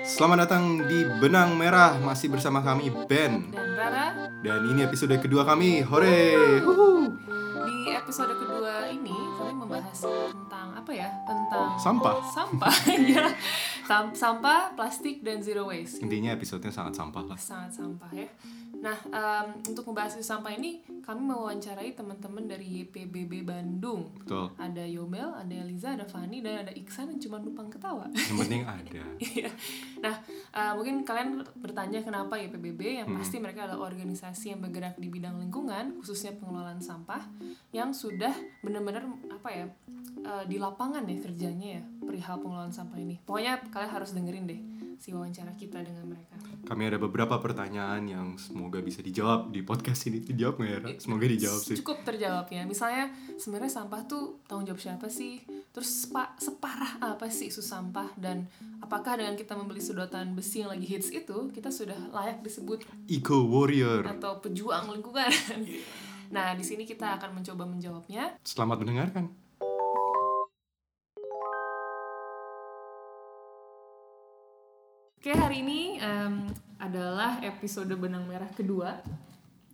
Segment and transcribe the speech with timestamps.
[0.00, 2.00] Selamat datang di Benang Merah.
[2.00, 3.52] Masih bersama kami Ben.
[3.52, 4.32] Dan Rara.
[4.40, 5.84] Dan ini episode kedua kami.
[5.84, 6.32] Hore!
[7.68, 11.12] Di episode kedua ini kami membahas tentang apa ya?
[11.28, 12.24] Tentang Sampah.
[12.24, 12.74] Sampah
[13.12, 13.28] ya
[13.84, 16.00] Sam- sampah plastik dan zero waste.
[16.00, 17.36] Intinya episodenya sangat sampah lah.
[17.36, 18.32] Sangat sampah ya
[18.82, 24.84] nah em, untuk membahas isu sampah ini kami mewawancarai teman-teman dari YPBB Bandung Betul ada
[24.84, 28.90] Yomel, ada Eliza, ada Fani dan ada Iksan yang cuma numpang ketawa Yang penting ada
[29.36, 29.50] Iya.
[30.02, 30.14] nah,
[30.52, 33.02] eh, mungkin kalian bertanya kenapa YPBB?
[33.02, 37.22] Yang pasti mereka adalah organisasi yang bergerak di bidang lingkungan, khususnya pengelolaan sampah,
[37.72, 39.66] yang sudah benar-benar apa ya
[40.24, 43.16] eh, di lapangan ya kerjanya ya perihal pengelolaan sampah ini.
[43.24, 44.60] Pokoknya kalian harus dengerin deh
[44.96, 46.36] si wawancara kita dengan mereka.
[46.66, 48.26] Kami ada beberapa pertanyaan yang
[48.66, 50.78] semoga bisa dijawab di podcast ini Dijawab nggak ya?
[50.82, 50.90] Ra?
[50.98, 52.66] Semoga dijawab sih Cukup terjawab ya.
[52.66, 55.38] Misalnya sebenarnya sampah tuh tanggung jawab siapa sih?
[55.70, 58.50] Terus sepa- separah apa sih isu sampah dan
[58.82, 63.46] apakah dengan kita membeli sedotan besi yang lagi hits itu kita sudah layak disebut Eco
[63.46, 65.30] Warrior atau pejuang lingkungan.
[66.26, 68.42] Nah, di sini kita akan mencoba menjawabnya.
[68.42, 69.30] Selamat mendengarkan
[75.16, 76.46] Oke, hari ini em,
[76.78, 79.00] adalah episode benang merah kedua.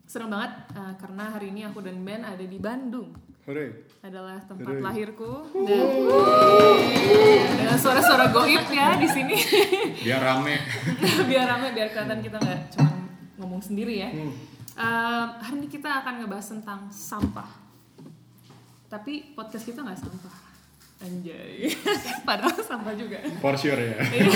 [0.07, 3.13] Serem banget eh, karena hari ini aku dan Ben ada di Bandung.
[3.43, 4.87] Hore Adalah tempat Hooray.
[4.87, 5.83] lahirku dan
[7.59, 9.35] dengan suara-suara goib ya di sini.
[10.07, 10.63] Biar rame
[11.31, 12.95] biar rame, biar kelihatan kita nggak cuma
[13.43, 14.11] ngomong sendiri ya.
[14.15, 14.31] Em,
[15.43, 17.51] hari ini kita akan ngebahas tentang sampah.
[18.87, 20.37] Tapi podcast kita nggak sampah.
[21.03, 21.67] Anjay.
[22.29, 23.19] Padahal sampah juga.
[23.39, 24.31] For sure ya Iya.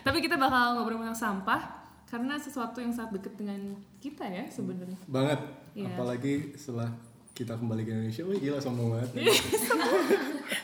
[0.00, 1.60] Tapi kita bakal ngobrol tentang sampah
[2.04, 3.60] karena sesuatu yang sangat dekat dengan
[3.98, 4.96] kita ya sebenarnya.
[5.04, 5.40] banget
[5.74, 5.90] Iya.
[5.90, 6.86] apalagi setelah
[7.32, 9.34] kita kembali ke Indonesia wih gila sombong banget Iya.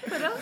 [0.03, 0.35] Padahal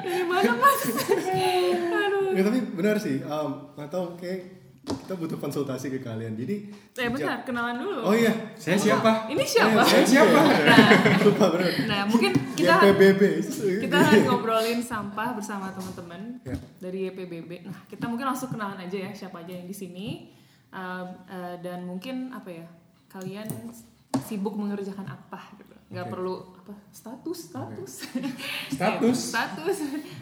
[0.00, 0.80] dari mana mas?
[0.88, 2.32] Aduh.
[2.32, 4.40] ya tapi benar sih um, nggak tahu kayak
[4.86, 8.06] kita butuh konsultasi ke kalian jadi Eh bentar, kenalan dulu.
[8.06, 9.26] oh iya Saya siapa?
[9.26, 9.82] Ini siapa?
[9.82, 10.38] saya siapa
[11.26, 13.22] lupa benar Nah mungkin kita kita PBB
[13.82, 16.54] kita akan ngobrolin sampah bersama teman-teman Ya.
[16.78, 17.66] dari YPBB.
[17.66, 20.08] Nah kita mungkin langsung kenalan aja ya siapa aja yang di sini
[20.68, 20.82] Um,
[21.24, 22.66] uh, dan mungkin apa ya
[23.08, 23.48] kalian
[24.20, 25.72] sibuk mengerjakan apa gitu.
[25.88, 26.12] Nggak Oke.
[26.12, 27.92] perlu apa status status
[28.68, 29.18] Status.
[29.30, 29.76] status.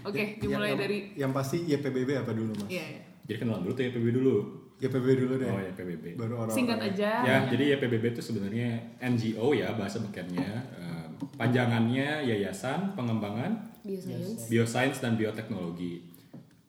[0.05, 3.03] Oke dimulai yang, dari yang pasti YPBB apa dulu mas Iya, iya.
[3.25, 4.37] Jadi kenalan dulu tuh YPB dulu.
[4.83, 6.05] YPBB dulu deh Oh ya PBB.
[6.19, 7.11] baru orang Singkat aja.
[7.23, 10.51] Ya, jadi YPBB itu sebenarnya NGO ya bahasa bekennya.
[10.75, 11.07] Eh,
[11.39, 13.55] panjangannya Yayasan Pengembangan
[13.87, 14.51] Bioscience.
[14.51, 16.03] Biosains dan Bioteknologi.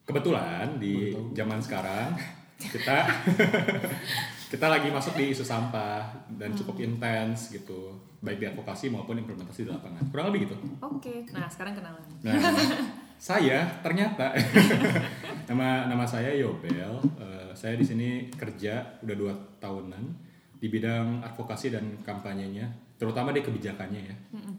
[0.06, 2.14] Kebetulan di zaman sekarang
[2.62, 3.10] kita
[4.54, 6.06] kita lagi masuk di isu sampah
[6.38, 10.06] dan cukup intens gitu, baik di advokasi maupun implementasi di lapangan.
[10.14, 10.56] Kurang lebih gitu.
[10.80, 11.26] Oke.
[11.34, 12.00] Nah sekarang kenalan.
[12.22, 12.38] Nah,
[13.18, 14.32] saya ternyata
[15.50, 17.02] nama nama saya Yobel.
[17.20, 19.34] Eh, saya di sini kerja udah dua
[19.64, 20.04] tahunan
[20.60, 22.68] di bidang advokasi dan kampanyenya,
[23.00, 24.16] terutama di kebijakannya ya.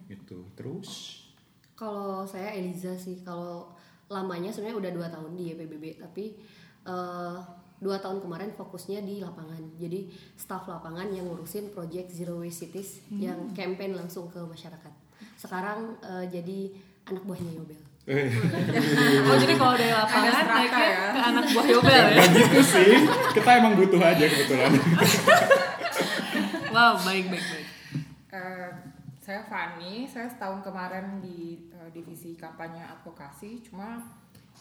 [0.08, 0.44] Gitu.
[0.56, 1.22] Terus
[1.76, 3.68] Kalau saya Eliza sih, kalau
[4.08, 6.32] lamanya sebenarnya udah dua tahun di YPBB, tapi
[6.88, 7.38] eh,
[7.76, 9.60] dua tahun kemarin fokusnya di lapangan.
[9.76, 10.08] Jadi
[10.40, 14.92] staff lapangan yang ngurusin project Zero Waste Cities yang campaign langsung ke masyarakat.
[15.36, 16.72] Sekarang eh, jadi
[17.12, 17.95] anak buahnya Yobel.
[18.06, 21.06] Oh jadi kalau dari lapangan naiknya ya.
[21.10, 22.22] ke anak buah Yobel ya?
[22.38, 22.92] gitu sih,
[23.34, 24.72] kita emang butuh aja kebetulan.
[26.70, 27.66] Wow baik baik baik.
[28.30, 28.68] Eh,
[29.18, 33.98] saya Fani, saya setahun kemarin di eh, divisi kampanye advokasi, cuma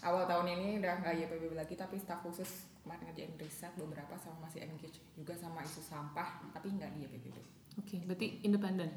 [0.02, 4.50] awal tahun ini udah nggak YPBB lagi, tapi staf khusus kemarin ngerjain riset beberapa sama
[4.50, 7.38] masih engage juga sama isu sampah, tapi nggak di YPBB.
[7.78, 8.90] Oke berarti independen.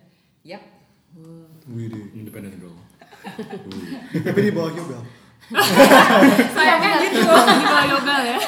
[0.47, 0.62] Yap,
[1.69, 2.04] Widih.
[2.14, 2.76] Independent girl.
[4.24, 5.02] tapi di bawah Yobel
[6.54, 7.19] Sayangnya gitu.
[7.24, 8.38] Di bawah Yobel ya.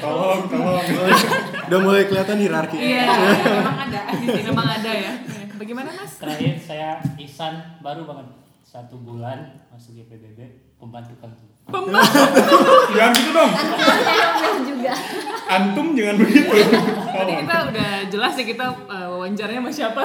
[0.00, 0.84] Tolong, tolong.
[1.66, 3.04] udah mulai kelihatan hierarki Iya.
[3.58, 4.00] memang ada.
[4.14, 5.12] Di sini memang ada ya.
[5.18, 5.44] Iya.
[5.54, 6.12] Bagaimana mas?
[6.18, 6.88] Terakhir saya
[7.18, 8.26] Ihsan baru banget
[8.64, 10.38] satu bulan masuk YPBB
[10.78, 11.50] pembantu kantor.
[12.92, 13.50] Jangan gitu dong.
[13.50, 14.92] Yobel juga.
[15.44, 16.54] Antum jangan begitu.
[17.14, 20.02] Tadi kita udah jelas ya kita uh, wawancaranya sama siapa.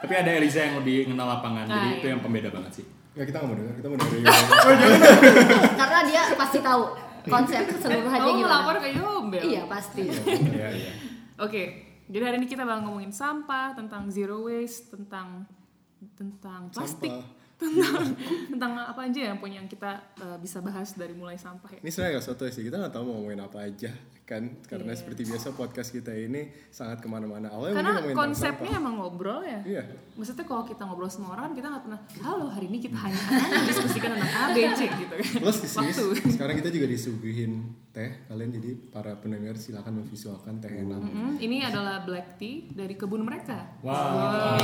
[0.00, 1.98] Tapi ada Eliza yang lebih kenal lapangan, Nah, jadi iya.
[1.98, 2.86] itu yang pembeda banget sih.
[3.10, 4.32] ya kita nggak mau dengar kita mau dengar Yobel
[5.76, 6.82] Karena dia pasti tahu
[7.22, 8.48] konsep keseluruhannya Kamu gimana.
[8.48, 9.42] melapor ke Yobel.
[9.44, 10.02] Iya pasti.
[10.08, 10.92] Iya, iya.
[11.36, 11.62] Oke.
[12.06, 15.44] Jadi hari ini kita bakal ngomongin sampah, tentang zero waste, tentang
[16.14, 17.06] tentang plastik.
[17.06, 17.38] Sampah.
[17.60, 18.16] tentang
[18.48, 21.80] tentang apa aja ya punya yang kita eh, bisa bahas dari mulai sampah ya.
[21.84, 23.92] Ini sebenarnya gak soto sih, kita nggak tahu mau ngomongin apa aja
[24.30, 24.96] kan Karena Iya.
[24.96, 29.60] seperti biasa podcast kita ini sangat ke mana-mana Awalnya Karena konsepnya emang ngobrol ya.
[29.60, 29.82] Iya,
[30.14, 33.48] Maksudnya kalau kita ngobrol sama orang kita nggak pernah halo hari ini kita hanya akan
[33.58, 35.40] mendiskusikan tentang A, B, C gitu kan.
[35.40, 36.04] plus Waktu.
[36.30, 37.52] sekarang kita juga disuguhin
[37.90, 42.94] teh Kalian jadi para pendengar silakan memvisualkan teh enak Mm, ini adalah black tea dari
[42.94, 43.76] kebun mereka.
[43.80, 44.56] Wow.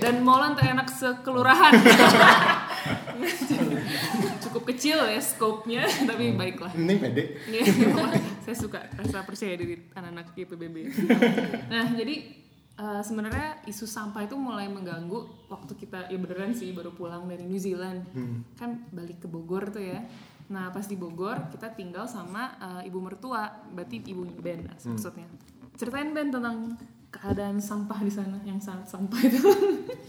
[0.00, 1.72] Dan molen terenak sekelurahan.
[4.54, 5.82] Cukup kecil ya scope-nya,
[6.14, 6.70] tapi baiklah.
[6.78, 7.66] Ini pede Iya,
[8.46, 10.76] saya suka rasa percaya diri anak-anak IPBB.
[11.74, 12.38] Nah, jadi
[12.78, 17.42] eh, sebenarnya isu sampah itu mulai mengganggu waktu kita ya beneran sih baru pulang dari
[17.42, 18.06] New Zealand.
[18.54, 20.06] Kan balik ke Bogor tuh ya.
[20.54, 25.26] Nah, pas di Bogor kita tinggal sama eh, ibu mertua, berarti ibu Ben maksudnya.
[25.74, 26.78] Ceritain Ben tentang
[27.10, 29.50] keadaan sampah di sana yang sangat sampah itu.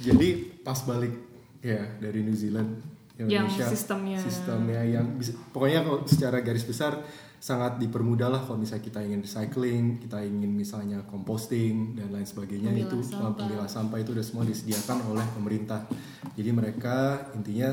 [0.05, 1.17] Jadi pas balik
[1.65, 6.99] ya dari New Zealand Yang Indonesia sistemnya- sistemnya yang bisa, pokoknya kalau secara garis besar
[7.35, 12.73] sangat dipermudah lah kalau misalnya kita ingin recycling, kita ingin misalnya composting dan lain sebagainya
[12.73, 13.37] itu sampah.
[13.37, 15.85] pemilah sampah itu udah semua disediakan oleh pemerintah.
[16.33, 16.95] Jadi mereka
[17.31, 17.71] intinya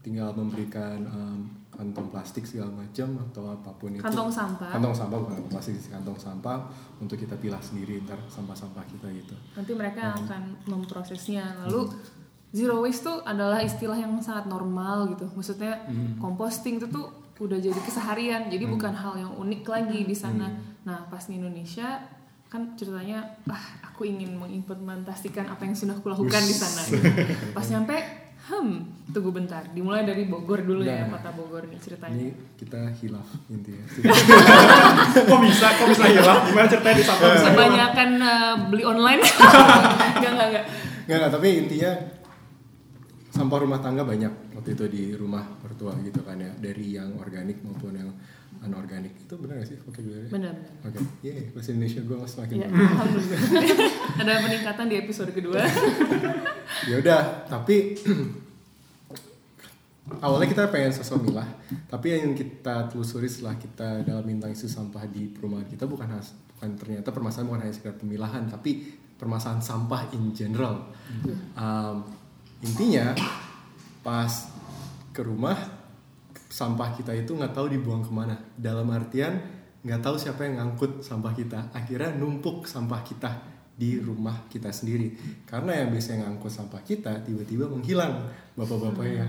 [0.00, 4.04] tinggal memberikan em, kantong plastik segala macam atau apa pun itu.
[4.04, 4.70] Kantong sampah.
[4.70, 6.58] Kantong sampah bukan kantong plastik, kantong sampah
[7.02, 9.34] untuk kita pilah sendiri ntar sampah-sampah kita gitu.
[9.58, 11.90] nanti mereka akan memprosesnya lalu
[12.54, 15.82] zero waste tuh adalah istilah yang sangat normal gitu maksudnya
[16.16, 20.46] composting itu tuh udah jadi keseharian jadi bukan hal yang unik lagi di sana
[20.82, 21.98] nah pas di Indonesia
[22.46, 27.02] kan ceritanya ah aku ingin mengimplementasikan apa yang sudah kulakukan di sana gitu.
[27.56, 27.98] pas nyampe
[28.44, 28.70] hmm
[29.10, 31.18] tunggu bentar dimulai dari Bogor dulu ya Nah.
[31.18, 33.82] kota Bogor nih ceritanya Ini kita hilaf intinya.
[35.32, 35.66] kok bisa?
[35.74, 36.38] Kok bisa hilang?
[36.44, 37.28] Gimana ceritanya di sampah?
[37.42, 39.20] kebanyakan eh, beli online
[40.20, 40.64] enggak enggak enggak
[41.04, 41.90] Nggak, nggak, tapi intinya
[43.34, 47.58] sampah rumah tangga banyak waktu itu di rumah mertua gitu kan ya dari yang organik
[47.66, 48.08] maupun yang
[48.62, 52.54] anorganik itu benar gak sih oke gue benar benar oke Yeay, bahasa Indonesia gue semakin
[52.56, 52.88] Ya, bagus.
[52.94, 53.42] alhamdulillah.
[54.14, 55.58] Ada peningkatan di episode kedua.
[56.88, 57.98] ya udah tapi
[60.24, 61.48] awalnya kita pengen sosok milah
[61.88, 66.36] tapi yang kita telusuri setelah kita dalam bintang isu sampah di perumahan kita bukan has,
[66.54, 68.84] bukan ternyata permasalahan bukan hanya sekedar pemilahan tapi
[69.16, 70.92] permasalahan sampah in general
[71.54, 72.02] Um,
[72.64, 73.12] intinya
[74.00, 74.32] pas
[75.12, 75.56] ke rumah
[76.48, 78.34] sampah kita itu nggak tahu dibuang ke mana.
[78.56, 79.36] Dalam artian
[79.84, 81.60] nggak tahu siapa yang ngangkut sampah kita.
[81.70, 83.30] Akhirnya numpuk sampah kita
[83.74, 85.12] di rumah kita sendiri.
[85.44, 88.22] Karena yang biasanya ngangkut sampah kita tiba-tiba menghilang
[88.54, 89.26] bapak-bapaknya.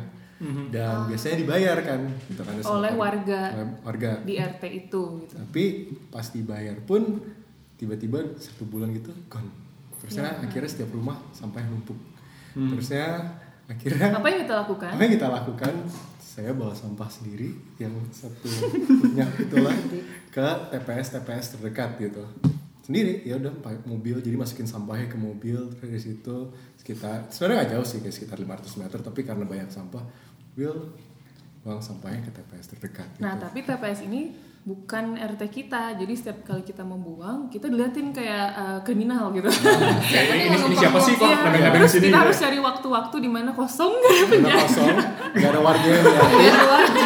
[0.69, 2.75] Dan biasanya dibayar kan gitu kan Hmm.
[2.77, 3.55] Oleh warga.
[3.55, 5.33] oleh warga Di RT itu gitu.
[5.33, 5.63] tapi
[6.11, 7.23] pas dibayar pun
[7.79, 9.47] tiba-tiba satu bulan gitu gone.
[10.03, 11.95] Terusnya akhirnya setiap rumah sampah numpuk
[12.55, 13.05] terusnya
[13.67, 14.89] akhirnya Apa yang kita lakukan?
[14.95, 15.73] apa yang kita lakukan
[16.19, 18.47] saya bawa sampah sendiri yang satu
[18.99, 19.71] punya itulah
[20.29, 22.23] ke TPS TPS terdekat gitu
[22.83, 26.35] sendiri ya udah pakai mobil jadi masukin sampahnya ke mobil terus dari situ
[26.77, 30.03] sekitar sebenarnya nggak jauh sih kayak sekitar 500 meter tapi karena banyak sampah
[30.53, 30.93] will
[31.65, 33.25] buang sampahnya ke TPS terdekat gitu.
[33.25, 35.93] Nah, tapi TPS ini bukan RT kita.
[35.93, 39.45] Jadi setiap kali kita membuang, kita diliatin kayak eh, kriminal gitu.
[40.05, 42.01] Kayak ini, ini, siapa sih kok Iya, nebeng-nebeng terus sini?
[42.01, 42.21] kita gitu?
[42.25, 44.95] harus cari waktu-waktu di mana kosong nggak ada kosong
[45.35, 47.03] nggak ada warga yang ngeliatin Nggak ada warga.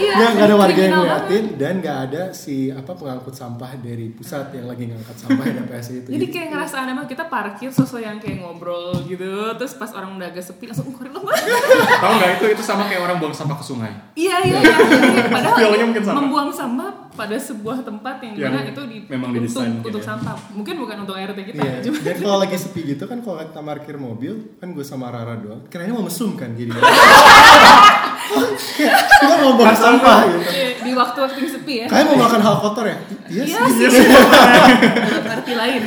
[0.00, 4.50] Iya, Ya ada warga yang ngeliatin dan nggak ada si apa pengangkut sampah dari pusat
[4.50, 6.08] yang lagi ngangkat sampah di TPS itu.
[6.10, 10.18] Jadi kayak ngerasa aneh banget kita parkir sesuai yang kayak ngobrol gitu terus pas orang
[10.18, 11.32] udah agak sepi langsung keluar lama
[12.02, 13.92] Tahu nggak itu itu sama kayak orang buang sampah ke sungai.
[14.18, 15.86] iya iya iya padahal
[16.18, 16.79] membuang sampah
[17.10, 20.08] pada sebuah tempat yang Yang di mana itu di, memang untuk, didesain mungkin untuk ya.
[20.08, 21.74] sampah mungkin bukan untuk RT kita Iya.
[21.84, 25.34] cuma Dan kalau lagi sepi gitu kan kalau kita parkir mobil kan gue sama Rara
[25.34, 25.60] doang.
[25.66, 26.70] Kirain mau mesum kan jadi.
[28.30, 30.38] Kita mau buang sampah gitu.
[30.50, 32.98] Iya, di waktu-waktu yang sepi ya Kalian mau makan hal kotor ya?
[33.26, 33.86] Iya Iya sih.
[33.90, 34.06] sih.
[34.06, 35.82] Dalam arti lain.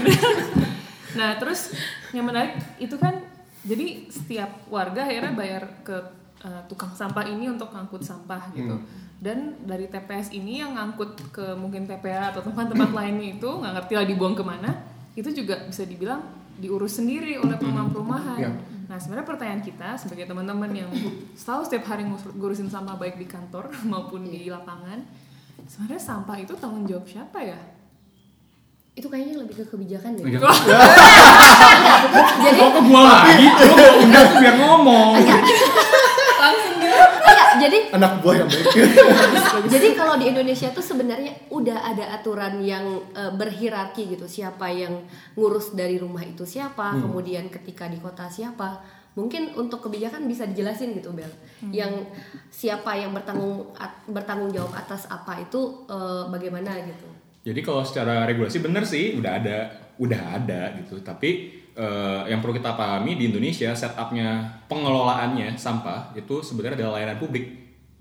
[1.20, 1.72] nah, terus
[2.12, 3.16] yang menarik itu kan
[3.64, 5.96] jadi setiap warga akhirnya bayar ke
[6.44, 8.76] uh, tukang sampah ini untuk ngangkut sampah gitu.
[9.24, 13.94] Dan dari TPS ini yang ngangkut ke mungkin TPA atau tempat-tempat lainnya itu nggak ngerti
[13.96, 14.84] lah dibuang ke mana,
[15.16, 16.20] itu juga bisa dibilang
[16.60, 18.40] diurus sendiri oleh perumahan-perumahan.
[18.44, 18.52] Iya.
[18.92, 20.92] Nah, sebenarnya pertanyaan kita sebagai teman-teman yang
[21.40, 22.04] selalu setiap hari
[22.36, 25.00] ngurusin sampah baik di kantor maupun di lapangan,
[25.72, 27.60] sebenarnya sampah itu tanggung jawab siapa ya?
[28.94, 30.38] itu kayaknya lebih ke kebijakan deh Iya.
[32.46, 33.50] jadi Kok gua lagi?
[33.50, 35.18] Gua undang biar ngomong.
[37.64, 38.68] Jadi Anak buah yang baik.
[39.74, 42.84] jadi kalau di Indonesia tuh sebenarnya udah ada aturan yang
[43.16, 45.04] eh, berhierarki gitu siapa yang
[45.40, 50.98] ngurus dari rumah itu siapa kemudian ketika di kota siapa Mungkin untuk kebijakan bisa dijelasin
[50.98, 51.30] gitu Bel.
[51.70, 52.10] Yang
[52.50, 57.08] siapa yang bertanggung at- bertanggung jawab atas apa itu eh, bagaimana gitu.
[57.46, 59.58] Jadi kalau secara regulasi bener sih udah ada,
[60.02, 60.98] udah ada gitu.
[61.06, 67.18] Tapi eh, yang perlu kita pahami di Indonesia setupnya pengelolaannya sampah itu sebenarnya adalah layanan
[67.18, 67.46] publik.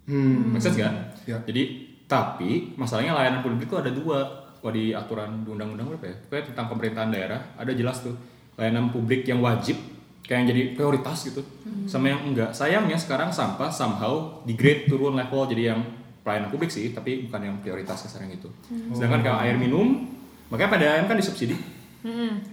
[0.08, 0.52] Hmm.
[0.52, 0.94] Make sense nggak?
[1.28, 1.38] Ya.
[1.42, 1.62] Jadi
[2.08, 4.18] tapi masalahnya layanan publik itu ada dua.
[4.62, 6.14] Kalau di aturan undang-undang berapa ya?
[6.22, 8.14] Pokoknya tentang pemerintahan daerah ada jelas tuh
[8.54, 9.74] layanan publik yang wajib
[10.22, 11.42] kayak yang jadi prioritas gitu.
[11.90, 12.54] Sama yang enggak.
[12.54, 15.80] Sayangnya sekarang sampah somehow di grade turun level jadi yang
[16.22, 18.46] pelayanan publik sih, tapi bukan yang prioritas sekarang itu.
[18.94, 20.06] Sedangkan kalau air minum,
[20.46, 21.58] makanya PDAM kan disubsidi.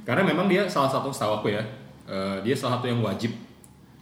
[0.05, 1.63] Karena memang dia salah satu setahu aku ya,
[2.05, 3.33] eh, dia salah satu yang wajib.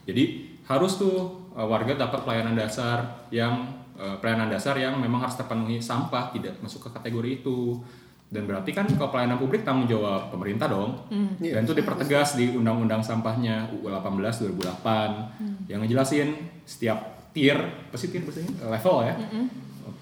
[0.04, 3.64] Jadi harus tuh eh, warga dapat pelayanan dasar yang
[3.96, 7.80] eh, pelayanan dasar yang memang harus terpenuhi sampah, tidak masuk ke kategori itu.
[8.28, 11.00] Dan berarti kan kalau pelayanan publik tanggung jawab pemerintah dong.
[11.40, 16.36] Dan itu dipertegas di Undang-Undang Sampahnya UU 18 2008 yang ngejelasin
[16.68, 18.68] setiap tier, apa sih tier bahasanya?
[18.68, 19.16] Level ya.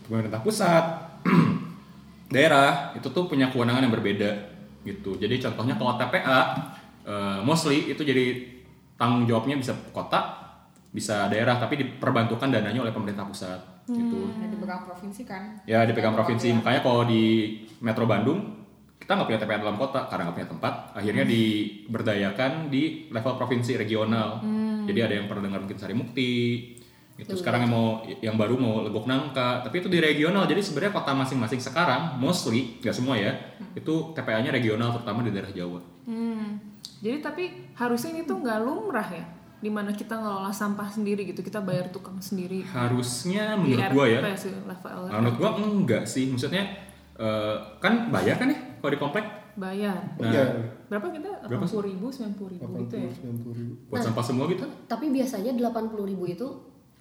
[0.10, 0.86] Pemerintah pusat,
[2.34, 4.55] daerah itu tuh punya kewenangan yang berbeda
[4.86, 5.18] gitu.
[5.18, 6.40] Jadi contohnya kalau TPA
[7.04, 8.26] eh, mostly itu jadi
[8.96, 10.22] tanggung jawabnya bisa kota,
[10.96, 14.32] bisa daerah tapi diperbantukan dananya oleh pemerintah pusat gitu.
[14.34, 15.44] Ada dipegang provinsi kan?
[15.68, 16.50] Ya dipegang provinsi.
[16.50, 16.58] ya.
[16.58, 17.24] Makanya kalau di
[17.82, 18.66] Metro Bandung
[18.98, 20.74] kita nggak punya TPA dalam kota karena nggak punya tempat.
[20.98, 24.42] Akhirnya diberdayakan di level provinsi regional.
[24.86, 26.32] Jadi ada yang pernah dengar mungkin Sari Mukti.
[27.16, 27.32] Gitu.
[27.32, 29.64] Sekarang yang mau yang baru mau Legok Nangka.
[29.64, 30.44] Tapi itu di regional.
[30.46, 33.32] Jadi sebenarnya kota masing-masing sekarang mostly nggak semua ya.
[33.72, 35.80] Itu TPA-nya regional terutama di daerah Jawa.
[36.04, 36.60] Hmm.
[37.00, 37.44] Jadi tapi
[37.80, 39.24] harusnya ini tuh nggak lumrah ya,
[39.64, 42.66] di mana kita ngelola sampah sendiri gitu, kita bayar tukang sendiri.
[42.68, 44.20] Harusnya menurut gua ya.
[44.36, 46.28] Sih, level Nah, menurut gua enggak sih.
[46.28, 46.68] Maksudnya
[47.16, 49.96] eh, kan bayar kan ya kalau di komplek bayar.
[50.20, 50.46] Nah, Iya.
[50.92, 51.32] Berapa kita?
[51.48, 51.64] Berapa?
[51.64, 53.12] 80 ribu, 90 ribu gitu ya.
[53.24, 53.74] 90 ribu.
[53.88, 54.68] buat sampah semua gitu.
[54.86, 56.48] Tapi biasanya 80.000 ribu itu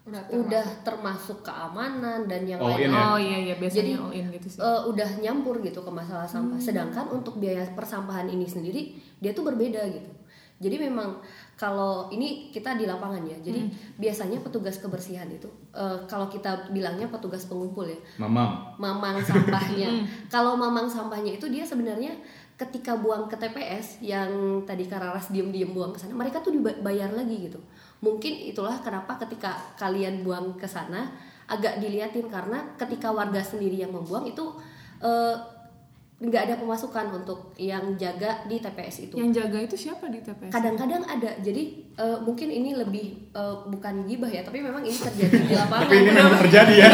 [0.05, 3.05] Udah udah termasuk keamanan dan yang All lain in ya?
[3.09, 4.59] Oh iya iya biasanya Jadi, all in gitu sih.
[4.61, 6.61] eh, udah nyampur gitu ke masalah sampah.
[6.61, 10.13] Sedangkan untuk biaya persampahan ini sendiri dia tuh berbeda gitu.
[10.55, 11.19] Jadi memang
[11.59, 13.37] kalau ini kita di lapangan ya.
[13.41, 13.65] Jadi
[13.97, 18.77] biasanya petugas kebersihan itu eh, kalau kita bilangnya petugas pengumpul ya, Mamang.
[18.77, 19.89] mamang sampahnya.
[20.35, 22.13] kalau mamang sampahnya itu dia sebenarnya
[22.55, 24.31] ketika buang ke TPS yang
[24.63, 27.59] tadi Kararas diem-diem buang ke sana, mereka tuh dibayar lagi gitu.
[28.05, 31.09] Mungkin itulah kenapa ketika kalian buang ke sana
[31.49, 34.45] agak diliatin karena ketika warga sendiri yang membuang itu
[35.01, 35.37] eh,
[36.25, 39.15] nggak ada pemasukan untuk yang jaga di TPS itu.
[39.21, 40.49] Yang jaga itu siapa di TPS?
[40.49, 41.37] Kadang-kadang ada.
[41.45, 41.63] Jadi
[41.95, 45.85] eh, mungkin ini lebih eh, bukan gibah ya, tapi memang ini terjadi di lapangan.
[45.85, 46.89] Tapi ini memang terjadi ya.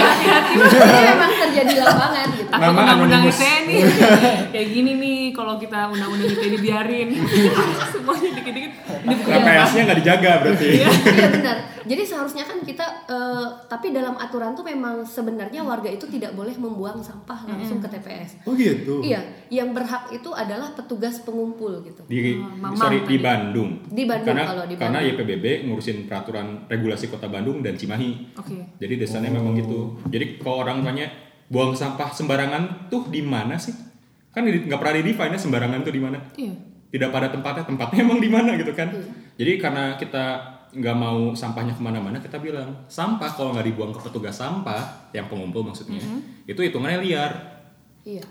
[0.59, 2.51] ini memang terjadi di lapangan gitu.
[2.51, 3.23] Nama undang-undang.
[3.31, 3.81] ITE nih
[4.53, 7.09] Kayak gini nih kalau kita undang-undang ITE dibiarin
[7.93, 8.73] Semuanya dikit-dikit
[9.07, 10.69] TPS-nya nggak dijaga berarti.
[10.75, 10.89] iya
[11.31, 11.57] benar.
[11.85, 16.53] Jadi seharusnya kan kita, eh, tapi dalam aturan tuh memang sebenarnya warga itu tidak boleh
[16.57, 18.45] membuang sampah langsung ke TPS.
[18.45, 19.01] Oh gitu.
[19.01, 22.05] Iya, yang berhak itu adalah petugas pengumpul gitu.
[22.05, 23.17] Di Mamang sorry di.
[23.21, 23.85] Bandung.
[23.89, 25.21] Di Bandung karena, kalau di Karena Bandung.
[25.21, 28.37] YPBB ngurusin peraturan regulasi Kota Bandung dan Cimahi.
[28.37, 30.01] Oke Jadi desainnya memang gitu.
[30.09, 31.09] Jadi kalau orang tanya
[31.53, 33.73] buang sampah sembarangan tuh di mana sih?
[34.31, 36.19] Kan nggak pernah di define sembarangan tuh di mana.
[36.39, 36.55] Iya
[36.91, 38.91] Tidak pada tempatnya, tempatnya emang di mana gitu kan.
[38.91, 39.07] Iya.
[39.41, 40.25] Jadi karena kita
[40.71, 45.27] nggak mau sampahnya ke mana-mana, kita bilang sampah kalau nggak dibuang ke petugas sampah, yang
[45.27, 46.51] pengumpul maksudnya, Mm-hmm.
[46.51, 47.33] itu hitungannya liar.
[48.07, 48.25] Iya.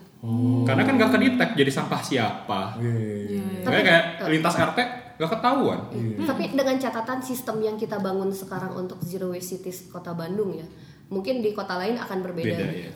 [0.65, 2.79] Karena kan nggak kedetek jadi sampah siapa.
[2.79, 2.91] Iya.
[2.91, 3.63] Iya iya.
[3.63, 4.79] Makanya kayak lintas RT
[5.19, 5.79] nggak ketahuan.
[6.23, 10.63] Tapi dengan catatan sistem yang kita bangun sekarang untuk zero waste cities Kota Bandung ya,
[11.11, 12.55] mungkin di kota lain akan berbeda.
[12.55, 12.91] Beda ya.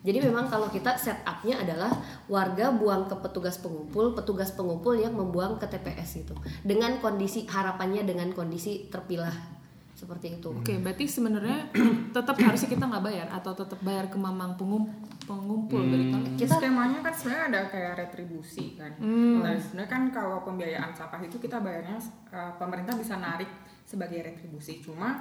[0.00, 1.92] Jadi memang kalau kita setupnya adalah
[2.24, 6.32] warga buang ke petugas pengumpul, petugas pengumpul yang membuang ke TPS itu,
[6.64, 9.60] dengan kondisi harapannya dengan kondisi terpilah
[9.92, 10.48] seperti itu.
[10.48, 11.68] Oke, berarti sebenarnya
[12.16, 14.88] tetap harusnya kita nggak bayar atau tetap bayar ke mamang pengum
[15.28, 16.32] pengumpul dari kalian?
[16.40, 18.96] Kita skemanya kan sebenarnya ada kayak retribusi kan.
[18.96, 19.44] Hmm.
[19.44, 22.00] Nah, sebenarnya kan kalau pembiayaan sampah itu kita bayarnya
[22.32, 23.52] eh, pemerintah bisa narik
[23.84, 24.80] sebagai retribusi.
[24.80, 25.20] Cuma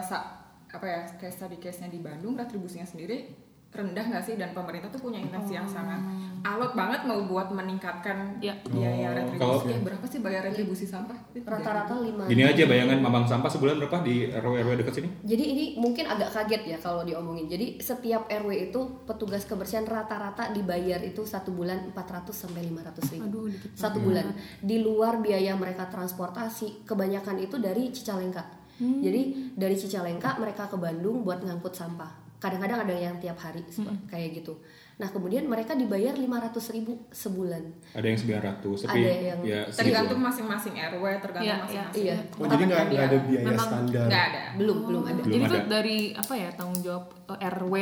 [0.00, 0.38] sa-
[0.68, 4.98] apa ya case tadi case-nya di Bandung retribusinya sendiri rendah nggak sih dan pemerintah tuh
[4.98, 6.00] punya intensi yang sangat
[6.40, 8.54] alot banget mau buat meningkatkan Ya.
[8.64, 9.38] biaya Oh, retribusi.
[9.38, 11.18] kalau- Eh, berapa sih bayar retribusi sampah?
[11.36, 12.24] rata-rata lima.
[12.24, 15.08] Gini aja bayangan mamang sampah sebulan berapa di RW RW dekat sini?
[15.22, 17.44] Jadi ini mungkin agak kaget ya kalau diomongin.
[17.46, 23.26] Jadi setiap RW itu petugas kebersihan rata-rata dibayar itu satu bulan 400 sampai 500 ribu.
[23.26, 24.30] Aduh, dikit satu bulan.
[24.60, 28.46] Di luar biaya mereka transportasi, kebanyakan itu dari Cicalengka.
[28.78, 29.20] Jadi
[29.52, 32.27] dari Cicalengka mereka ke Bandung buat ngangkut sampah.
[32.38, 34.54] Kadang-kadang ada yang tiap hari sep- kayak gitu
[34.94, 40.18] nah kemudian mereka dibayar 500.000 ribu sebulan Ada yang 900 tapi Ada yang ya tergantung
[40.18, 42.16] masing-masing RW tergantung Iya, masing-masing iya.
[42.34, 44.06] Oh jadi nggak nggak ada biaya Memang standar.
[44.06, 45.66] nggak ada belum belum ada Belum Jadi itu ada.
[45.68, 47.74] dari apa ya tanggung jawab eh, RW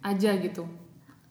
[0.00, 0.64] aja gitu.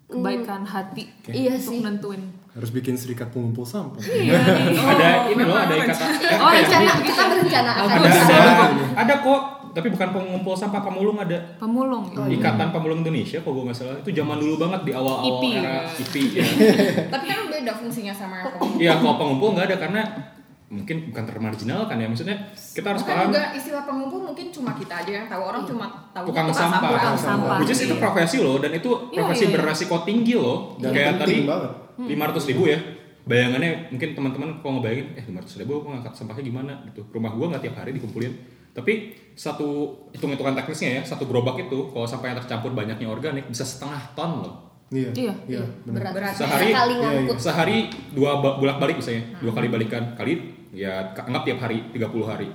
[0.05, 1.83] Kebaikan hati Iya untuk sih.
[1.83, 2.23] nentuin.
[2.49, 3.99] Harus bikin serikat pengumpul sampah.
[3.99, 4.79] Iya nih.
[4.95, 6.63] ada ini loh ada ikatan eh, oh ya?
[6.63, 8.63] rencana kita berencana akan ada, ada,
[8.95, 9.41] ada kok
[9.77, 11.37] tapi bukan pengumpul sampah pemulung ada.
[11.61, 12.01] Pemulung.
[12.09, 12.41] Oh, gitu.
[12.41, 13.95] Ikatan Pemulung Indonesia kalau gue nggak salah.
[14.01, 15.43] Itu zaman dulu banget di awal-awal IP.
[15.53, 16.43] era IP ya.
[17.13, 20.01] tapi kan beda fungsinya sama yang pengumpul Iya kalau pengumpul nggak ada karena
[20.67, 22.09] mungkin bukan termarginal kan ya.
[22.09, 22.37] Maksudnya
[22.73, 23.29] kita harus paham.
[23.29, 25.41] juga istilah pengumpul mungkin cuma kita aja yang tahu.
[25.45, 27.57] Orang cuma tahu tukang sampah, Tukang sampah.
[27.61, 29.57] which is itu profesi loh dan itu Iya, profesi iya, iya.
[29.61, 30.73] beresiko tinggi loh.
[30.81, 31.71] Dan kayak tadi banget.
[32.01, 32.81] lima ratus ribu ya.
[33.29, 36.73] Bayangannya mungkin teman-teman kalau ngebayangin eh lima ratus ribu aku ngangkat sampahnya gimana?
[36.89, 37.05] Gitu.
[37.13, 38.93] Rumah gua nggak tiap hari dikumpulin tapi
[39.33, 39.67] satu
[40.11, 44.31] hitung-hitungan teknisnya ya satu gerobak itu kalau sampah yang tercampur banyaknya organik bisa setengah ton
[44.39, 44.55] loh
[44.87, 45.11] Iya.
[45.11, 45.33] Iya.
[45.49, 45.63] Iya.
[45.83, 45.99] benar.
[45.99, 46.33] berat, Berat.
[46.37, 47.77] Sehari- sekali Iya, ngangkut sehari
[48.13, 50.33] dua bolak balik misalnya dua kali balikan kali
[50.71, 52.47] ya anggap tiap hari 30 hari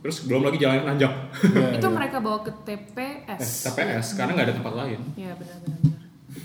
[0.00, 1.12] terus belum lagi jalan nanjak
[1.44, 1.92] Iya, Itu iya.
[1.92, 3.68] mereka bawa ke TPS.
[3.68, 5.80] TPS karena nggak ada tempat lain Iya benar-benar.
[5.82, 6.00] benar.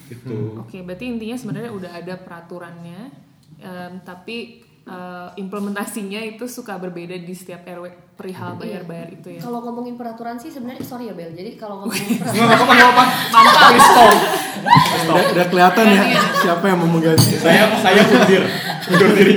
[0.06, 3.00] gitu Oke, berarti intinya sebenarnya udah ada peraturannya,
[3.58, 4.60] em, tapi
[4.90, 9.42] eh, implementasinya itu suka berbeda di setiap RW perihal bayar-bayar itu ya.
[9.46, 13.04] kalau ngomongin peraturan sih sebenarnya sorry ya Bel jadi kalau ngomongin peraturan apa-apa
[13.70, 14.18] please stop.
[15.10, 16.04] Udah, udah kelihatan ya
[16.44, 17.40] siapa yang mau mengganti.
[17.40, 18.44] saya saya undur
[18.92, 19.36] undur diri.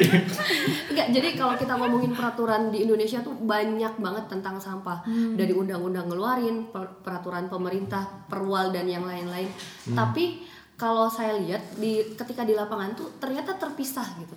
[0.93, 5.01] Enggak, jadi kalau kita ngomongin peraturan di Indonesia tuh banyak banget tentang sampah.
[5.09, 9.49] Dari undang-undang ngeluarin, per- peraturan pemerintah, perwal dan yang lain-lain.
[9.89, 10.45] Tapi
[10.77, 14.37] kalau saya lihat di ketika di lapangan tuh ternyata terpisah gitu.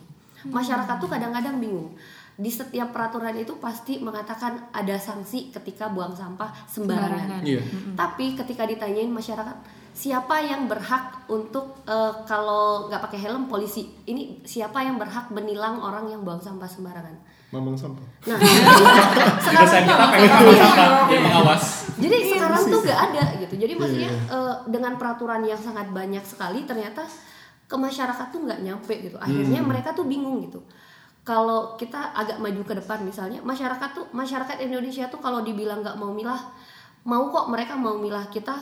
[0.52, 1.94] Masyarakat tuh kadang-kadang bingung.
[2.36, 7.40] Di setiap peraturan itu pasti mengatakan ada sanksi ketika buang sampah sembarangan.
[7.40, 7.42] Sembarangan.
[7.48, 7.62] Iya.
[7.96, 9.56] Tapi ketika ditanyain masyarakat
[9.96, 15.80] siapa yang berhak untuk eh, kalau nggak pakai helm polisi ini siapa yang berhak menilang
[15.80, 17.16] orang yang buang sampah sembarangan?
[17.56, 18.04] Mamang sampah.
[18.28, 18.36] Nah,
[19.40, 20.60] kita sayang kita pengen Iya.
[20.60, 23.56] sampah yang mengawas jadi sekarang tuh nggak ada gitu.
[23.56, 27.08] Jadi maksudnya eh, dengan peraturan yang sangat banyak sekali ternyata
[27.66, 29.18] ke masyarakat tuh nggak nyampe gitu.
[29.18, 30.62] Akhirnya mereka tuh bingung gitu.
[31.26, 35.98] Kalau kita agak maju ke depan misalnya masyarakat tuh masyarakat Indonesia tuh kalau dibilang nggak
[35.98, 36.38] mau milah
[37.04, 38.54] mau kok mereka mau milah kita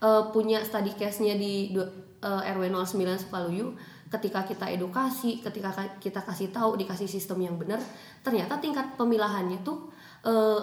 [0.00, 1.88] eh, punya study case-nya di du-
[2.20, 3.72] eh, RW 09 Sukaluyu
[4.10, 7.78] ketika kita edukasi, ketika ka- kita kasih tahu dikasih sistem yang benar,
[8.20, 9.88] ternyata tingkat pemilahannya tuh
[10.20, 10.60] eh,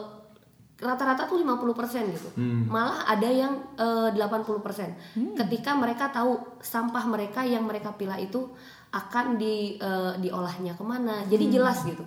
[0.78, 2.30] rata-rata tuh 50% gitu.
[2.70, 5.18] Malah ada yang eh, 80%.
[5.34, 8.46] Ketika mereka tahu sampah mereka yang mereka pilah itu
[8.94, 11.26] akan di eh, diolahnya ke mana.
[11.26, 12.06] Jadi jelas gitu.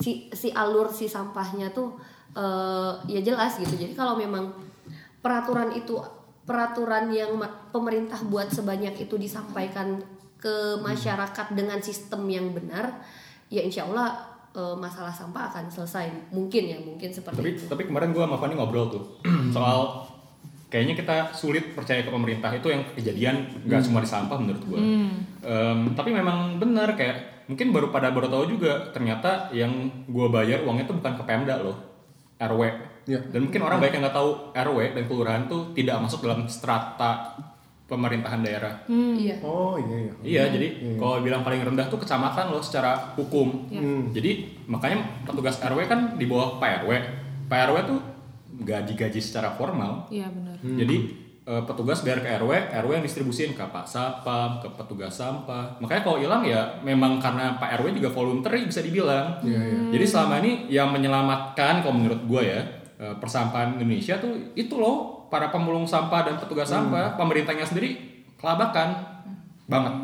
[0.00, 2.00] Si si alur si sampahnya tuh
[2.32, 3.76] eh, ya jelas gitu.
[3.76, 4.56] Jadi kalau memang
[5.20, 6.00] peraturan itu
[6.48, 7.36] peraturan yang
[7.68, 10.00] pemerintah buat sebanyak itu disampaikan
[10.40, 13.04] ke masyarakat dengan sistem yang benar,
[13.52, 16.08] ya insya Allah eh, masalah sampah akan selesai.
[16.30, 17.64] Mungkin ya, mungkin seperti tapi itu.
[17.66, 19.04] tapi kemarin gue sama Fani ngobrol tuh
[19.54, 20.06] soal
[20.68, 24.80] kayaknya kita sulit percaya ke pemerintah itu yang kejadian nggak cuma di sampah menurut gue
[25.96, 30.84] tapi memang benar kayak mungkin baru pada baru tahu juga ternyata yang gue bayar uangnya
[30.84, 31.72] tuh bukan ke Pemda loh
[32.36, 32.62] RW
[33.08, 33.24] Iya.
[33.32, 37.32] dan mungkin orang banyak yang nggak tahu RW dan kelurahan tuh tidak masuk dalam strata
[37.88, 39.40] pemerintahan daerah Iya.
[39.40, 40.12] Oh iya iya.
[40.20, 40.66] Iya, jadi
[41.00, 43.64] kalau bilang paling rendah tuh kecamatan loh secara hukum.
[43.72, 44.12] Hmm.
[44.12, 46.92] Jadi makanya petugas RW kan di bawah Pak RW.
[47.48, 47.98] Pak RW tuh
[48.60, 50.04] nggak digaji secara formal.
[50.12, 50.60] Iya benar.
[50.60, 50.96] Jadi
[51.48, 52.52] eh, petugas bayar ke RW,
[52.84, 55.80] RW yang distribusin ke Pak Sapam, ke petugas sampah.
[55.80, 59.40] Makanya kalau hilang ya memang karena Pak RW juga voluntary bisa dibilang.
[59.40, 59.80] Iya iya.
[59.96, 62.60] Jadi selama ini yang menyelamatkan kalau menurut gue ya
[63.00, 67.96] eh, persampahan Indonesia tuh itu loh para pemulung sampah dan petugas sampah pemerintahnya sendiri
[68.34, 68.88] kelabakan
[69.64, 69.94] banget.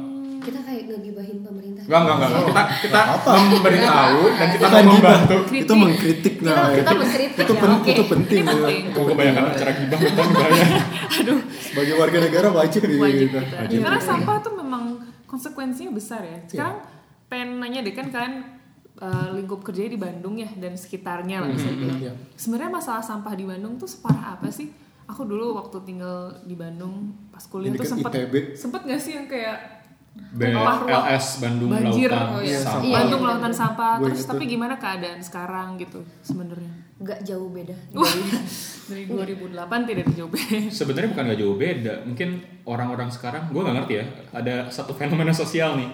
[0.45, 1.83] Kita kayak ngegibahin pemerintah.
[1.83, 2.67] Enggak enggak enggak.
[2.77, 5.37] Kita kita memberitahu dan kita Kita mau membantu.
[5.49, 6.69] Itu mengkritik Kita nah.
[6.69, 7.89] kita itu- mengkritik itu ya, pen- oke.
[7.89, 8.43] itu penting.
[8.45, 8.53] Ya.
[8.53, 8.83] penting.
[8.93, 10.65] Gue kebayangkan acara gibah bukan bahaya.
[11.65, 13.39] Sebagai warga negara wajib Wajib gitu.
[13.41, 13.81] kita.
[13.81, 14.83] Karena sampah tuh memang
[15.25, 16.39] konsekuensinya besar ya.
[16.45, 16.77] Sekarang
[17.27, 18.35] pengen nanya deh kan kalian
[18.95, 21.99] eh, lingkup kerjanya di Bandung ya dan sekitarnya lah bisa dibilang.
[21.99, 22.13] Iya.
[22.37, 24.69] Sebenarnya masalah sampah di Bandung tuh separah apa sih?
[25.05, 28.35] Aku dulu waktu tinggal di Bandung pas kuliah tuh sempet ITB.
[28.57, 29.74] sempet gak sih yang kayak
[30.15, 32.11] BLS Bandung Banjir.
[32.11, 32.59] Lautan Oh, iya.
[32.59, 32.83] Sampah.
[32.83, 36.71] Iya, Bandung lautan sampah Gua terus inget tapi gimana keadaan sekarang gitu sebenarnya?
[36.99, 37.75] Nggak jauh beda.
[37.99, 38.15] Wah,
[38.91, 40.57] dari 2008 tidak jauh beda.
[40.71, 42.29] Sebenarnya bukan gak jauh beda, mungkin
[42.65, 45.91] orang-orang sekarang, gue nggak ngerti ya, ada satu fenomena sosial nih,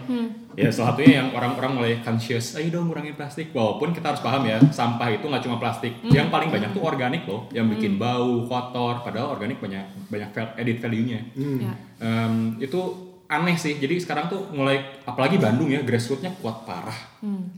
[0.54, 4.46] ya salah satunya yang orang-orang mulai conscious, ayo dong kurangin plastik, walaupun kita harus paham
[4.46, 8.46] ya, sampah itu nggak cuma plastik, yang paling banyak tuh organik loh, yang bikin bau,
[8.46, 10.30] kotor, padahal organik banyak banyak
[10.62, 11.20] edit value-nya.
[11.58, 11.72] ya.
[11.98, 16.98] Em, itu aneh sih, jadi sekarang tuh mulai, apalagi Bandung ya, grassroots-nya kuat parah,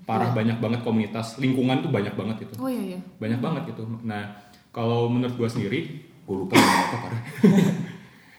[0.04, 2.98] parah banyak banget komunitas, lingkungan tuh banyak banget itu oh iya iya.
[3.16, 3.88] Banyak banget gitu.
[4.04, 4.36] Nah,
[4.68, 7.22] kalau menurut gua sendiri, gua lupa apa parah.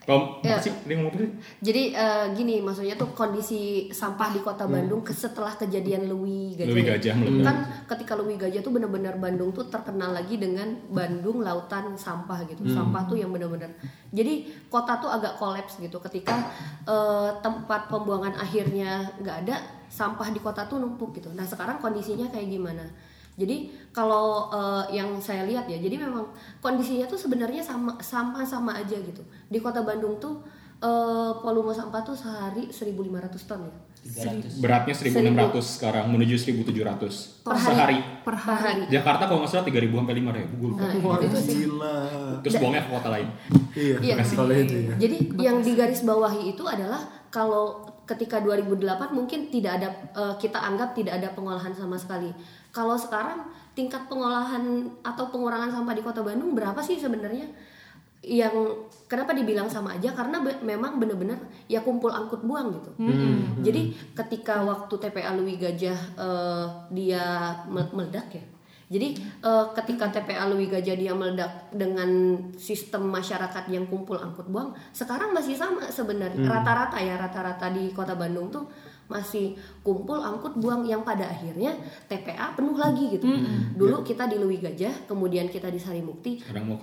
[0.03, 0.59] Kalau Ya.
[0.59, 1.31] sih dia ngomong apa sih?
[1.63, 6.69] Jadi eh, gini, maksudnya tuh kondisi sampah di kota Bandung ke setelah kejadian Lewi Gajah.
[6.75, 6.83] Lewi.
[6.83, 7.45] Gajah meledak.
[7.47, 7.57] Kan
[7.95, 12.67] ketika Lewi Gajah tuh benar-benar Bandung tuh terkenal lagi dengan Bandung lautan sampah gitu.
[12.67, 13.71] Sampah tuh yang benar-benar.
[14.11, 16.51] Jadi kota tuh agak kolaps gitu ketika
[16.83, 19.55] eh, tempat pembuangan akhirnya nggak ada,
[19.87, 21.31] sampah di kota tuh numpuk gitu.
[21.31, 22.83] Nah, sekarang kondisinya kayak gimana?
[23.33, 23.57] Jadi
[23.89, 26.29] kalau eh, yang saya lihat ya, jadi memang
[26.61, 29.21] kondisinya tuh sebenarnya sama sama sama aja gitu.
[29.49, 30.43] Di kota Bandung tuh
[30.77, 37.55] eh, volume sampah tuh sehari 1.500 ton ya 300 Beratnya 1600 sekarang menuju 1700 Per
[37.55, 37.63] hari.
[37.63, 37.97] sehari.
[38.27, 38.83] per hari.
[38.91, 40.83] Jakarta kalau nggak salah 3000 sampai 5000 gue lupa.
[40.83, 41.97] Nah, itu gila.
[42.43, 43.27] Terus buangnya ke kota lain.
[43.73, 44.15] Iya, Iya.
[44.27, 44.95] kalau itu ya.
[44.99, 46.99] Jadi yang digaris bawahi itu adalah
[47.31, 52.27] kalau ketika 2008 mungkin tidak ada eh, kita anggap tidak ada pengolahan sama sekali.
[52.73, 53.45] Kalau sekarang
[53.77, 54.65] tingkat pengolahan
[55.05, 57.45] atau pengurangan sampah di Kota Bandung berapa sih sebenarnya?
[58.23, 58.55] Yang
[59.05, 62.89] kenapa dibilang sama aja karena be- memang benar-benar ya kumpul angkut buang gitu.
[63.61, 63.81] Jadi
[64.15, 67.23] ketika waktu TPA Lewi Gajah eh, dia
[67.67, 68.41] me- meledak ya.
[68.89, 72.09] Jadi eh, ketika TPA Lewi Gajah dia meledak dengan
[72.55, 76.41] sistem masyarakat yang kumpul angkut buang, sekarang masih sama sebenarnya.
[76.47, 78.65] Rata-rata ya rata-rata di Kota Bandung tuh
[79.11, 80.83] masih kumpul angkut buang.
[80.83, 81.75] Yang pada akhirnya
[82.07, 83.25] TPA penuh lagi gitu.
[83.75, 86.39] Dulu kita di Lewi Gajah, kemudian kita di Sarimukti.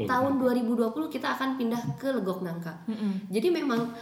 [0.06, 2.72] Tahun 2020 kita akan pindah ke Legok Nangka.
[3.30, 3.92] Jadi memang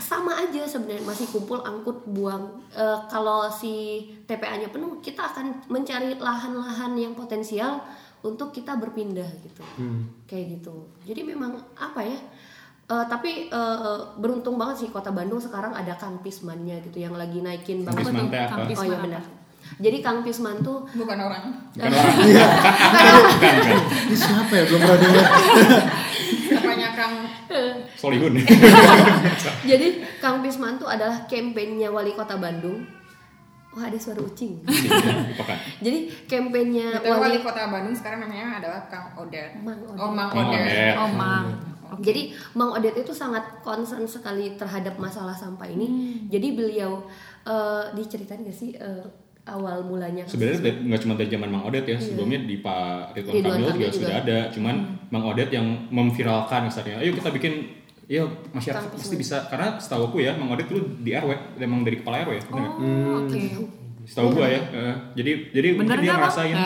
[0.00, 2.48] sama aja sebenarnya masih kumpul angkut buang.
[2.72, 7.78] Eh, kalau si TPA-nya penuh kita akan mencari lahan-lahan yang potensial
[8.20, 9.62] untuk kita berpindah gitu.
[10.28, 10.88] Kayak gitu.
[11.04, 12.18] Jadi memang apa ya
[12.90, 17.38] Eh, tapi eh, beruntung banget sih kota Bandung sekarang ada Kang Pismannya gitu yang lagi
[17.38, 18.50] naikin Kang banget Pisman tuh?
[18.50, 19.04] Kang oh Pisman iya apa?
[19.06, 19.22] benar
[19.78, 22.16] jadi Kang Pisman tuh bukan orang Bukan orang.
[22.18, 23.78] Bukan, bukan.
[24.10, 24.62] Ini siapa ya?
[24.66, 25.26] Belum pernah dengar.
[26.50, 27.14] siapanya kang
[27.94, 28.34] Solihun.
[29.70, 32.82] jadi Kang Pisman tuh adalah kampanyenya wali kota Bandung
[33.70, 35.58] wah ada suara ucing Lupakan.
[35.78, 40.50] jadi kampanyenya wali wali kota Bandung sekarang namanya adalah Kang Odet Mang oh Mang Mang
[40.50, 40.94] Odet Odet.
[40.98, 42.22] oh mang Jadi
[42.54, 45.86] Mang Odet itu sangat concern sekali terhadap masalah sampah ini.
[45.90, 46.16] Hmm.
[46.30, 47.02] Jadi beliau
[47.42, 49.04] eh, diceritain gak sih eh,
[49.50, 50.22] awal mulanya?
[50.28, 53.88] Sebenarnya nggak cuma dari zaman Mang Odet ya, sebelumnya di Pak Ridwan Kamil juga, juga.
[53.98, 54.38] sudah ada.
[54.54, 54.76] Cuman
[55.10, 60.10] Mang Odet yang memviralkan misalnya, ayo kita bikin ya masyarakat Kampus pasti bisa karena setahu
[60.10, 63.42] aku ya Mang Odet dulu di RW emang dari kepala RW ya oh oke
[64.10, 66.56] setahu gua ya eh, jadi jadi bener mungkin dia ngerasain.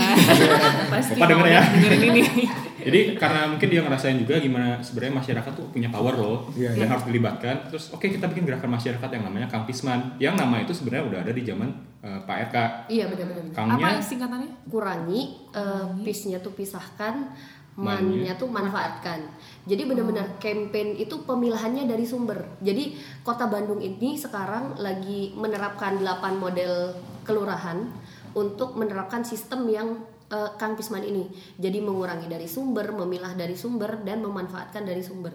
[0.92, 1.62] Pasti Bapak denger ya?
[2.00, 2.22] ini.
[2.84, 6.92] Jadi karena mungkin dia ngerasain juga gimana sebenarnya masyarakat tuh punya power loh Iya, dan
[6.92, 7.72] harus dilibatkan.
[7.72, 10.20] Terus oke kita bikin gerakan masyarakat yang namanya Kang Pisman.
[10.20, 11.72] Yang nama itu sebenarnya udah ada di zaman
[12.04, 12.56] eh, Pak RK
[12.92, 13.44] Iya benar-benar.
[13.56, 13.80] Kangnya.
[13.80, 14.50] Apa singkatannya?
[14.68, 15.22] Kurangi,
[15.56, 17.32] eh, pisnya tuh pisahkan,
[17.80, 19.32] mannya tuh manfaatkan.
[19.64, 22.60] Jadi benar-benar campaign itu pemilahannya dari sumber.
[22.60, 26.92] Jadi Kota Bandung ini sekarang lagi menerapkan 8 model
[27.24, 27.88] kelurahan
[28.36, 29.88] untuk menerapkan sistem yang
[30.28, 31.26] eh, Kang Pisman ini.
[31.56, 35.32] Jadi mengurangi dari sumber, memilah dari sumber dan memanfaatkan dari sumber.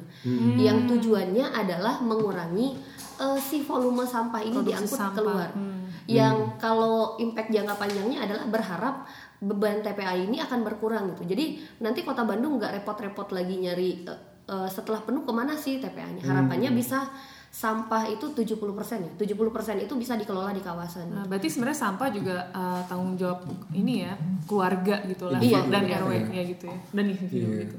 [0.60, 2.78] Yang tujuannya adalah mengurangi
[3.19, 5.15] eh, si volume sampah ini Produksi diangkut sampah.
[5.17, 5.49] keluar.
[5.52, 5.89] Hmm.
[6.10, 8.95] Yang kalau impact jangka panjangnya adalah berharap
[9.39, 11.32] beban TPA ini akan berkurang gitu.
[11.32, 14.19] Jadi nanti Kota Bandung nggak repot-repot lagi nyari eh,
[14.52, 16.28] eh, setelah penuh ke mana sih TPA-nya.
[16.28, 17.08] Harapannya bisa
[17.49, 18.53] sampah itu 70%
[19.01, 19.12] ya.
[19.17, 21.09] 70% itu bisa dikelola di kawasan.
[21.09, 23.41] Nah, berarti sebenarnya sampah juga uh, tanggung jawab
[23.73, 24.13] ini ya
[24.45, 25.83] keluarga gitu lah Iya, dan.
[25.83, 27.59] RW ya gitu ya dan individu Iya.
[27.65, 27.77] gitu.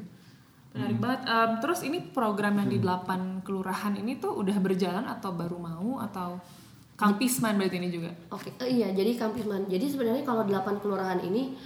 [0.70, 1.20] Menarik banget.
[1.26, 5.98] Um, terus ini program yang di 8 kelurahan ini tuh udah berjalan atau baru mau
[6.02, 6.38] atau
[6.94, 8.12] Kampisman berarti ini juga.
[8.28, 9.64] Oke, eh, iya jadi Kampisman.
[9.72, 11.56] Jadi sebenarnya kalau 8 kelurahan ini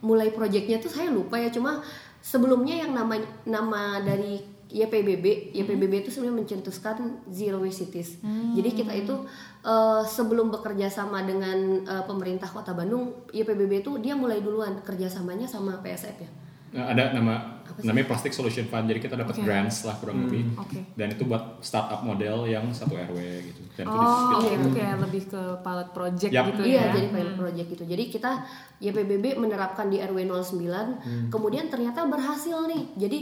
[0.00, 1.78] mulai proyeknya tuh saya lupa ya cuma
[2.18, 6.96] sebelumnya yang nama nama dari YPBB, YPBB itu sebenarnya mencetuskan
[7.28, 8.16] zero waste cities.
[8.56, 9.14] Jadi kita itu
[9.60, 15.44] eh, sebelum bekerja sama dengan eh, pemerintah Kota Bandung, YPBB itu dia mulai duluan kerjasamanya
[15.44, 16.30] sama PSF ya.
[16.72, 18.84] Nah, ada nama namanya Plastic Solution Fund.
[18.86, 19.44] Jadi kita dapat Oke.
[19.44, 20.56] grants lah kurang lebih.
[20.56, 20.80] Oke.
[20.92, 23.60] Dan itu buat startup model yang satu RW gitu.
[23.74, 26.44] Dan itu Oh, di- oke itu kayak lebih ke pilot project Yap.
[26.48, 26.92] gitu Iya, ya.
[26.92, 27.84] jadi pilot project gitu.
[27.84, 28.30] Jadi kita
[28.78, 32.88] YPBB menerapkan di RW 09, kemudian ternyata berhasil nih.
[32.98, 33.18] Jadi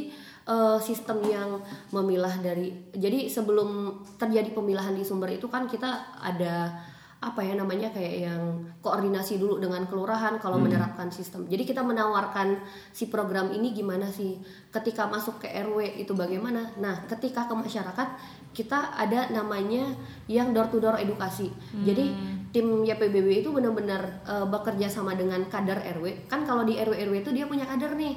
[0.51, 1.63] eh, sistem yang
[1.95, 6.75] memilah dari jadi sebelum terjadi pemilahan di sumber itu kan kita ada
[7.21, 11.45] apa ya namanya kayak yang koordinasi dulu dengan kelurahan kalau menerapkan sistem.
[11.53, 12.65] Jadi kita menawarkan
[12.97, 14.41] si program ini gimana sih
[14.73, 16.73] ketika masuk ke RW itu bagaimana.
[16.81, 18.09] Nah, ketika ke masyarakat
[18.57, 19.93] kita ada namanya
[20.33, 21.53] yang door to door edukasi.
[21.85, 26.27] Jadi tim YPBB itu benar-benar eh, bekerja sama dengan kader RW.
[26.27, 28.15] Kan kalau di RW RW itu dia punya kader nih.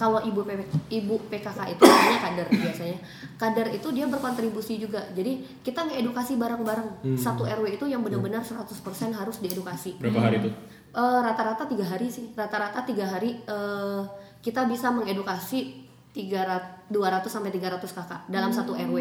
[0.00, 2.98] Kalau ibu PP ibu PKK itu namanya kader biasanya.
[3.36, 5.04] Kader itu dia berkontribusi juga.
[5.12, 7.16] Jadi kita ngedukasi bareng-bareng.
[7.20, 8.64] Satu RW itu yang benar-benar 100%
[9.12, 10.00] harus diedukasi.
[10.00, 10.50] berapa hari itu?
[10.94, 14.00] Eh, rata-rata tiga hari sih rata-rata tiga hari eh,
[14.38, 15.83] kita bisa mengedukasi
[16.14, 18.96] 300 200 sampai 300 kakak dalam satu RW.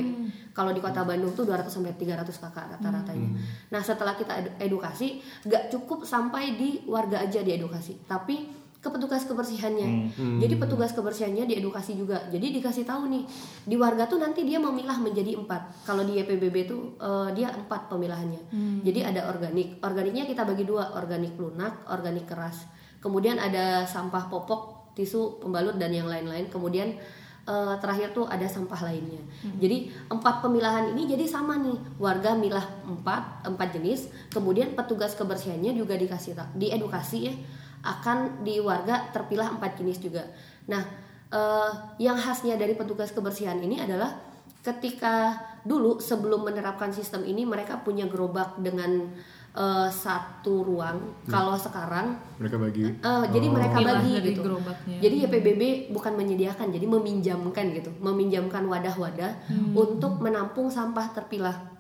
[0.49, 3.29] Kalau di Kota Bandung tuh 200 sampai 300 kakak rata-ratanya.
[3.69, 9.23] Nah, setelah kita edu- edukasi, nggak cukup sampai di warga aja diedukasi, tapi ke petugas
[9.23, 10.11] kebersihannya.
[10.43, 12.19] Jadi petugas kebersihannya diedukasi juga.
[12.27, 13.23] Jadi dikasih tahu nih
[13.63, 15.87] di warga tuh nanti dia memilah menjadi empat.
[15.87, 18.51] Kalau di YPBB tuh eh, dia empat pemilahannya.
[18.83, 19.79] Jadi ada organik.
[19.79, 22.67] Organiknya kita bagi dua, organik lunak, organik keras.
[22.99, 26.49] Kemudian ada sampah popok, tisu, pembalut dan yang lain-lain.
[26.49, 26.97] Kemudian
[27.45, 29.21] eh, terakhir tuh ada sampah lainnya.
[29.61, 31.77] Jadi empat pemilahan ini jadi sama nih.
[31.99, 34.09] Warga milah empat, empat jenis.
[34.31, 37.35] Kemudian petugas kebersihannya juga dikasih diedukasi ya
[37.83, 40.23] akan di warga terpilah empat jenis juga.
[40.71, 40.81] Nah,
[41.29, 45.35] eh, yang khasnya dari petugas kebersihan ini adalah ketika
[45.67, 49.11] dulu sebelum menerapkan sistem ini mereka punya gerobak dengan
[49.53, 50.97] eh, satu ruang.
[51.29, 52.85] Kalau sekarang Mereka bagi.
[52.89, 54.41] eh, jadi mereka bagi gitu.
[54.41, 54.97] gerobaknya.
[54.99, 55.61] Jadi YPBB
[55.93, 59.31] bukan menyediakan, jadi meminjamkan gitu, meminjamkan wadah-wadah
[59.77, 61.73] untuk menampung sampah terpilah.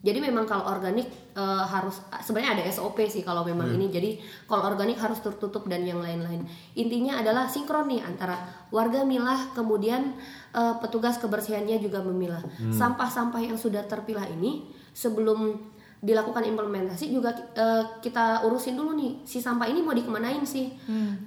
[0.00, 1.04] Jadi memang kalau organik
[1.36, 3.92] eh, harus sebenarnya ada SOP sih kalau memang ini.
[3.92, 4.16] Jadi
[4.48, 6.40] kalau organik harus tertutup dan yang lain-lain.
[6.72, 8.40] Intinya adalah sinkron nih antara
[8.72, 10.16] warga milah kemudian
[10.56, 12.40] eh, petugas kebersihannya juga memilah.
[12.72, 15.68] Sampah-sampah yang sudah terpilah ini sebelum
[16.00, 20.72] dilakukan implementasi juga eh, kita urusin dulu nih si sampah ini mau dikemanain sih?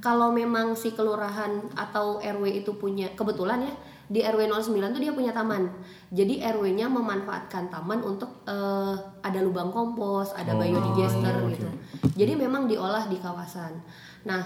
[0.02, 3.74] Kalau memang si kelurahan atau RW itu punya kebetulan ya
[4.10, 5.70] di RW 09 tuh dia punya taman.
[6.10, 11.70] Jadi RW-nya memanfaatkan taman untuk eh, ada lubang kompos ada biodigester gitu.
[12.18, 13.78] Jadi memang diolah di kawasan.
[14.26, 14.42] Nah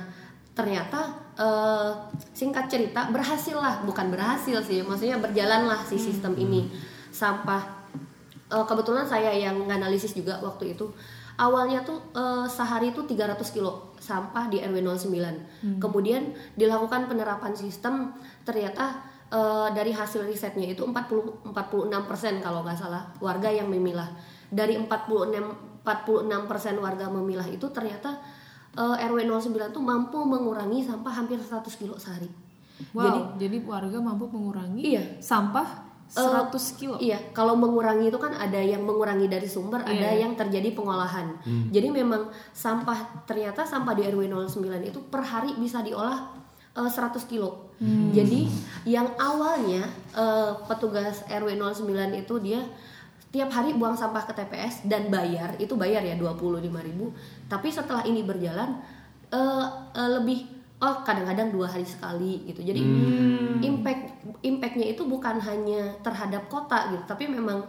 [0.51, 1.07] ternyata
[1.39, 1.91] eh,
[2.35, 3.79] singkat cerita berhasil lah.
[3.87, 6.67] Bukan berhasil sih maksudnya berjalan lah si sistem ini.
[7.15, 7.76] Sampah
[8.47, 10.87] Eh, kebetulan saya yang nganalisis juga waktu itu.
[11.37, 18.15] Awalnya tuh eh, sehari itu 300 kilo sampah di RW 09 kemudian dilakukan penerapan sistem
[18.47, 24.07] ternyata eh, dari hasil risetnya itu 40 46% kalau nggak salah warga yang memilah.
[24.47, 28.15] Dari 46 46% warga memilah itu ternyata
[28.73, 32.31] eh, RW 09 tuh mampu mengurangi sampah hampir 100 kilo sehari.
[32.93, 35.03] Wow, jadi, warga mampu mengurangi Iya.
[35.17, 36.95] sampah 100 kilo.
[36.97, 40.23] Iya, kalau mengurangi itu kan ada yang mengurangi dari sumber, ada Iya.
[40.23, 41.35] yang terjadi pengolahan.
[41.69, 46.31] Jadi memang sampah ternyata sampah di RW 09 itu per hari bisa diolah
[46.73, 47.69] eh, 100 kilo.
[48.09, 48.49] Jadi
[48.89, 51.85] yang awalnya eh, petugas RW 09
[52.17, 52.63] itu dia
[53.27, 56.71] tiap hari buang sampah ke TPS dan bayar, itu bayar ya 25.000.
[57.45, 58.79] Tapi setelah ini berjalan
[59.29, 62.61] eh, eh, lebih oh kadang-kadang dua hari sekali gitu.
[62.61, 62.81] Jadi
[63.65, 64.03] impact
[64.45, 67.65] impactnya itu bukan hanya terhadap kota gitu, tapi memang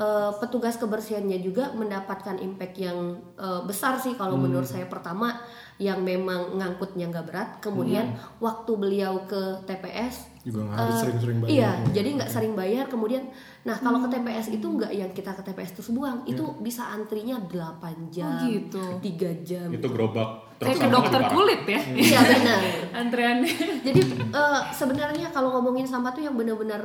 [0.00, 5.36] eh, petugas kebersihannya juga mendapatkan impact yang eh, besar sih kalau menurut saya pertama
[5.80, 11.38] yang memang ngangkutnya nggak berat, kemudian waktu beliau ke TPS Juga nggak harus eh, sering-sering
[11.40, 11.52] bayar.
[11.56, 12.84] Iya, jadi nggak sering bayar.
[12.92, 13.24] Kemudian,
[13.64, 17.40] nah kalau ke TPS itu nggak yang kita ke TPS terus buang, itu bisa antrinya
[17.48, 18.84] 8 jam, Oh, gitu.
[19.00, 19.68] 3 jam.
[19.72, 21.80] Itu gerobak Kayak ke dokter kulit ya.
[21.80, 22.60] Iya benar.
[23.00, 23.54] Antreannya.
[23.80, 26.84] Jadi eh, sebenarnya kalau ngomongin sampah tuh yang benar-benar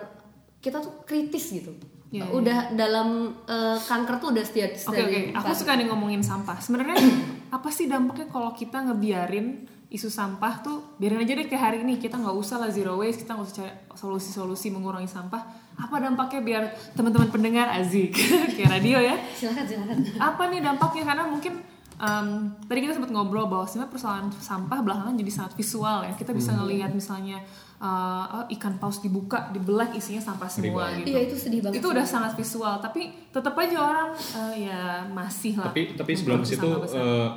[0.63, 1.75] kita tuh kritis gitu.
[2.13, 6.58] Iya, udah dalam eh, kanker tuh udah setiap Oke oke, aku suka nih ngomongin sampah.
[6.62, 6.96] Sebenarnya
[7.56, 12.02] apa sih dampaknya kalau kita ngebiarin isu sampah tuh biarin aja deh kayak hari ini
[12.02, 15.41] kita nggak usah lah zero waste, kita nggak usah cari solusi-solusi mengurangi sampah.
[15.76, 16.63] Apa dampaknya biar
[16.96, 18.15] teman-teman pendengar azik
[18.56, 19.15] kayak radio ya?
[19.36, 19.96] silakan silakan.
[20.22, 21.54] Apa nih dampaknya karena mungkin
[22.00, 22.28] em,
[22.63, 26.13] tadi kita sempat ngobrol bahwa sebenarnya persoalan sampah belakangan jadi sangat visual ya.
[26.15, 27.44] Kita bisa ngelihat misalnya
[27.78, 27.86] eh,
[28.32, 31.78] oh, ikan paus dibuka, dibelah isinya sampah semua gitu Iya itu sedih banget.
[31.78, 36.40] itu udah sangat visual tapi tetap aja orang eh, ya masih lah Tapi tapi sebelum
[36.42, 36.98] situ besar.
[36.98, 37.30] eh,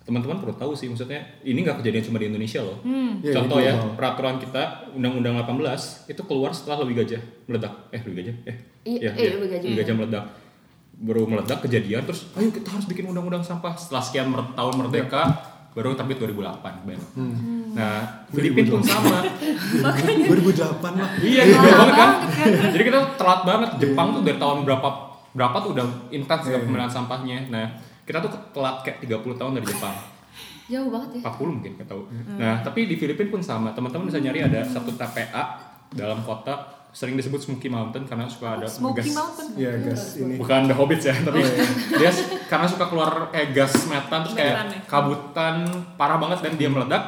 [0.00, 2.80] teman-teman perlu tahu sih maksudnya ini nggak kejadian cuma di Indonesia loh.
[2.80, 3.68] Iya, Contoh itu.
[3.68, 7.76] ya peraturan kita Undang-Undang 18 itu keluar setelah lebih gajah meledak.
[7.90, 8.36] Eh lebih gajah?
[8.42, 8.56] Eh
[8.88, 9.64] Iya, iya, eh, Lebih Gajah.
[9.64, 10.24] Lebih gajah meledak.
[10.98, 15.22] Baru meledak kejadian terus ayo kita harus bikin undang-undang sampah setelah sekian mer- tahun merdeka
[15.78, 17.06] baru terbit 2008 bayangin.
[17.14, 17.70] Hmm.
[17.70, 19.22] Nah, Filipina pun sama.
[19.22, 21.10] 2008 lah.
[21.22, 22.10] Iya, gitu banget kan.
[22.74, 23.70] Jadi kita telat banget.
[23.78, 24.88] Jepang tuh dari tahun berapa
[25.38, 27.46] berapa tuh udah intens ya pemilihan sampahnya.
[27.46, 29.94] Nah, kita tuh telat kayak 30 tahun dari Jepang.
[30.66, 31.30] Jauh banget ya.
[31.30, 32.02] 40 mungkin nggak tahu.
[32.42, 33.70] Nah, tapi di Filipina pun sama.
[33.70, 35.62] Teman-teman bisa nyari ada satu TPA
[35.94, 39.12] dalam kota sering disebut Smoky Mountain karena suka ada Smoky gas.
[39.12, 39.46] Mountain.
[39.54, 40.34] Iya gas ini.
[40.36, 41.40] Bukan The Hobbits ya, tapi
[42.00, 44.80] dia s- karena suka keluar kayak gas metan terus kayak ya.
[44.84, 45.54] kabutan
[45.94, 47.02] parah banget dan dia meledak.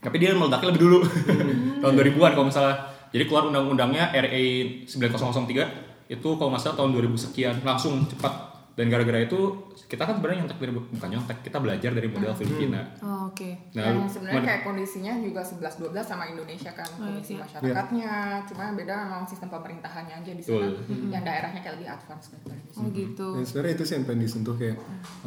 [0.00, 0.98] Tapi dia meledaknya lebih dulu.
[1.82, 2.76] tahun 2000-an kalau misalnya.
[3.10, 4.42] Jadi keluar undang-undangnya RA
[4.86, 8.49] 9003 itu kalau nggak salah tahun 2000 sekian langsung cepat
[8.80, 12.80] dan gara-gara itu kita kan sebenarnya nyontek dari bukan nyontek kita belajar dari model Filipina.
[13.04, 13.68] Oh, Oke.
[13.76, 17.44] Nah, yang sebenarnya kayak kondisinya juga 11-12 sama Indonesia kan kondisi iya.
[17.44, 18.12] masyarakatnya
[18.48, 21.12] cuma yang beda memang sistem pemerintahannya aja di sana Betul.
[21.12, 23.26] yang daerahnya kayak lebih advance daripada di sini Oh gitu.
[23.36, 24.76] Dan sebenarnya itu sih yang pengen disentuh kayak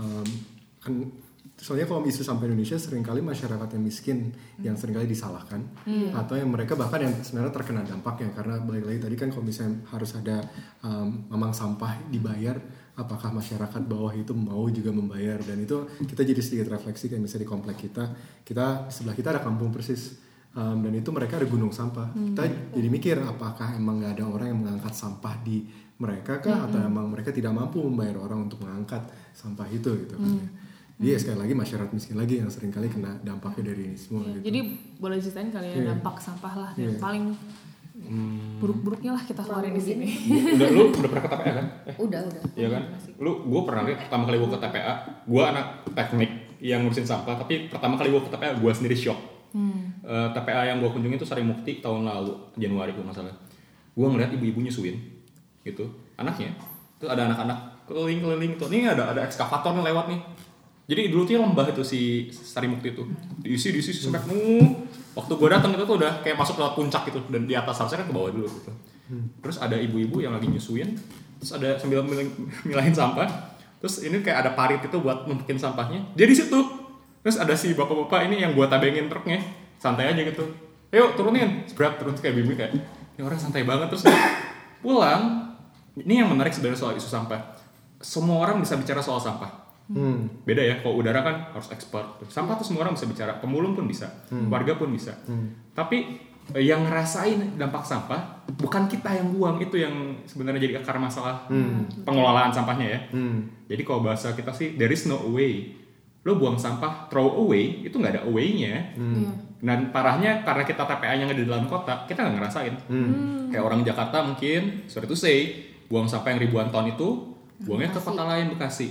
[0.01, 0.27] um,
[0.81, 0.93] kan
[1.53, 5.61] soalnya kalau isu sampai Indonesia sering kali masyarakat yang miskin yang sering kali disalahkan
[6.11, 9.85] atau yang mereka bahkan yang sebenarnya terkena dampaknya karena balik lagi tadi kan kalau misalnya
[9.93, 10.41] harus ada
[10.81, 12.57] um, memang sampah dibayar
[12.93, 17.43] apakah masyarakat bawah itu mau juga membayar dan itu kita jadi sedikit refleksi kayak misalnya
[17.45, 18.03] di komplek kita
[18.45, 20.21] kita sebelah kita ada kampung persis
[20.53, 22.13] Um, dan itu mereka ada gunung sampah.
[22.13, 22.45] Kita
[22.77, 25.65] jadi mikir apakah emang nggak ada orang yang mengangkat sampah di
[25.97, 29.01] mereka kah atau emang mereka tidak mampu membayar orang untuk mengangkat
[29.33, 30.29] sampah itu gitu kan.
[30.29, 30.47] ya.
[31.01, 34.21] Jadi ya sekali lagi masyarakat miskin lagi yang sering kali kena dampaknya dari ini semua
[34.21, 34.43] Iya, gitu.
[34.45, 34.59] Jadi
[35.01, 35.85] boleh ceritain kali ya Iya.
[35.89, 36.99] dampak sampah lah yang Iya.
[37.01, 37.25] paling
[38.59, 40.07] buruk-buruknya lah kita keluarin di sini.
[40.55, 41.65] udah lu udah pernah ke TPA kan?
[41.87, 42.41] Eh, Udah, udah.
[42.53, 42.83] Iya kan?
[43.19, 46.31] Lu gue pernah lihat pertama kali gue ke TPA, gue anak teknik
[46.63, 49.19] yang ngurusin sampah, tapi pertama kali gue ke TPA gue sendiri shock.
[50.03, 53.35] Eh, TPA yang gue kunjungi itu Sari Mukti tahun lalu Januari kalau nggak salah.
[53.93, 54.97] Gue ngeliat ibu-ibu nyusuin,
[55.61, 55.85] gitu.
[56.17, 56.49] Anaknya,
[56.97, 58.71] tuh ada anak-anak keliling-keliling tuh.
[58.71, 60.19] Nih ada ada ekskavator nih lewat nih.
[60.83, 63.07] Jadi dulu tuh lembah itu si Sari Mukti itu
[63.39, 64.83] diisi diisi sampai penuh.
[65.15, 68.03] Waktu gue datang itu tuh udah kayak masuk lewat puncak gitu dan di atas harusnya
[68.03, 68.71] kan ke bawah dulu gitu.
[69.39, 70.97] Terus ada ibu-ibu yang lagi nyusuin,
[71.39, 72.33] terus ada sambil milah-
[72.67, 73.29] milahin sampah.
[73.79, 76.03] Terus ini kayak ada parit itu buat numpukin sampahnya.
[76.15, 76.59] Dia di situ.
[77.23, 79.39] Terus ada si bapak-bapak ini yang gua tabengin truknya,
[79.79, 80.43] santai aja gitu.
[80.91, 82.75] Yuk turunin, berat turun kayak bimbing kayak,
[83.15, 84.03] ini orang santai banget terus
[84.83, 85.55] pulang.
[85.95, 87.39] Ini yang menarik sebenarnya soal isu sampah.
[88.03, 89.62] Semua orang bisa bicara soal sampah.
[89.91, 90.31] Hmm.
[90.47, 92.19] Beda ya, kalau udara kan harus ekspor.
[92.31, 94.07] Sampah tuh semua orang bisa bicara, pemulung pun bisa,
[94.47, 95.11] warga pun bisa.
[95.75, 96.19] Tapi
[96.55, 101.47] eh, yang ngerasain dampak sampah bukan kita yang buang itu yang sebenarnya jadi akar masalah
[102.07, 102.99] pengelolaan sampahnya ya.
[103.11, 103.47] Hmm.
[103.67, 105.75] Jadi kalau bahasa kita sih there is no away.
[106.23, 108.95] Lo buang sampah throw away itu nggak ada away-nya.
[108.95, 109.31] Iya.
[109.63, 112.75] Dan parahnya karena kita TPA-nya nggak di dalam kota, kita nggak ngerasain.
[113.51, 117.99] Kayak orang Jakarta mungkin, sorry to say, buang sampah yang ribuan ton itu, buangnya ke
[117.99, 118.87] kota lain Bekasi.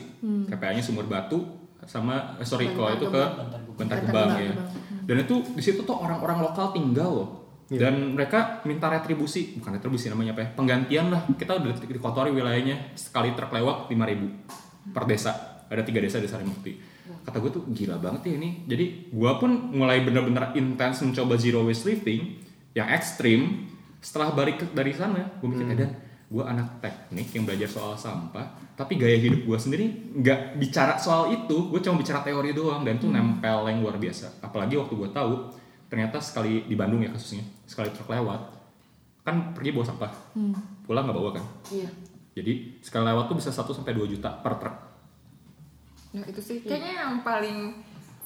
[0.46, 1.42] TPA-nya Sumur Batu
[1.82, 3.22] sama, eh, sorry, kalau itu ke.
[3.74, 4.52] Bantar Gebang ya.
[5.02, 7.30] Dan itu di situ tuh orang-orang lokal tinggal loh.
[7.72, 11.24] Dan mereka minta retribusi, bukan retribusi namanya apa ya, penggantian lah.
[11.32, 14.28] Kita udah di- dikotori wilayahnya sekali truk lewat 5000
[14.92, 15.32] per desa.
[15.66, 16.76] Ada tiga desa di Sarimukti.
[17.24, 18.68] Kata gue tuh gila banget ya ini.
[18.68, 22.36] Jadi gue pun mulai bener-bener intens mencoba zero waste living
[22.72, 23.72] yang ekstrim.
[23.98, 25.90] Setelah balik dari sana, gue mikir dan
[26.32, 29.84] gue anak teknik yang belajar soal sampah, tapi gaya hidup gue sendiri
[30.16, 31.68] nggak bicara soal itu.
[31.68, 34.40] Gue cuma bicara teori doang dan tuh nempel yang luar biasa.
[34.40, 35.52] Apalagi waktu gue tahu
[35.92, 38.64] ternyata sekali di Bandung ya kasusnya, sekali truk lewat
[39.22, 40.12] kan pergi bawa sampah,
[40.88, 41.44] pulang nggak bawa kan.
[41.70, 41.86] Iya.
[42.32, 44.76] Jadi sekali lewat tuh bisa 1 sampai 2 juta per truk.
[46.16, 47.76] Nah itu sih kayaknya yang paling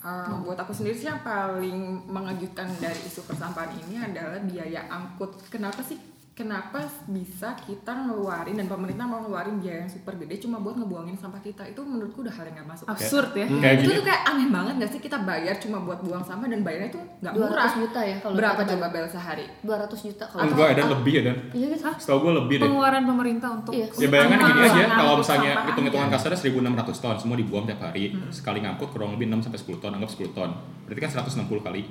[0.00, 5.36] uh, buat aku sendiri sih yang paling mengejutkan dari isu persampahan ini adalah biaya angkut.
[5.50, 5.98] Kenapa sih?
[6.36, 11.16] Kenapa bisa kita ngeluarin dan pemerintah mau ngeluarin biaya yang super gede cuma buat ngebuangin
[11.16, 11.64] sampah kita?
[11.64, 12.84] Itu menurutku udah hal yang gak masuk.
[12.92, 13.48] Absurd ya.
[13.48, 16.44] Kayak itu gini, tuh kayak aneh banget gak sih kita bayar cuma buat buang sampah
[16.52, 17.72] dan bayarnya itu nggak murah.
[17.72, 19.44] 200 juta ya kalau Berapa kita coba bel sehari?
[19.64, 21.36] 200 juta kalau enggak dan lebih ya dan.
[21.56, 21.84] Iya gitu.
[22.04, 22.64] Setahu gue lebih deh.
[22.68, 23.86] Pengeluaran pemerintah untuk Iya.
[23.96, 26.16] Ya bayangan gini aja, kalau misalnya hitung-hitungan aja.
[26.20, 28.12] kasarnya 1600 ton, semua dibuang tiap hari.
[28.28, 30.52] Sekali ngangkut kurang lebih 6 sampai 10 ton, anggap 10 ton.
[30.84, 31.88] Berarti kan 160 kali.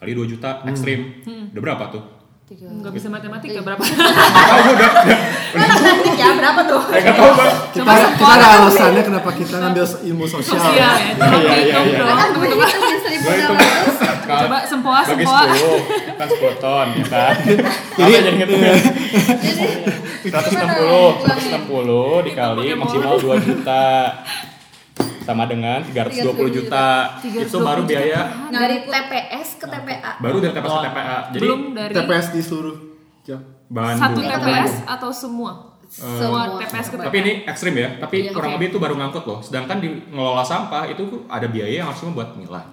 [0.00, 1.20] Kali 2 juta ekstrim.
[1.52, 2.23] Udah berapa tuh?
[2.44, 2.68] Tiga.
[2.68, 3.64] nggak bisa matematika Iya.
[3.64, 3.80] berapa?
[5.80, 6.82] Teknik ya berapa tuh?
[6.92, 7.52] Enggak tahu, Bang.
[7.72, 10.60] Kita, kita ada alasannya kenapa kita ngambil ilmu sosial.
[10.70, 10.92] Ya.
[11.16, 12.04] Coba Iya, iya, iya.
[12.04, 12.60] Kan Gua hitung.
[12.60, 14.28] 1600.
[14.28, 15.40] Coba sempoa sempoa.
[15.48, 17.32] 10, kan 10 ton ya kan.
[17.96, 18.72] Jadi jadi ngitungnya.
[20.28, 23.88] 160, 160 dikali Hitung pakai maksimal 2 juta.
[25.24, 27.18] Sama dengan 320 juta.
[27.24, 28.20] Itu baru 320 biaya
[28.52, 31.16] dari TPS ke TPA baru dari TPS ke TPA.
[31.32, 32.76] Jadi belum dari TPS di seluruh.
[33.64, 34.00] Bandung.
[34.04, 34.44] satu Bandung.
[34.44, 35.52] TPS atau semua
[35.88, 38.56] semua TPS ke Tapi ini ekstrim ya, tapi Iya, kurang oke.
[38.58, 39.38] lebih itu baru ngangkut loh.
[39.38, 42.64] Sedangkan di ngelola sampah itu ada biaya yang harusnya buat milah.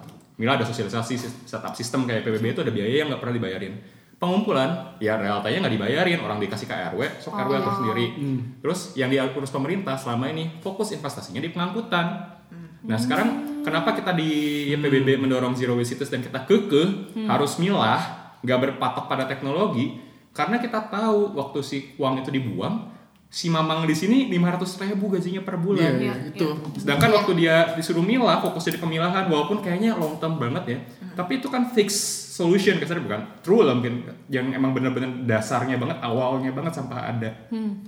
[0.42, 3.74] Milah ada sosialisasi setup sistem kayak PBB itu ada biaya yang nggak pernah dibayarin.
[4.22, 8.06] Pengumpulan, ya realitanya nggak dibayarin, orang dikasih ke RW, sok RW atur sendiri.
[8.62, 12.38] Terus yang diurus pemerintah selama ini fokus investasinya di pengangkutan.
[12.86, 13.30] Nah sekarang
[13.66, 19.10] kenapa kita di PBB mendorong zero waste cities dan kita kekeh harus milah, nggak berpatok
[19.10, 19.98] pada teknologi,
[20.38, 22.94] karena kita tahu waktu si uang itu dibuang,
[23.26, 25.98] si mamang di sini 500 ribu gajinya per bulan.
[25.98, 26.48] Iya, Iya, itu.
[26.78, 30.78] Sedangkan waktu dia disuruh milah, fokusnya di pemilahan, walaupun kayaknya long term banget ya,
[31.18, 31.90] tapi itu kan fix
[32.42, 37.30] solution kasarnya bukan true lah mungkin yang emang bener-bener dasarnya banget, awalnya banget sampah ada.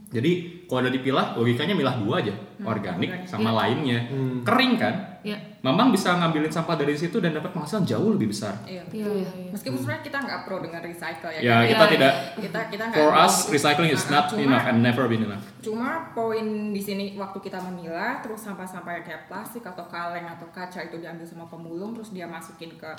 [0.10, 0.32] Jadi
[0.70, 4.06] kalau ada dipilah, logikanya milah dua aja, organik sama lainnya,
[4.42, 4.96] kering kan.
[5.24, 5.40] Iya.
[5.64, 8.52] Mamang bisa ngambilin sampah dari situ dan dapat penghasilan jauh lebih besar.
[8.68, 8.84] Iya.
[8.92, 9.50] Iya, iya, iya.
[9.56, 11.40] Meskipun sebenarnya kita nggak pro dengan recycle ya.
[11.40, 11.64] Ya kan?
[11.64, 12.14] kita Iya, tidak.
[12.36, 13.52] kita kita nggak For us, gitu.
[13.56, 15.40] recycling is not cuma- enough and never been enough.
[15.64, 16.44] Cuma poin
[16.76, 21.00] di sini waktu kita memilah terus sampah-sampah yang kayak plastik atau kaleng atau kaca itu
[21.00, 22.92] diambil sama pemulung terus dia masukin ke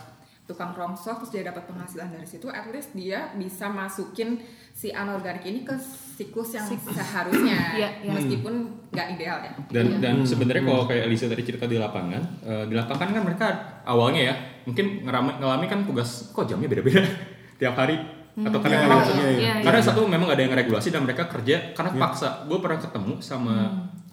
[0.45, 4.37] tukang rongsok terus dia dapat penghasilan dari situ at least dia bisa masukin
[4.71, 5.73] si anorganik ini ke
[6.15, 7.57] siklus yang seharusnya.
[7.75, 8.13] Iya, iya.
[8.13, 8.55] meskipun
[8.93, 9.53] nggak ideal ya.
[9.73, 13.47] Dan dan sebenarnya kalau kayak Elisa tadi cerita di lapangan, eh, di lapangan kan mereka
[13.83, 14.35] awalnya ya
[14.65, 17.01] mungkin ngalami kan tugas kok jamnya beda-beda?
[17.61, 17.97] Tiap hari?
[18.35, 19.53] Atau kadang-kadang Iya, satu- iya, iya.
[19.63, 22.45] karena satu memang ada yang regulasi dan mereka kerja karena paksa.
[22.45, 23.55] Gue pernah ketemu sama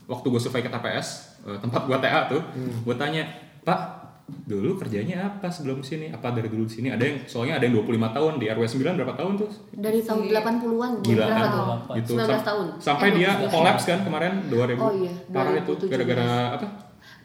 [0.08, 1.08] waktu gue survei ke TPS
[1.44, 3.28] eh, tempat gue TA tuh, gue tanya
[3.62, 4.01] Pak
[4.42, 7.76] dulu kerjanya apa sebelum sini apa dari dulu di sini ada yang soalnya ada yang
[7.78, 11.48] 25 tahun di RW 9 berapa tahun tuh dari tahun 80-an Gila berapa
[11.86, 11.96] kan?
[11.98, 12.66] gitu 19 Sam- tahun.
[12.78, 13.50] sampai Eh, dia 19.
[13.50, 15.88] kolaps kan kemarin 2000 Oh iya, parah itu 2017.
[15.88, 16.68] gara-gara apa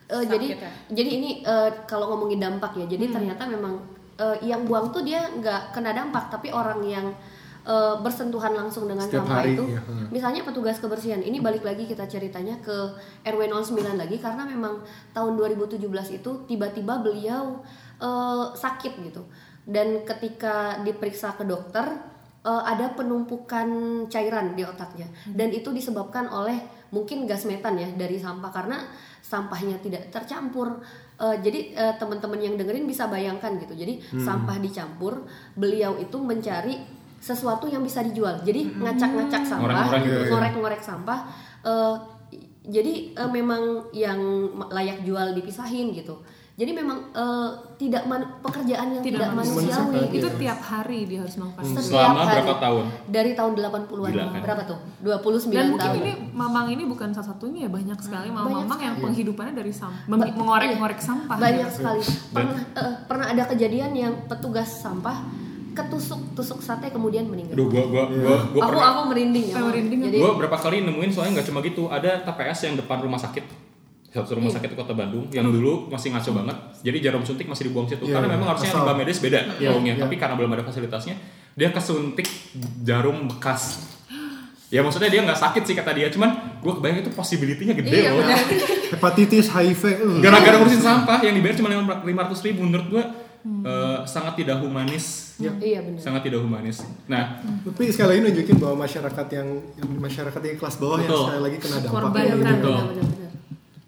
[0.06, 0.70] Eh, jadi ya?
[0.88, 3.74] jadi ini eh, kalau ngomongin dampak ya jadi ternyata memang
[4.16, 7.06] eh, yang buang tuh dia nggak kena dampak tapi orang yang
[7.66, 10.08] eh, bersentuhan langsung dengan Setiap sampah hari, itu ya, hmm.
[10.14, 11.18] misalnya petugas kebersihan.
[11.18, 12.94] Ini balik lagi kita ceritanya ke
[13.26, 15.82] RW 09 lagi karena memang tahun 2017
[16.22, 17.60] itu tiba-tiba beliau
[17.98, 19.26] eh, sakit gitu.
[19.66, 21.84] Dan ketika diperiksa ke dokter
[22.46, 23.66] eh, ada penumpukan
[24.06, 25.10] cairan di otaknya.
[25.26, 28.78] Dan itu disebabkan oleh mungkin gas metan ya dari sampah karena
[29.26, 30.78] sampahnya tidak tercampur.
[31.18, 33.74] Eh, jadi eh, teman-teman yang dengerin bisa bayangkan gitu.
[33.74, 35.26] Jadi sampah dicampur
[35.58, 40.84] beliau itu mencari sesuatu yang bisa dijual jadi ngacak-ngacak sampah Ngorek-ngorek gitu ya.
[40.84, 41.18] sampah
[41.64, 41.94] eh,
[42.66, 44.18] jadi eh, memang yang
[44.68, 46.20] layak jual dipisahin gitu
[46.56, 50.08] jadi memang eh, tidak man- pekerjaan yang Tidak tidak, manusiawi.
[50.08, 50.40] itu gitu.
[50.40, 51.64] tiap hari dia harus melakukan.
[51.68, 52.32] Setiap selama hari.
[52.32, 54.40] berapa tahun dari tahun 80-an Gila, kan?
[54.40, 58.32] berapa tuh 29 Dan mungkin tahun ini mamang ini bukan salah satunya ya banyak sekali
[58.32, 61.36] mamang-mamang yang penghidupannya dari sampah, mengorek-ngorek sampah.
[61.36, 62.00] banyak sekali
[62.32, 65.45] pernah eh, pernah ada kejadian yang petugas sampah
[65.76, 67.52] ketusuk tusuk sate kemudian meninggal.
[67.52, 70.76] Aduh, gua gua gua gua aku pernah aku merinding ya merinding, jadi gua berapa kali
[70.82, 71.82] nemuin soalnya nggak cuma gitu.
[71.86, 73.44] Ada TPS yang depan rumah sakit.
[74.08, 74.56] Satu rumah Iya.
[74.56, 76.56] sakit kota Bandung yang dulu masih ngaco banget.
[76.80, 78.08] Jadi jarum suntik masih dibuang situ.
[78.08, 78.80] Iya, karena memang harusnya asal.
[78.80, 80.00] limbah medis beda Iya, baunya iya.
[80.00, 81.14] tapi karena belum ada fasilitasnya
[81.52, 82.24] dia kesuntik
[82.80, 83.92] jarum bekas.
[84.66, 86.08] Ya maksudnya dia nggak sakit sih kata dia.
[86.08, 88.24] Cuman gue kebayang itu possibility-nya gede Iya loh.
[88.90, 90.18] hepatitis HIV uh.
[90.18, 91.68] gara-gara ngurusin sampah yang dibayar cuma
[92.02, 92.64] lima ratus ribu.
[92.64, 93.02] Menurut gue
[93.66, 98.76] eh, sangat tidak humanis iya benar sangat tidak humanis nah tapi sekali lagi nunjukin bahwa
[98.86, 101.24] masyarakat yang, yang masyarakat yang kelas bawah yang Betul.
[101.26, 102.36] sekali lagi kena Korban dampaknya kan.
[102.36, 102.44] ini.
[102.44, 102.76] Betul.
[102.76, 103.30] benar benar benar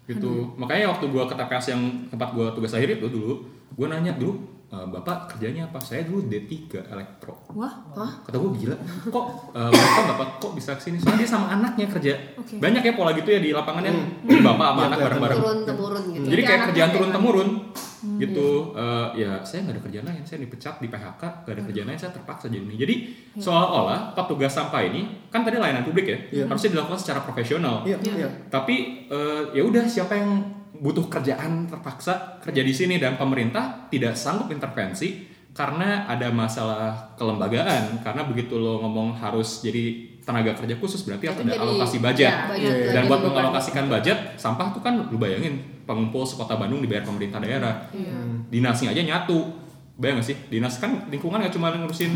[0.09, 3.45] gitu makanya waktu gua ke TPS yang tempat gua tugas akhir itu dulu
[3.77, 5.77] gua nanya dulu "Eh, bapak kerjanya apa?
[5.79, 6.53] Saya dulu D3
[6.85, 7.41] elektro.
[7.51, 7.73] Wah,
[8.21, 11.85] kata gua gila kok eh, bapak bapak kok bisa ke sini soalnya dia sama anaknya
[11.87, 12.13] kerja.
[12.35, 12.53] Oke.
[12.55, 13.93] banyak ya pola gitu ya di lapangan ya
[14.23, 15.01] Jadi bapak sama Iya, anak kelihatan.
[15.01, 15.39] bareng-bareng.
[15.39, 17.15] turun temurun gitu jadi kayak kerjaan muda turun kan.
[17.15, 17.49] temurun
[18.15, 18.47] gitu.
[18.73, 21.99] Eh, ya saya nggak ada kerjaan lain saya dipecat di PHK nggak ada kerjaan lain
[21.99, 22.75] saya terpaksa jadi ini.
[22.75, 22.95] Jadi
[23.35, 26.45] seolah-olah petugas sampah ini kan tadi layanan publik ya Iya.
[26.45, 27.81] harusnya dilakukan secara profesional.
[27.83, 27.97] Iya.
[27.99, 28.29] Iya.
[28.47, 28.75] Tapi
[29.07, 34.47] eh, ya udah siapa yang butuh kerjaan terpaksa kerja di sini dan pemerintah tidak sanggup
[34.49, 37.99] intervensi karena ada masalah kelembagaan.
[37.99, 42.45] Karena begitu lo ngomong harus jadi tenaga kerja khusus berarti harus ada alokasi budget ya,
[42.47, 42.71] budget.
[42.71, 45.57] Iya, dan buat mengalokasikan budget sampah tuh kan lu bayangin
[45.89, 47.89] pengumpul sekota Bandung dibayar pemerintah daerah.
[48.47, 49.67] Dinasnya aja nyatu.
[49.99, 50.37] Bayang gak sih?
[50.47, 52.13] Dinas kan lingkungan gak cuma ngurusin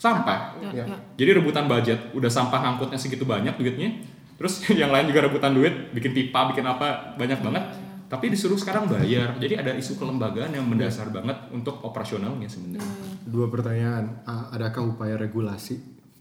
[0.00, 0.56] sampah.
[0.72, 0.84] Ya, ya.
[1.20, 3.92] jadi rebutan budget, udah sampah ngangkutnya segitu banyak duitnya.
[4.36, 7.64] Terus yang lain juga rebutan duit, bikin pipa, bikin apa, banyak banget.
[8.04, 9.34] Tapi disuruh sekarang bayar.
[9.40, 12.94] Jadi ada isu kelembagaan yang mendasar banget untuk operasionalnya sebenarnya.
[13.24, 14.22] dua pertanyaan
[14.54, 15.80] adakah upaya regulasi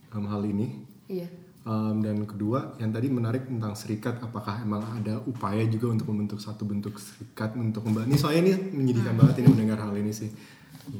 [0.09, 0.67] dalam hal ini
[1.11, 1.27] iya
[1.63, 6.43] Um, dan kedua, yang tadi menarik tentang serikat, apakah emang ada upaya juga untuk membentuk
[6.43, 8.11] satu bentuk serikat untuk membantu?
[8.11, 10.27] Ini soalnya ini menyedihkan banget ini mendengar hal ini sih.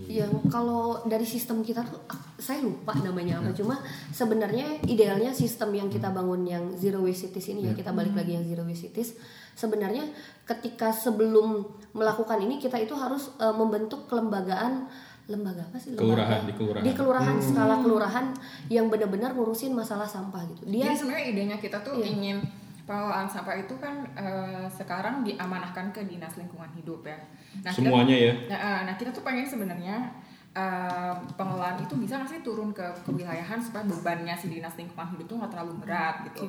[0.07, 3.51] Yang kalau dari sistem kita tuh ah, saya lupa namanya apa.
[3.51, 3.75] Cuma
[4.09, 8.39] sebenarnya idealnya sistem yang kita bangun yang zero waste cities ini ya kita balik lagi
[8.39, 9.19] yang zero waste cities.
[9.53, 10.07] Sebenarnya
[10.47, 14.87] ketika sebelum melakukan ini kita itu harus eh, membentuk kelembagaan
[15.23, 15.95] lembaga apa sih?
[15.95, 16.03] Lembaga.
[16.03, 16.83] Kelurahan, di kelurahan.
[16.83, 18.25] di kelurahan skala kelurahan
[18.67, 20.67] yang benar-benar ngurusin masalah sampah gitu.
[20.67, 22.11] Dia Jadi sebenarnya idenya kita tuh Iya.
[22.11, 22.37] ingin
[22.83, 27.15] pengelolaan sampah itu kan eh, sekarang diamanahkan ke dinas lingkungan hidup ya.
[27.59, 28.33] Nah, kita- Semuanya ya.
[28.45, 30.11] Nah, eh, nah kita tuh pengen sebenarnya
[30.51, 35.25] eh, pengelolaan itu bisa nggak sih turun ke kewilayahan supaya bebannya si dinas lingkungan hidup
[35.25, 36.45] tuh nggak terlalu berat gitu.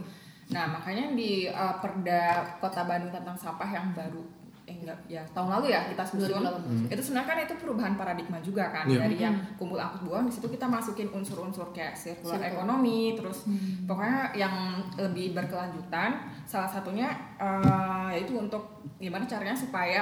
[0.46, 2.22] Nah makanya di eh, Perda
[2.58, 4.20] Kota Bandung tentang sampah yang baru
[4.64, 6.88] eh enggak ya tahun lalu ya kita susun 2018.
[6.88, 8.96] itu sebenarnya kan itu perubahan paradigma juga kan Iya.
[8.98, 12.40] dari yang kumpul angkut buang di situ kita masukin unsur-unsur kayak Circular.
[12.40, 13.44] ekonomi terus
[13.84, 14.54] pokoknya yang
[14.96, 18.64] lebih berkelanjutan salah satunya eh, yaitu untuk
[18.96, 20.00] gimana caranya supaya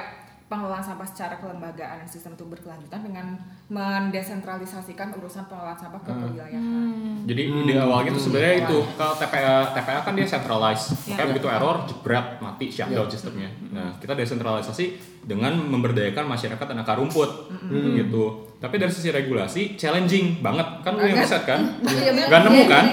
[0.52, 7.24] pengelolaan sampah secara kelembagaan dan sistem itu berkelanjutan dengan mendesentralisasikan urusan pengelolaan sampah ke kewilayahan.
[7.24, 11.16] Jadi ide awalnya tuh sebenarnya itu kalau TPA TPA kan dia centralized, Ya.
[11.16, 13.48] kayak begitu error jebret mati shutdown sistemnya.
[13.70, 14.84] Nah kita desentralisasi
[15.22, 17.48] dengan memberdayakan masyarakat dan akar rumput
[17.96, 18.24] gitu.
[18.58, 21.60] Tapi dari sisi regulasi challenging banget kan lu yang riset kan?
[21.82, 22.28] Iya, bener.
[22.28, 22.84] Gak nemu Iya, kan?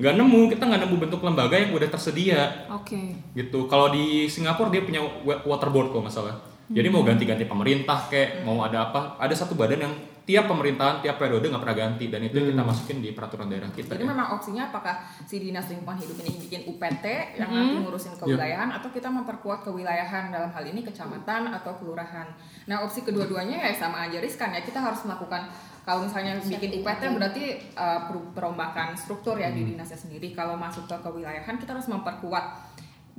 [0.00, 3.14] Gak nemu kita nggak nemu bentuk lembaga yang udah tersedia Oke.
[3.32, 3.64] gitu.
[3.64, 6.34] Kalau di Singapura dia punya wa- water board kalau nggak salah.
[6.70, 9.94] Jadi mau ganti-ganti pemerintah kayak mau ada apa, ada satu badan yang
[10.30, 13.98] tiap pemerintahan tiap periode nggak pernah ganti dan itu kita masukin di peraturan daerah kita.
[13.98, 14.14] Jadi ya.
[14.14, 17.04] memang opsinya apakah si dinas lingkungan hidup ini bikin UPT
[17.34, 22.30] yang nanti ngurusin kewilayahan atau kita memperkuat kewilayahan dalam hal ini kecamatan atau kelurahan.
[22.70, 25.50] Nah opsi kedua-duanya ya sama aja riskan ya kita harus melakukan
[25.82, 27.44] kalau misalnya bikin UPT berarti
[27.74, 30.30] uh, per- perombakan struktur ya di dinasnya sendiri.
[30.30, 32.69] Kalau masuk ke kewilayahan kita harus memperkuat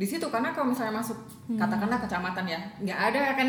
[0.01, 1.13] di situ karena kalau misalnya masuk
[1.53, 3.47] katakanlah kecamatan ya nggak ada kan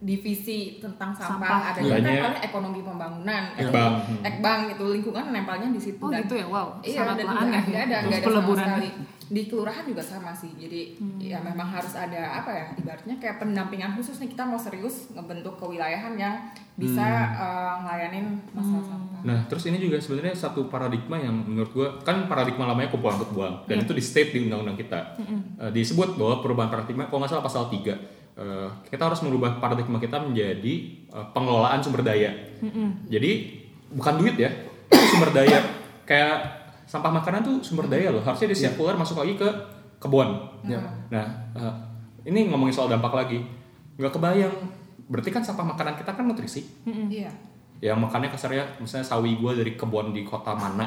[0.00, 1.70] divisi tentang sampah, Sampah.
[1.70, 2.18] ada kan Banyak.
[2.18, 3.92] paling ekonomi pembangunan Ekbang.
[4.02, 6.68] ekonomi- ekbang itu lingkungan nempelnya di situ Oh Dan- gitu ya, wow.
[6.82, 7.62] Iya, Sangat dan aneh.
[7.62, 8.90] nggak ada, nggak ada sama sekali.
[9.32, 10.52] Di kelurahan juga sama sih.
[10.60, 12.66] Jadi ya memang harus ada apa ya?
[12.76, 16.36] Ibaratnya kayak pendampingan khusus nih kita mau serius ngebentuk kewilayahan yang
[16.76, 19.20] bisa eh, ngelayanin masalah sampah.
[19.22, 23.30] Nah, terus ini juga sebenarnya satu paradigma yang menurut gua kan paradigma lamanya kumpul angkut
[23.32, 25.00] buang dan itu di state di undang-undang kita
[25.62, 27.86] Eh, disebut bahwa perubahan paradigma kalau nggak salah pasal 3
[28.34, 30.74] eh, kita harus merubah paradigma kita menjadi
[31.06, 32.34] eh, pengelolaan sumber daya.
[33.06, 33.30] Jadi
[33.92, 34.50] bukan duit ya,
[34.90, 35.60] sumber daya.
[36.02, 36.61] Kayak
[36.92, 39.48] sampah makanan tuh sumber daya loh, harusnya disirkular masuk lagi ke
[39.96, 40.28] kebun.
[40.68, 40.76] Ya.
[41.08, 41.24] Nah,
[41.56, 41.74] eh,
[42.28, 43.40] ini ngomongin soal dampak lagi,
[43.96, 44.52] nggak kebayang.
[45.08, 46.60] Berarti kan sampah makanan kita kan nutrisi.
[46.84, 47.32] Iya.
[47.82, 50.86] yang makannya kasarnya misalnya sawi gue dari kebun di kota mana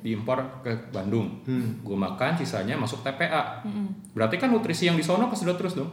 [0.00, 1.44] diimpor ke Bandung.
[1.84, 3.60] Gue makan sisanya masuk TPA
[4.16, 5.92] berarti kan nutrisi yang di sono udah terus dong.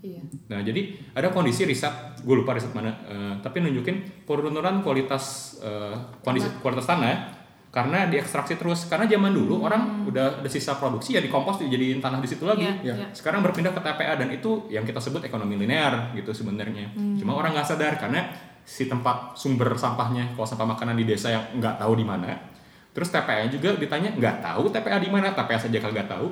[0.00, 0.24] Iya.
[0.48, 1.92] nah jadi ada kondisi riset
[2.24, 5.92] gue lupa riset mana eh, tapi nunjukin penurunan kualitas eh,
[6.24, 7.39] kondisi kualitas tanah
[7.70, 8.90] karena diekstraksi terus.
[8.90, 12.66] Karena zaman dulu orang udah ada sisa produksi ya dikompos dijadiin tanah di situ lagi.
[12.66, 13.06] Iya, iya.
[13.14, 16.90] sekarang berpindah ke TPA dan itu yang kita sebut ekonomi linear gitu sebenarnya.
[17.18, 18.26] Cuma orang nggak sadar karena
[18.66, 22.50] si tempat sumber sampahnya kalau sampah makanan di desa yang nggak tahu di mana
[22.90, 25.30] terus TPA juga ditanya nggak tahu TPA di mana?
[25.30, 26.28] TPA saja kagak tahu.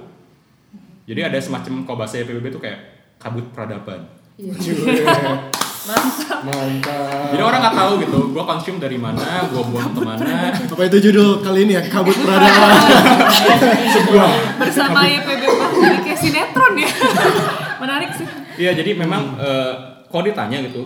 [1.09, 2.81] Jadi ada semacam kalau bahasa PBB itu kayak
[3.17, 4.05] kabut peradaban.
[4.37, 4.55] Iya.
[5.89, 6.41] Mantap.
[7.33, 11.11] jadi orang nggak tahu gitu gua konsum dari mana gua buang ke mana Apa itu
[11.11, 11.83] judul kali ini ya?
[11.89, 12.73] Kabut peradaban.
[14.61, 16.91] Bersama YPB jadi kayak sinetron ya.
[17.83, 18.27] Menarik sih.
[18.59, 19.73] Iya, jadi memang eh,
[20.11, 20.83] kalau ditanya gitu,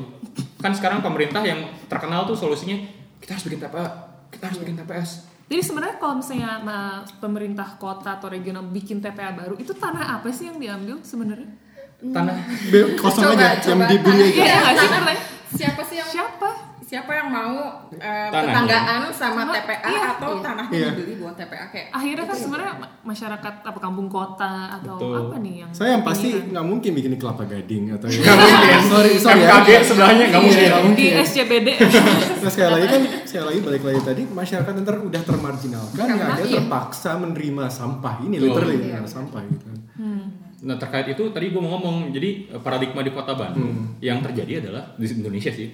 [0.60, 2.76] kan sekarang pemerintah yang terkenal tuh solusinya
[3.18, 3.86] kita harus bikin TPA,
[4.28, 5.10] kita harus bikin TPS.
[5.52, 10.28] Jadi sebenarnya kalau misalnya nah, pemerintah kota atau regional bikin TPA baru, itu tanah apa
[10.32, 11.50] sih yang diambil sebenarnya?
[12.04, 12.34] Tanah
[12.66, 14.34] Be- Kosong Coba- aja, yang coba dibeli aja.
[14.34, 14.88] Iya nggak sih?
[15.54, 16.50] Siapa sih yang Siapa?
[16.82, 17.56] siapa yang mau
[17.88, 18.52] eh, Tanahnya.
[18.52, 20.12] tetanggaan sama Sama- TPA iya.
[20.12, 20.44] atau Iya.
[20.44, 20.88] tanahnya Iya.
[20.92, 25.16] dibeli buat TPA kayak Akhirnya kan sebenarnya ma- masyarakat apa kampung kota atau Betul.
[25.22, 26.52] apa nih yang Saya yang pasti kan?
[26.52, 28.20] nggak mungkin bikin di kelapa gading atau ya.
[28.84, 29.56] sorry, sorry ya.
[29.56, 30.58] MKG sebelahnya nggak mungkin.
[30.58, 31.12] Iya, nggak di mungkin.
[31.24, 31.68] SCBD.
[32.36, 36.42] Nah sekali lagi kan, sekali lagi balik lagi tadi masyarakat ntar udah termarginalkan yang ada
[36.42, 36.60] iya.
[36.60, 38.46] terpaksa menerima sampah ini Betul.
[38.52, 38.76] literally
[39.06, 39.64] sampah gitu.
[40.62, 44.62] Nah terkait itu tadi gue mau ngomong, jadi eh, paradigma di kota Bandung yang terjadi
[44.62, 45.68] adalah di Indonesia sih,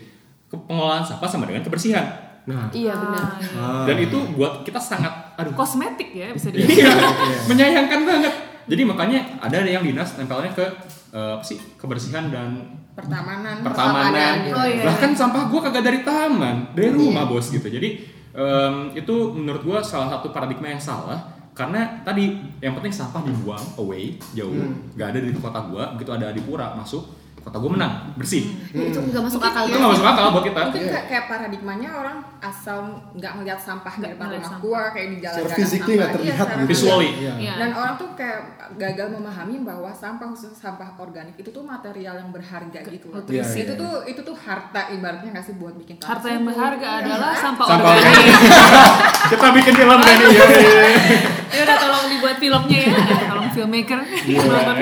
[0.49, 2.05] pengelolaan sampah sama dengan kebersihan.
[2.49, 3.24] Nah, Iya benar.
[3.55, 7.12] ah, Dan itu buat kita sangat, aduh, Kosmetik ya bisa Iya, dibilang.
[7.53, 8.32] menyayangkan banget.
[8.64, 10.64] Jadi makanya ada yang dinas tempelnya ke
[11.09, 14.34] eh, apa sih kebersihan dan pertamanan pertamanan.
[14.51, 14.84] Oh, iya.
[14.84, 17.64] Bahkan sampah gua kagak dari taman, dari rumah bos gitu.
[17.64, 18.01] Jadi
[18.32, 21.16] em, itu menurut gua salah satu paradigma yang salah
[21.59, 24.54] karena tadi yang penting sampah dibuang away jauh.
[24.94, 27.18] Nggak ada di kota gua begitu ada di pura masuk
[27.49, 30.84] kota gua menang bersih itu nggak masuk akal itu nggak masuk akal buat kita Mungkin
[30.84, 32.78] kayak, kayak paradigmanya orang asal
[33.12, 35.96] nggak ngeliat sampah di depan rumah gua kayak di jalan physically sampah.
[35.99, 36.68] nggak terlihat Iya, secara gitu.
[36.68, 37.11] Visually.
[37.18, 37.32] Iya.
[37.40, 37.53] Iya.
[37.57, 38.40] Dan orang tuh kayak
[38.76, 43.09] gagal memahami bahwa sampah khusus sampah organik itu tuh material yang berharga gitu.
[43.09, 43.24] loh.
[43.24, 43.80] Iya, iya, itu iya.
[43.80, 46.99] tuh itu tuh harta ibaratnya nggak sih buat bikin tanah Harta yang berharga Iya.
[47.03, 48.12] adalah sampah, sampah organik.
[48.12, 48.36] organik
[49.32, 50.28] kita bikin film kan ya
[51.49, 52.92] ya udah tolong dibuat filmnya ya.
[53.59, 54.40] Eh, tolong filmmaker Iya.
[54.40, 54.76] nonton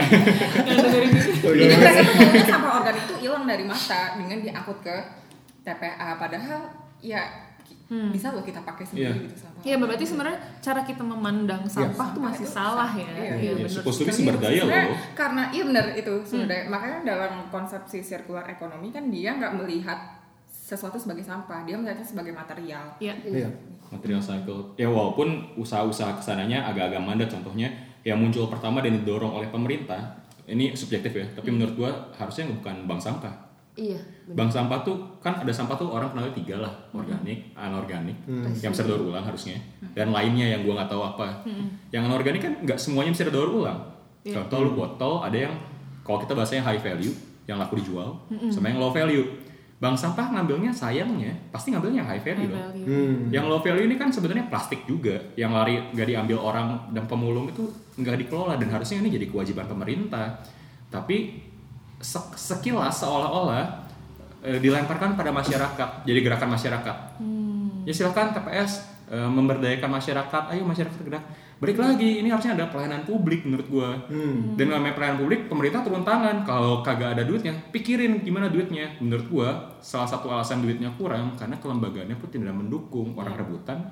[0.62, 1.20] yang dengerin ini.
[1.40, 4.96] Jadi mereka tuh sampah organik itu hilang dari mata dengan diangkut ke
[5.62, 6.60] TPA padahal
[6.98, 7.22] ya
[7.86, 9.24] bisa loh kita pakai sendiri Iya.
[9.24, 9.62] gitu sampah.
[9.62, 13.06] Iya, berarti sebenarnya cara kita memandang sampah tuh masih itu salah ya.
[13.06, 13.52] Iya, Iya, iya.
[13.56, 13.70] benar.
[13.70, 14.74] Supposed to be Tapi sumber daya loh
[15.14, 16.62] Karena iya benar itu sumber daya.
[16.66, 19.98] Makanya dalam konsepsi circular economy kan dia nggak melihat
[20.50, 22.90] sesuatu sebagai sampah, dia melihatnya sebagai material.
[22.98, 23.14] Iya.
[23.22, 23.48] Iya.
[23.86, 27.70] material cycle ya walaupun usaha-usaha ke sananya agak-agak mandat contohnya
[28.06, 32.86] yang muncul pertama dan didorong oleh pemerintah ini subjektif ya tapi menurut gua harusnya bukan
[32.86, 33.34] bank sampah.
[33.74, 33.98] Iya
[34.30, 38.16] bank sampah tuh kan ada sampah tuh orang kenalnya tiga lah organik anorganik
[38.62, 39.58] yang bisa daur ulang harusnya
[39.92, 41.42] dan lainnya yang gua nggak tahu apa.
[41.90, 43.82] Yang anorganik kan nggak semuanya bisa daur ulang.
[44.22, 45.54] Contoh lu botol ada yang
[46.06, 47.10] kalau kita bahasanya high value
[47.50, 48.22] yang laku dijual
[48.54, 49.26] sama yang low value.
[49.76, 52.64] Bank sampah ngambilnya sayangnya pasti ngambilnya high value dong.
[52.64, 52.86] Value.
[52.88, 53.16] Hmm.
[53.28, 57.52] Yang low value ini kan sebenarnya plastik juga, yang lari nggak diambil orang dan pemulung
[57.52, 60.40] itu nggak dikelola dan harusnya ini jadi kewajiban pemerintah.
[60.92, 61.40] Tapi
[62.00, 63.64] se- sekilas seolah-olah
[64.44, 66.96] eh, dilemparkan pada masyarakat, jadi gerakan masyarakat.
[67.88, 71.24] Ya silakan TPS eh, memberdayakan masyarakat, ayo masyarakat gerak.
[71.56, 73.96] Balik lagi, ini harusnya ada pelayanan publik menurut gua.
[74.12, 74.60] Hmm.
[74.60, 76.44] Dan namanya pelayanan publik, pemerintah turun tangan.
[76.44, 78.92] Kalau kagak ada duitnya, pikirin gimana duitnya.
[79.00, 79.48] Menurut gua,
[79.80, 83.88] salah satu alasan duitnya kurang karena kelembagaannya pun tidak mendukung orang rebutan.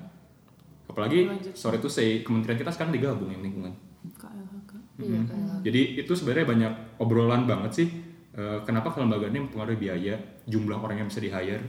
[0.85, 1.25] Apalagi,
[1.57, 3.73] sorry to say, kementerian kita sekarang digabung yang lingkungan.
[4.13, 4.71] KLHK.
[5.01, 7.89] iya kayak Jadi itu sebenarnya banyak obrolan banget sih.
[8.35, 11.63] eh, kenapa kelembagaannya mempengaruhi biaya, jumlah orang yang bisa di hire,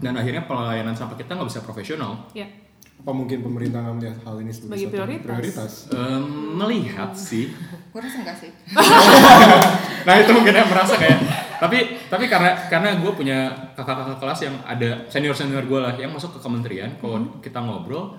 [0.00, 2.24] dan akhirnya pelayanan sampah kita nggak bisa profesional.
[2.32, 2.48] Ya.
[3.04, 5.92] Apa mungkin pemerintah nggak melihat hal ini sebagai satu prioritas.
[5.92, 6.24] Em,
[6.56, 7.52] melihat sih,
[7.92, 8.48] Gue rasa enggak sih.
[10.08, 11.20] nah itu mungkin yang merasa kayak
[11.60, 16.08] tapi tapi karena karena gue punya kakak-kakak kelas yang ada senior senior gue lah yang
[16.08, 18.16] masuk ke kementerian kalau kita ngobrol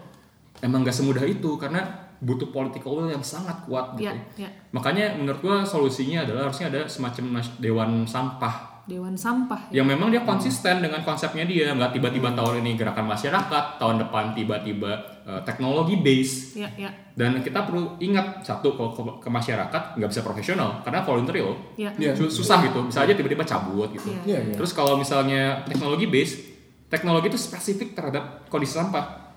[0.62, 1.82] emang gak semudah itu karena
[2.22, 4.50] butuh political will yang sangat kuat gitu Ya, ya.
[4.70, 7.26] makanya menurut gue solusinya adalah harusnya ada semacam
[7.58, 9.70] dewan sampah Dewan sampah.
[9.70, 9.80] Ya.
[9.80, 14.34] yang memang dia konsisten dengan konsepnya dia nggak tiba-tiba tahun ini gerakan masyarakat tahun depan
[14.34, 14.92] tiba-tiba
[15.24, 16.90] eh, teknologi base Ya, ya.
[17.14, 21.58] dan kita perlu ingat satu kalau ke, ke masyarakat nggak bisa profesional karena voluntary loh
[21.78, 21.94] Ya.
[21.94, 22.18] Iya.
[22.18, 24.22] Su- susah gitu bisa aja tiba-tiba cabut gitu Iya.
[24.26, 24.56] Iya, iya.
[24.58, 26.34] terus kalau misalnya teknologi base
[26.86, 29.30] teknologi itu spesifik terhadap kondisi sampah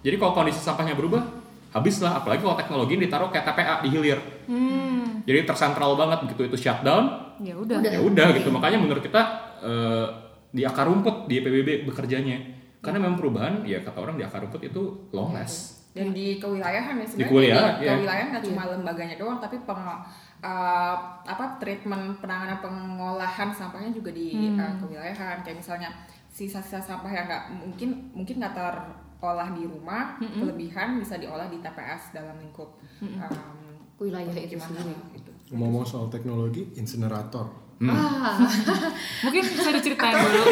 [0.00, 1.35] jadi kalau kondisi sampahnya berubah
[1.76, 4.18] habislah apalagi kalau teknologi ditaruh kayak TPA di hilir.
[4.48, 5.20] Hmm.
[5.26, 7.76] jadi tersentral banget begitu itu shutdown Ya udah.
[7.84, 8.48] ya udah gitu.
[8.48, 9.20] Makanya menurut kita
[9.60, 10.06] eh,
[10.52, 12.56] di akar rumput di PBB bekerjanya.
[12.80, 17.00] Karena memang perubahan ya kata orang di akar rumput itu long last Dan di kewilayahan
[17.00, 17.92] ya Di sebenarnya kewilayahan, di iya.
[17.96, 24.54] kewilayahan nggak cuma lembaganya doang tapi peng, uh, apa treatment penanganan pengolahan sampahnya juga di
[24.54, 25.40] uh, kewilayahan.
[25.40, 25.90] Kayak misalnya
[26.28, 28.54] sisa-sisa sampah yang nggak mungkin mungkin nggak
[29.26, 35.18] terolah di rumah kelebihan bisa diolah di TPS dalam lingkup um, wilayah itu gimana sendiri.
[35.18, 35.30] gitu.
[35.50, 37.50] Ngomong soal teknologi, insinerator.
[37.82, 38.38] Ah,
[39.26, 40.42] Mungkin bisa diceritain dulu.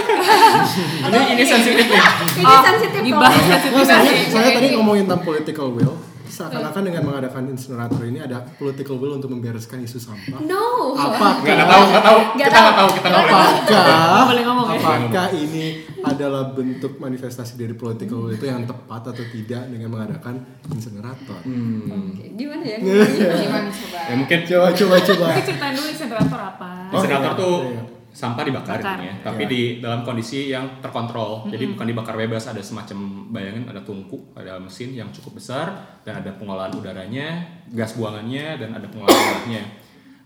[1.07, 2.03] ini ini sensitif nih
[2.43, 4.27] ini sensitif Dibahas sensitif saya, aja.
[4.29, 5.95] saya tadi ngomongin tentang political will.
[6.25, 10.41] Seakan-akan dengan mengadakan insinerator ini ada political will untuk membereskan isu sampah.
[10.41, 10.93] No.
[10.93, 12.89] Apakah nggak nggak tahu nggak tahu Nggak kita nggak tahu.
[12.89, 14.77] tahu kita nggak boleh apakah boleh ngomong ya.
[14.79, 15.64] apakah ini
[16.01, 20.35] adalah bentuk manifestasi dari political will itu yang tepat atau tidak dengan mengadakan
[20.68, 21.41] insinerator?
[21.41, 22.77] Oke, Gimana ya?
[23.45, 25.27] gimana coba ya mungkin Coba coba coba.
[25.31, 26.70] Mungkin ceritain dulu insinerator apa.
[26.89, 27.83] Oh, insinerator tuh iya.
[28.15, 28.95] Sampah dibakar Bakar.
[29.03, 29.51] intinya, tapi Iya.
[29.51, 31.51] di dalam kondisi yang terkontrol.
[31.51, 35.75] Jadi bukan dibakar bebas, ada semacam bayangin ada tungku, ada mesin yang cukup besar
[36.07, 37.43] dan ada pengolahan udaranya,
[37.75, 39.62] gas buangannya dan ada pengolahan udaranya.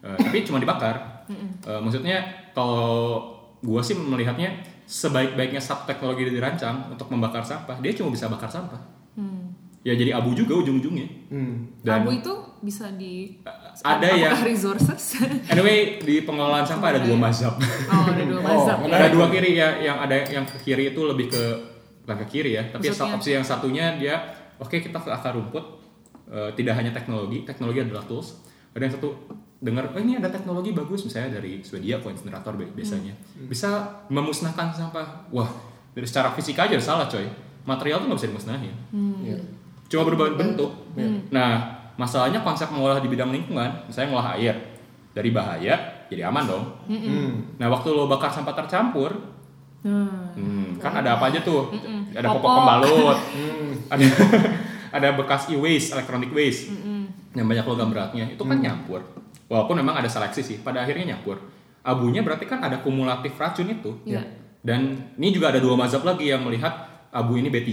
[0.05, 1.25] Eh, tapi cuma dibakar.
[1.65, 2.21] Eh, maksudnya
[2.53, 3.25] kalau
[3.65, 4.53] gua sih melihatnya
[4.85, 8.98] sebaik-baiknya sub teknologi dirancang untuk membakar sampah, dia cuma bisa bakar sampah.
[9.89, 9.91] Hmm.
[9.91, 11.09] Ya jadi abu juga ujung-ujungnya.
[11.29, 11.73] Hmm.
[11.81, 13.39] Dan Abu itu bisa di
[13.81, 15.03] ada yang apakah resources?
[15.53, 17.55] anyway di pengolahan sampah ada dua mazhab.
[17.57, 18.77] oh, ada dua mazhab.
[18.79, 18.99] Oh, ya.
[18.99, 21.43] ada dua kiri ya yang ada yang ke kiri itu lebih ke
[22.03, 23.15] bukan ke kiri ya tapi Maksudnya?
[23.15, 24.17] opsi yang satunya dia
[24.57, 25.61] oke kita ke akar rumput
[26.27, 28.41] eh, tidak hanya teknologi teknologi adalah tools
[28.73, 29.13] ada yang satu
[29.59, 33.13] dengar oh ini ada teknologi bagus misalnya dari Swedia kok insinerator bi- biasanya
[33.45, 33.69] bisa
[34.09, 35.53] memusnahkan sampah wah
[35.93, 37.29] dari secara fisika aja salah coy
[37.63, 38.75] material tuh nggak bisa dimusnahin
[39.21, 39.39] Iya.
[39.89, 40.71] Cuma berubah bentuk.
[41.33, 41.53] Nah,
[41.99, 44.55] masalahnya konsep mengolah di bidang lingkungan, misalnya ngolah air
[45.13, 46.65] dari bahaya jadi aman dong.
[46.89, 47.59] Hmm.
[47.61, 49.37] Nah, waktu lo bakar sampah tercampur,
[49.79, 50.35] Hmm.
[50.35, 51.71] hmm, kan ada apa aja tuh?
[52.11, 53.73] Ada popok pembalut, Hmm.
[53.87, 54.05] ada
[54.97, 56.75] ada bekas e-waste, electronic waste,
[57.37, 59.07] yang banyak logam beratnya, itu kan nyampur.
[59.47, 61.39] Walaupun memang ada seleksi sih, pada akhirnya nyampur.
[61.87, 64.03] Abunya berarti kan ada kumulatif racun itu.
[64.03, 64.27] Iya.
[64.59, 67.71] Dan ini juga ada dua mazhab lagi yang melihat abu ini B3,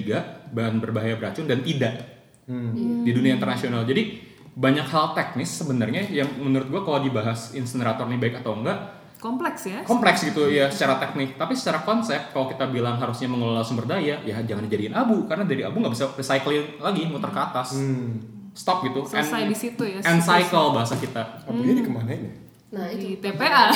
[0.50, 2.14] bahan berbahaya beracun dan tidak
[2.46, 3.02] Hmm.
[3.02, 3.84] di dunia internasional.
[3.84, 4.22] Jadi
[4.52, 8.78] banyak hal teknis sebenarnya yang menurut gua kalau dibahas insenerator ini baik atau enggak
[9.16, 9.82] Kompleks ya.
[9.82, 11.34] kompleks gitu ya secara teknik.
[11.34, 15.42] Tapi secara konsep kalau kita bilang harusnya mengelola sumber daya ya jangan dijadiin abu karena
[15.44, 17.74] dari abu nggak bisa recycling lagi muter ke atas.
[17.74, 18.22] Hmm.
[18.54, 19.02] Stop gitu.
[19.04, 20.00] Selesai End- di situ ya.
[20.00, 21.42] End cycle bahasa kita.
[21.44, 22.34] Abunya dikemanain ya?
[22.72, 23.74] Nah Di itu TPA.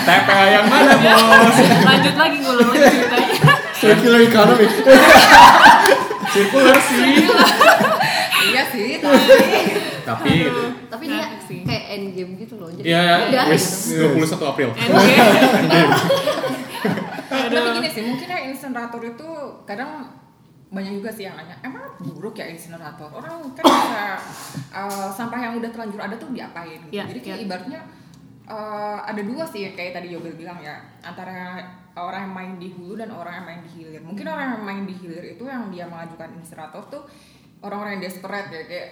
[0.00, 1.56] TPA yang mana bos?
[1.84, 3.47] Lanjut lagi ngulang lagi ceritanya.
[3.78, 4.66] Circular economy.
[6.34, 7.14] Circular sih.
[8.48, 9.18] iya sih tapi
[10.08, 10.62] Tapi gitu.
[10.88, 11.60] tapi dia sih.
[11.62, 12.68] kayak end game gitu loh.
[12.72, 14.18] Jadi Ya, udah wis gitu.
[14.18, 14.68] 21 April.
[14.74, 15.92] Endgame.
[17.28, 19.28] tapi gini sih mungkin ya insenerator itu
[19.68, 20.08] kadang
[20.68, 24.04] banyak juga sih yang nanya emang buruk ya insenerator orang kan bisa
[24.68, 26.92] uh, sampah yang udah terlanjur ada tuh diapain gitu.
[26.92, 27.44] Iya, jadi kayak iya.
[27.48, 27.80] ibaratnya
[28.44, 31.64] uh, ada dua sih kayak tadi Yobel bilang ya antara
[32.00, 34.82] orang yang main di hulu dan orang yang main di hilir mungkin orang yang main
[34.84, 37.02] di hilir itu yang dia mengajukan insenerator tuh
[37.58, 38.88] orang-orang yang desperate ya kayak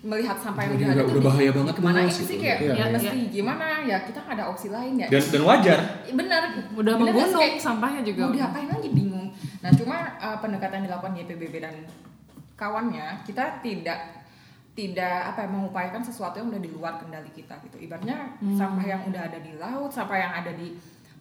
[0.00, 2.68] melihat sampah yang Udah- udah ada udah- udah bahaya banget, gimana itu sih kayak Iya.
[2.68, 5.78] ya Iya, mesti gimana ya kita nggak ada opsi lain ya Dan dan wajar.
[6.06, 6.42] benar
[6.76, 8.20] Udah menggunung Kayak, sampahnya juga.
[8.22, 9.28] mau diapain lagi bingung
[9.58, 11.74] nah cuma uh, pendekatan dilakukan YPBB dan
[12.54, 13.98] kawannya kita tidak
[14.72, 18.52] tidak apa ya, mengupayakan sesuatu yang udah di luar kendali kita gitu ibaratnya Hmm.
[18.52, 20.74] sampah yang udah ada di laut sampah yang ada di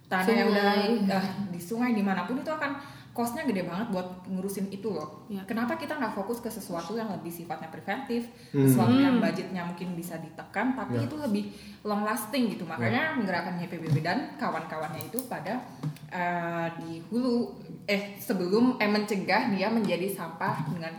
[0.06, 1.16] tanah yang udah Sungai.
[1.16, 2.72] eh, di sungai di mana pun itu akan
[3.10, 5.45] costnya gede banget buat ngurusin itu loh Iya.
[5.45, 8.66] kenapa kita nggak fokus ke sesuatu yang lebih sifatnya preventif Hmm.
[8.66, 9.04] sesuatu Hmm.
[9.04, 11.06] yang budgetnya mungkin bisa ditekan tapi Ya.
[11.06, 15.62] itu lebih long lasting gitu makanya menggerakkan YPBB dan kawan-kawannya itu pada
[16.10, 20.93] eh, di hulu eh sebelum eh mencegah dia menjadi sampah dengan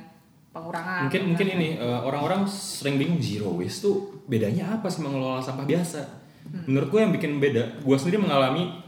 [0.50, 5.38] pengurangan Mungkin mungkin ini eh, orang-orang sering bingung zero waste tuh bedanya apa sih mengelola
[5.38, 6.02] sampah biasa?
[6.62, 8.83] Menurut gue yang bikin beda, gue sendiri mengalami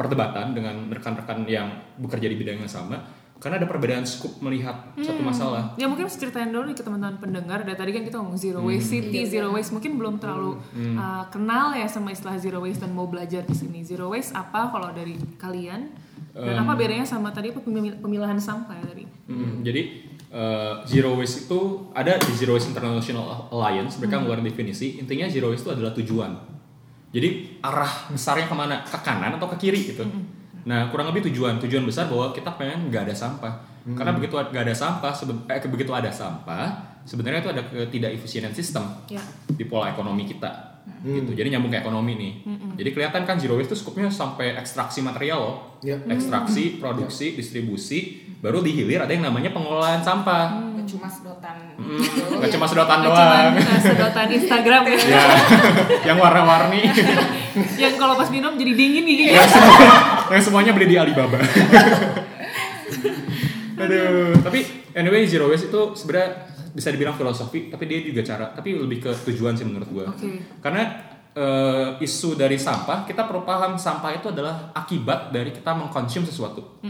[0.00, 1.68] perdebatan dengan rekan-rekan yang
[2.00, 5.72] bekerja di bidang yang sama karena ada perbedaan scope melihat satu masalah.
[5.80, 7.64] Ya mungkin harus ceritain dulu nih ke teman-teman pendengar.
[7.64, 11.72] Dari tadi kan kita ngomong zero waste city, zero waste mungkin belum terlalu uh, kenal
[11.72, 13.80] ya sama istilah zero waste dan mau belajar di sini.
[13.80, 15.88] Zero waste apa kalau dari kalian?
[16.30, 19.04] Dan apa bedanya sama tadi apa pemil- pemilahan sampah ya tadi?
[19.26, 19.82] Hmm, jadi
[20.30, 25.48] eh, zero waste itu ada di Zero Waste International Alliance mereka ngeluarin definisi intinya zero
[25.48, 26.59] waste itu adalah tujuan.
[27.10, 28.86] Jadi arah besarnya ke mana?
[28.86, 30.06] Ke kanan atau ke kiri gitu.
[30.66, 33.52] Nah kurang lebih tujuan tujuan besar bahwa kita pengen nggak ada sampah.
[33.96, 35.10] Karena begitu nggak ada sampah,
[35.50, 39.18] eh, begitu ada sampah sebenarnya itu ada ketidak efisienan sistem Ya.
[39.50, 40.69] di pola ekonomi kita.
[41.00, 41.32] Gitu.
[41.32, 42.32] Jadi nyambung ke ekonomi nih.
[42.76, 45.56] Jadi kelihatan kan zero waste itu skupnya sampai ekstraksi material loh.
[45.80, 45.96] Ya.
[46.06, 47.98] Ekstraksi, produksi, distribusi,
[48.38, 50.76] baru di hilir ada yang namanya pengelolaan sampah.
[50.76, 52.36] Nggak cuma sedotan Hmm, gitu.
[52.36, 53.52] nggak cuma sedotan Nggak doang.
[53.56, 54.96] Cuma sedotan Instagram ya.
[55.00, 55.24] ya,
[56.04, 56.80] yang warna-warni.
[57.82, 61.40] yang kalau pas minum jadi dingin yang, semua- yang semuanya beli di Alibaba.
[63.80, 64.60] Aduh, tapi
[64.92, 69.10] anyway zero waste itu sebenarnya bisa dibilang filosofi, tapi dia juga cara, tapi lebih ke
[69.30, 70.04] tujuan sih menurut gua.
[70.10, 70.40] Oke.
[70.62, 70.82] Karena
[71.34, 76.82] eh, isu dari sampah, kita perlu paham sampah itu adalah akibat dari kita mengkonsum sesuatu,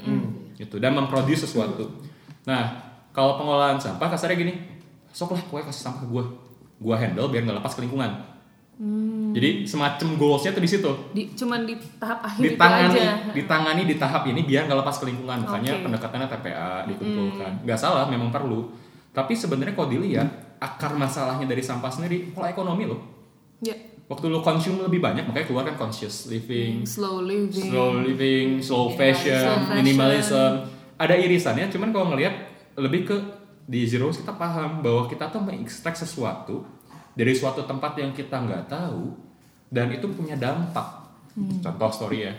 [0.57, 1.89] gitu, dan memproduksi sesuatu.
[2.49, 2.73] Nah,
[3.13, 4.55] kalau pengolahan sampah kasarnya gini,
[5.13, 6.23] sok lah, gue kasih sampah ke gue,
[6.81, 8.31] gue handle biar nggak lepas ke lingkungan.
[9.37, 13.13] Jadi semacam goalsnya tuh di situ, Di, cuman di tahap akhir itu ditangani, aja.
[13.37, 15.45] ditangani di tahap ini biar nggak lepas ke lingkungan.
[15.45, 15.85] Makanya Oke.
[15.85, 18.73] pendekatannya TPA dikumpulkan, nggak salah, memang perlu.
[19.11, 20.29] Tapi sebenarnya kalau dilihat
[20.63, 23.01] akar masalahnya dari sampah sendiri pola ekonomi loh.
[23.61, 23.77] Ya.
[24.11, 26.83] waktu lo consume lebih banyak makanya keluar kan conscious living.
[26.83, 27.71] Slow living.
[27.71, 29.85] slow living slow fashion, Slow fashion.
[29.87, 30.53] minimalism.
[30.99, 32.35] Ada irisannya cuman kalau ngelihat
[32.75, 33.17] lebih ke
[33.71, 36.67] di zero kita paham bahwa kita tuh mengekstrak sesuatu
[37.15, 39.15] dari suatu tempat yang kita nggak tahu
[39.71, 41.07] dan itu punya dampak.
[41.63, 42.35] Contoh story ya.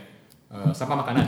[0.52, 1.24] Eh, sampah makanan.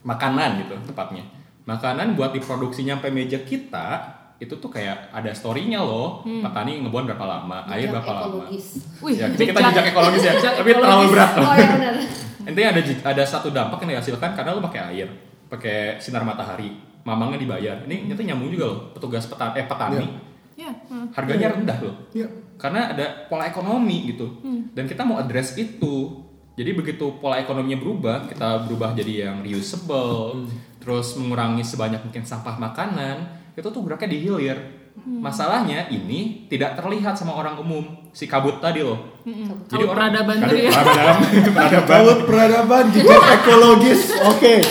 [0.00, 1.28] Makanan gitu tepatnya
[1.62, 4.02] makanan buat diproduksi nyampe meja kita
[4.42, 6.26] itu tuh kayak ada storynya loh.
[6.26, 8.26] Petani ngebuang berapa lama air Jejak berapa lama.
[8.26, 8.66] ekologis.
[8.98, 10.32] Wih, ya, jadi kita jejak ekologis ya.
[10.34, 11.30] jejak tapi terlalu berat.
[11.38, 11.94] Loh Oh ya benar.
[12.50, 15.06] intinya ada ada satu dampak yang dihasilkan karena lo pakai air
[15.46, 16.74] pakai sinar matahari
[17.06, 17.76] mamangnya dibayar.
[17.86, 20.06] Ini nyata nyambung juga loh petugas petani eh petani.
[20.52, 20.68] Ya.
[20.68, 21.14] hmm.
[21.14, 21.96] harganya rendah loh.
[22.12, 22.28] Iya.
[22.60, 24.26] karena ada pola ekonomi gitu.
[24.74, 26.22] Dan kita mau address itu.
[26.52, 30.46] Jadi begitu pola ekonominya berubah kita berubah jadi yang reusable
[30.82, 34.58] terus mengurangi sebanyak mungkin sampah makanan itu tuh geraknya di hilir.
[34.94, 37.80] Masalahnya ini tidak terlihat sama orang umum
[38.10, 39.00] si kabut tadi loh.
[39.70, 40.70] Kabut peradaban Kabut tadi ya.
[40.70, 41.16] peradaban,
[41.48, 41.86] peradaban.
[41.88, 44.54] Kalau peradaban jejak ekologis, oke.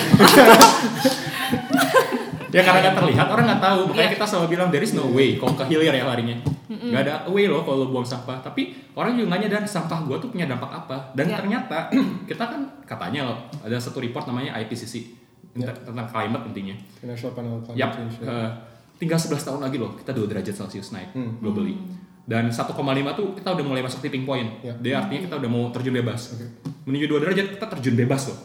[2.52, 5.40] ya karena nggak terlihat orang nggak tahu makanya kita selalu bilang there is no way
[5.40, 6.36] kalau ke hilir ya larinya
[6.68, 10.20] nggak ada way loh kalau lu buang sampah tapi orang juga nggak nyadar sampah gua
[10.20, 11.40] tuh punya dampak apa dan Ya.
[11.40, 11.88] ternyata
[12.30, 15.68] kita kan katanya loh ada satu report namanya IPCC Ya.
[15.68, 18.16] tentang climate intinya National Panel on Climate Change.
[18.20, 18.28] ya.
[18.28, 18.50] eh,
[19.02, 21.42] tinggal 11 tahun lagi loh kita 2 derajat Celcius naik Hmm.
[21.42, 21.74] globally.
[22.22, 22.78] Dan 1,5
[23.12, 24.62] tuh kita udah mulai masuk tipping point.
[24.62, 24.78] Ya.
[24.78, 26.38] Dia artinya kita udah mau terjun bebas.
[26.38, 26.46] Oke.
[26.86, 28.38] Menuju 2 derajat kita terjun bebas loh.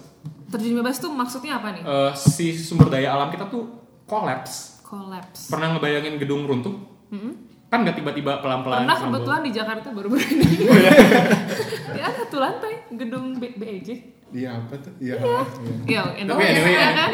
[0.49, 1.83] Terjun bebas tuh maksudnya apa nih?
[1.85, 3.69] Eh, si sumber daya alam kita tuh
[4.09, 4.81] collapse.
[4.81, 5.53] Collapse.
[5.53, 6.73] Pernah ngebayangin gedung runtuh?
[7.77, 8.89] Kan nggak tiba-tiba pelan-pelan.
[8.89, 10.47] Pernah kebetulan di Jakarta baru-baru ini.
[11.93, 13.89] ya ada tuh lantai gedung B- BEJ.
[14.27, 14.93] Iya apa tuh?
[14.97, 15.21] Iya.
[15.21, 15.41] Iya.
[15.87, 16.91] Ya, itu Tapi anyway, ya, ya.
[16.91, 17.11] kan?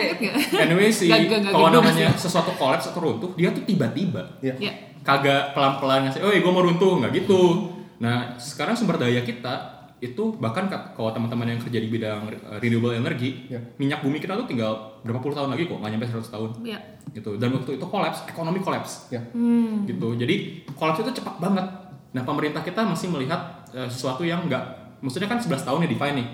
[0.62, 2.22] Anyway si Nggak- nggak- nggak kalau namanya sih.
[2.22, 4.22] sesuatu collapse atau runtuh, dia tuh tiba-tiba.
[4.38, 4.54] Iya.
[4.62, 4.72] Ya.
[5.02, 7.74] kagak pelan-pelan ngasih, oh gue mau runtuh nggak gitu.
[7.98, 12.58] Nah sekarang sumber daya kita itu bahkan ka- kalau teman-teman yang kerja di bidang uh,
[12.58, 13.62] renewable energy, Ya.
[13.76, 16.78] minyak bumi kita tuh tinggal berapa puluh tahun lagi kok, nggak nyampe 100 tahun Ya.
[17.08, 17.38] gitu.
[17.38, 19.22] Dan waktu itu collapse, ekonomi collapse Ya.
[19.30, 19.86] Hmm.
[19.86, 20.12] gitu.
[20.12, 20.34] Jadi
[20.72, 21.62] collapse itu cepat banget.
[22.10, 23.38] Nah pemerintah kita masih melihat
[23.70, 24.64] uh, sesuatu yang nggak,
[24.98, 26.28] maksudnya kan 11 tahun ya define nih.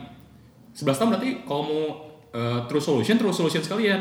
[0.75, 1.83] 11 tahun berarti kalau mau
[2.33, 4.01] uh, true solution, true solution sekalian.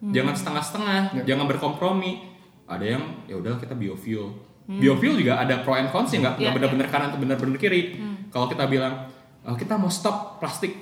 [0.00, 1.22] Jangan setengah-setengah, Ya.
[1.26, 2.22] jangan berkompromi.
[2.68, 4.30] Ada yang ya udah kita biofuel.
[4.68, 7.96] Biofuel juga ada pro and cons ya nggak nggak Ya, benar-benar kanan atau benar-benar kiri.
[8.28, 9.08] Kalau kita bilang
[9.44, 10.74] "Oh, kita mau stop plastik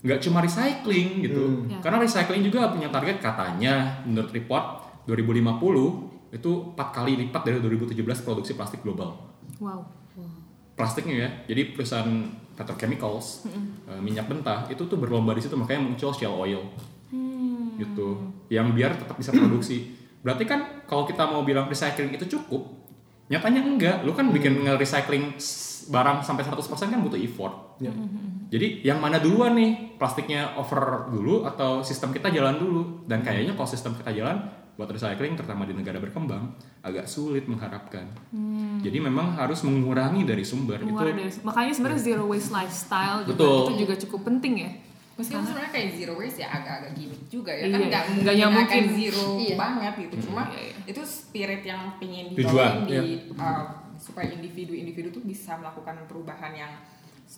[0.00, 1.66] nggak cuma recycling gitu.
[1.66, 1.72] Hmm.
[1.72, 1.78] Ya.
[1.82, 4.64] Karena recycling juga punya target katanya menurut report
[5.08, 9.14] 2050 itu empat kali lipat dari 2017 produksi plastik global
[9.56, 9.82] Wow.
[10.76, 11.28] plastiknya ya.
[11.48, 12.12] Jadi perusahaan
[12.52, 13.48] petrochemicals,
[13.88, 16.60] eh, minyak mentah itu tuh berlomba di situ makanya muncul shale oil.
[17.76, 18.08] Gitu.
[18.48, 19.92] Yang biar tetap bisa produksi.
[20.20, 22.85] Berarti kan kalau kita mau bilang recycling itu cukup,
[23.26, 23.96] nyatanya enggak.
[24.02, 26.58] Lu kan bikin nge-recycling s- barang sampai 100%
[26.88, 27.78] kan butuh effort.
[27.78, 27.94] Ya.
[28.48, 29.94] Jadi yang mana duluan nih?
[29.94, 33.02] Plastiknya over dulu atau sistem kita jalan dulu?
[33.04, 34.38] Dan kayaknya kalau sistem kita jalan
[34.74, 38.06] buat recycling terutama di negara berkembang agak sulit mengharapkan.
[38.78, 41.22] Jadi memang harus mengurangi dari sumber Mengeluarkan itu.
[41.32, 43.56] dari- makanya sebenarnya zero waste lifestyle juga Betul.
[43.56, 44.70] itu juga cukup penting ya.
[45.16, 48.68] Meskipun sebenarnya kayak zero waste ya agak-agak gimmick juga ya Iya, kan nggak nggak mungkin
[48.68, 49.56] akan zero Iya.
[49.56, 50.74] banget gitu cuma Iya, iya.
[50.92, 53.02] itu spirit yang pengen dibawain di iya.
[53.40, 53.64] uh,
[53.96, 56.72] supaya individu-individu tuh bisa melakukan perubahan yang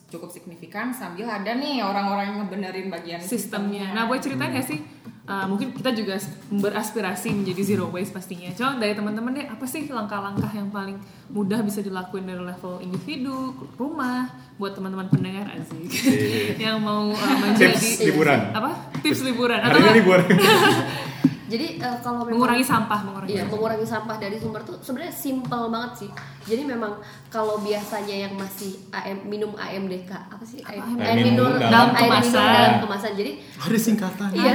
[0.08, 3.92] cukup signifikan sambil ada nih orang-orang yang ngebenerin bagian sistemnya.
[3.92, 4.80] Nah, boleh ceritain nggak sih?
[5.28, 6.16] Uh, mungkin kita juga
[6.48, 8.48] beraspirasi menjadi zero waste pastinya.
[8.56, 10.96] Coba dari teman-teman deh, apa sih langkah-langkah yang paling
[11.28, 14.24] mudah bisa dilakuin dari level individu, rumah,
[14.56, 15.92] buat teman-teman pendengar asik
[16.64, 18.40] yang mau uh, menjadi Tips liburan.
[18.56, 18.70] apa?
[19.04, 19.96] Tips liburan atau Hari ini nggak?
[20.00, 20.20] libur.
[21.48, 23.52] Jadi eh, kalau memang mengurangi sampah, mengurangi Iya, sampah.
[23.52, 26.10] mengurangi sampah dari sumber tuh sebenarnya simple banget sih.
[26.44, 26.92] Jadi memang
[27.26, 30.60] kalau biasanya yang masih AM, minum AMDK apa sih?
[30.60, 30.84] Apa?
[30.98, 32.52] air minum Dalam dalam air minum kemasan.
[32.52, 33.12] dalam kemasan.
[33.16, 34.28] Jadi Ada singkatan.
[34.30, 34.52] iya.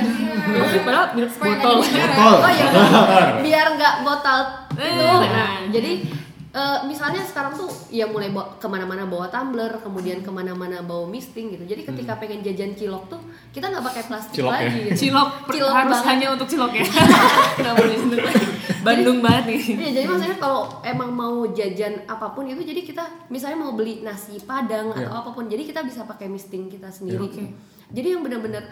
[0.79, 1.75] Padahal minum botol.
[1.81, 2.37] Botol.
[2.39, 2.67] Oh iya,
[3.45, 4.39] biar nggak botol
[4.73, 5.05] itu.
[5.05, 5.21] Eh.
[5.27, 5.91] Nah, jadi
[6.53, 11.05] eh, misalnya sekarang tuh ya mulai bawa, ke mana-mana bawa tumbler, kemudian ke mana-mana bawa
[11.05, 11.65] misting gitu.
[11.65, 14.59] Jadi ketika pengen jajan cilok tuh kita nggak pakai plastik Cilok ya?
[14.61, 14.79] lagi.
[14.87, 15.09] Gitu.
[15.09, 16.09] Cilok, Cilok harus banget.
[16.09, 16.85] hanya untuk cilok ya.
[18.03, 18.25] Sendiri.
[18.83, 19.61] Bandung banget nih.
[19.79, 24.03] Iya, jadi maksudnya kalau emang mau jajan apa pun itu, jadi kita misalnya mau beli
[24.03, 25.07] nasi padang Iya.
[25.07, 27.23] atau apa pun, jadi kita bisa pakai misting kita sendiri.
[27.23, 27.43] Iya, oke.
[27.89, 28.63] Jadi yang benar-benar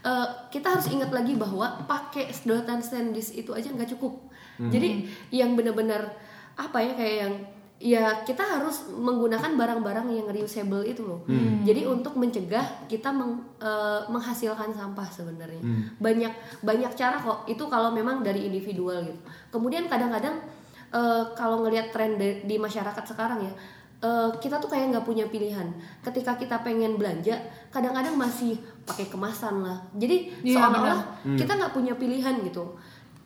[0.00, 4.24] eh, kita harus ingat lagi bahwa pakai sedotan stainless itu aja nggak cukup.
[4.58, 6.18] Jadi yang benar-benar
[6.58, 7.34] apa ya kayak yang
[7.78, 11.22] ya kita harus menggunakan barang-barang yang reusable itu loh.
[11.62, 15.62] Jadi untuk mencegah kita meng- eh, menghasilkan sampah sebenarnya.
[15.96, 17.46] Banyak banyak cara kok.
[17.46, 19.20] Itu kalau memang dari individual gitu.
[19.48, 20.42] Kemudian kadang-kadang
[20.90, 23.52] eh, kalau ngelihat tren di, di masyarakat sekarang ya
[24.00, 27.34] eh, kita tuh kayak nggak punya pilihan ketika kita pengen belanja
[27.68, 31.00] kadang-kadang masih pakai kemasan lah jadi Iya, seolah-olah
[31.36, 32.64] kita nggak punya pilihan gitu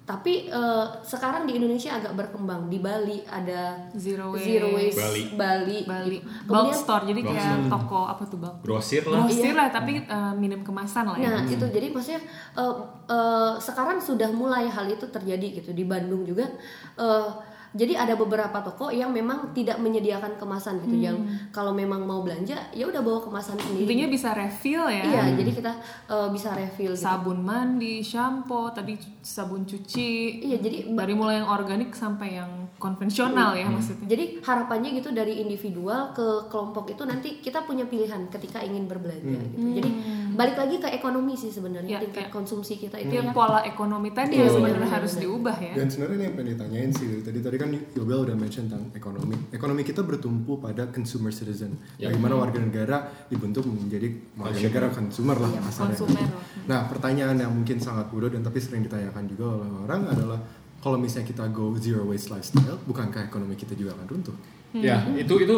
[0.02, 4.50] tapi eh, sekarang di Indonesia agak berkembang di Bali ada Zero waste.
[4.50, 5.22] zero waste Bali.
[5.38, 6.18] Bali, Bali.
[6.18, 6.26] gitu.
[6.26, 8.54] Bulk kemudian store jadi Bulk kayak toko apa tuh bang?
[8.66, 9.22] Grosir lah.
[9.22, 11.30] Grosir lah tapi eh, minum kemasan lah ya.
[11.30, 12.20] Nah itu jadi maksudnya
[12.58, 12.74] eh,
[13.06, 16.50] eh, sekarang sudah mulai hal itu terjadi gitu di Bandung juga.
[16.98, 17.30] eh,
[17.72, 21.16] jadi ada beberapa toko yang memang tidak menyediakan kemasan gitu, yang
[21.50, 23.88] kalau memang mau belanja ya udah bawa kemasan sendiri.
[23.88, 25.04] Intinya bisa refill ya.
[25.08, 25.72] Iya, jadi kita
[26.08, 26.92] eh, bisa refill.
[26.92, 27.04] Gitu.
[27.04, 30.44] Sabun mandi, shampoo, tadi sabun cuci.
[30.44, 34.10] Iya, jadi Dari mulai yang organik sampai yang konvensional ya maksudnya.
[34.10, 39.22] Jadi harapannya gitu dari individual ke kelompok itu nanti kita punya pilihan ketika ingin berbelanja
[39.38, 39.78] gitu.
[39.78, 39.90] Jadi
[40.34, 42.32] balik lagi ke ekonomi sih sebenarnya Ya, tingkat ya.
[42.32, 43.36] konsumsi kita Itu yang ya.
[43.36, 45.22] pola ekonomi tadi yang sebenarnya benar, harus benar.
[45.22, 45.72] diubah ya.
[45.76, 49.36] Dan sebenarnya ini yang pengen ditanyain sih tadi tadi kan Yobel udah mention tentang ekonomi.
[49.52, 51.76] Ekonomi kita bertumpu pada consumer citizen.
[51.94, 52.96] Bagaimana warga negara
[53.28, 56.00] dibentuk menjadi warga negara consumer lah kasarnya.
[56.00, 56.26] konsumer.
[56.64, 60.40] Nah pertanyaan yang mungkin sangat bodoh dan tapi sering ditanyakan juga oleh orang adalah
[60.82, 64.36] kalau misalnya kita go zero waste lifestyle, bukankah ekonomi kita juga akan runtuh?
[64.72, 65.54] Ya, itu itu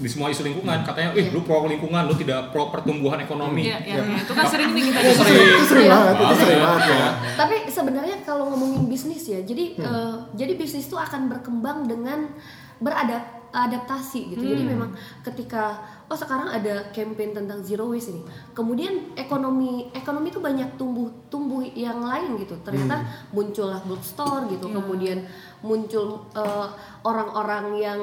[0.00, 3.76] di semua isu lingkungan katanya, "Ih, lu pro lingkungan, lu tidak pro pertumbuhan ekonomi." Iya,
[3.84, 4.24] iya, iya.
[4.24, 5.36] Itu kan sering nih kita Itu sering.
[5.36, 6.64] Itu sering banget, itu sering ya.
[6.64, 7.08] banget ya.
[7.36, 12.32] Tapi sebenarnya kalau ngomongin bisnis ya, jadi eh, jadi bisnis itu akan berkembang dengan
[12.80, 14.42] beradaptasi gitu.
[14.42, 20.40] Jadi memang ketika oh sekarang ada campaign tentang zero waste ini, kemudian ekonomi ekonomi itu
[20.40, 22.54] banyak tumbuh tumbuh yang lain gitu.
[22.60, 23.00] Ternyata
[23.32, 25.24] muncullah bookstore gitu, kemudian
[25.64, 26.68] muncul eh,
[27.04, 28.00] orang-orang yang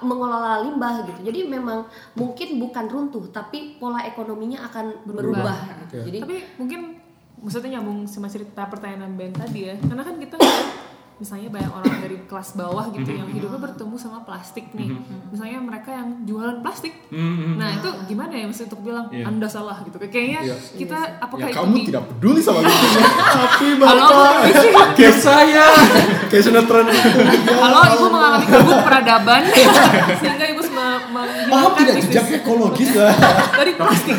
[0.00, 1.20] mengelola limbah gitu.
[1.28, 1.84] Jadi memang
[2.16, 5.58] mungkin bukan runtuh, tapi pola ekonominya akan berubah.
[5.84, 6.00] gitu.
[6.00, 6.04] Ya.
[6.08, 6.80] Jadi Tapi mungkin
[7.42, 9.74] maksudnya nyambung sama cerita pertanyaan Ben tadi ya.
[9.76, 10.36] Karena kan kita
[11.22, 14.90] misalnya banyak orang dari kelas bawah gitu yang hidupnya bertemu sama plastik nih.
[15.28, 16.90] Misalnya mereka yang jualan plastik.
[17.08, 19.24] Hmm, Nah, itu gimana ya mesti untuk bilang Iya.
[19.24, 19.94] Anda salah gitu.
[19.96, 20.56] Kayaknya Iya.
[20.76, 24.32] kita apakah Ya itu kamu di- tidak peduli sama lingkungan, tapi bapak
[24.98, 25.66] Kayak saya.
[26.26, 27.20] kayak sinetron itu.
[27.54, 29.42] Halo, ibu mengalami kabut peradaban
[30.18, 30.62] sehingga ibu
[31.04, 33.14] Paham menghilangkan tidak bisnis jejak ekologis lah.
[33.58, 34.16] dari plastik.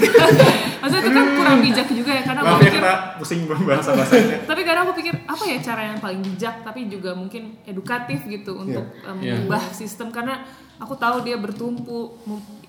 [0.75, 3.89] Maksudnya itu kan kurang bijak juga ya karena Maaf aku ya pikir kita pusing bahasa
[3.93, 4.37] bahasanya.
[4.49, 8.51] tapi kadang aku pikir apa ya cara yang paling bijak tapi juga mungkin edukatif gitu
[8.57, 9.39] untuk um, Iya.
[9.39, 10.09] mengubah sistem.
[10.09, 10.43] Karena
[10.75, 12.19] aku tahu dia bertumpu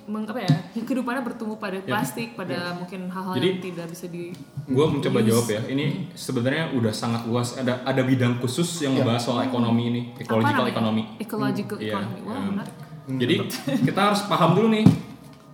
[0.05, 4.31] meng- apa ya kehidupannya bertumpu pada plastik pada mungkin hal-hal Jadi- yang tidak bisa di
[4.65, 5.61] Gue mencoba jawab ya.
[5.67, 5.85] Ini
[6.15, 7.53] sebenarnya udah sangat luas.
[7.55, 11.03] Ada ada bidang khusus yang ngebahas soal ekonomi ini, ecological economy.
[11.19, 12.19] ecological Iya, economy.
[12.23, 12.57] Wah em,
[13.05, 14.85] menarik Jadi kita harus paham dulu nih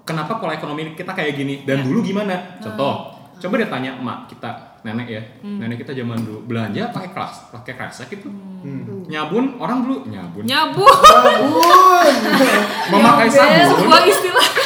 [0.07, 2.59] kenapa pola ekonomi kita kayak gini dan dulu gimana.
[2.59, 4.51] Contoh, coba deh tanya emak kita,
[4.83, 5.23] nenek ya.
[5.43, 8.31] Nenek kita zaman dulu belanja pakai kelas, pakai kresek gitu.
[9.07, 10.43] Nyabun orang dulu nyabun.
[10.45, 10.83] nyabu
[12.93, 13.67] Memakai sabun.
[13.79, 14.49] sebuah istilah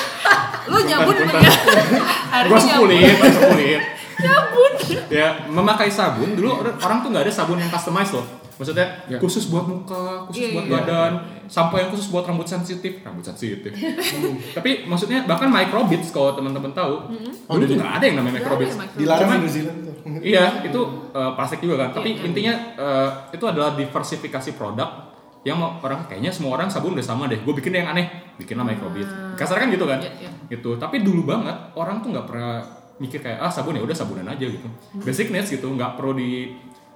[0.72, 1.24] lu nyabun ya
[2.48, 3.82] nyabun kulit, gosok kulit.
[5.12, 8.24] ya, memakai sabun dulu orang tuh nggak ada sabun yang customized loh.
[8.54, 9.18] Maksudnya Ya.
[9.18, 10.74] khusus buat muka, khusus Iya, buat iya.
[10.78, 11.12] badan,
[11.50, 13.74] sampo yang khusus buat rambut sensitif, rambut sensitif.
[14.56, 17.10] Tapi maksudnya bahkan microbits kalau teman-teman tahu,
[17.50, 18.78] dulu tuh nggak ada yang namanya microbits.
[18.94, 19.92] Dilarang di New Zealand tuh.
[20.24, 20.80] Iya, itu
[21.10, 21.96] uh, plastik juga kan.
[21.96, 22.26] Tapi Iya, iya.
[22.28, 25.10] intinya uh, itu adalah diversifikasi produk
[25.44, 27.40] yang mau orang kayaknya semua orang sabun udah sama deh.
[27.40, 29.04] Gue bikin yang aneh, bikinlah microbit.
[29.36, 30.00] Kasar kan gitu kan?
[30.00, 30.30] Iya, iya.
[30.48, 30.76] Gitu.
[30.76, 32.60] Tapi dulu banget orang tuh nggak pernah
[32.96, 34.68] mikir kayak ah sabun ya udah sabunan aja gitu.
[35.02, 36.52] Basic needs gitu, nggak perlu di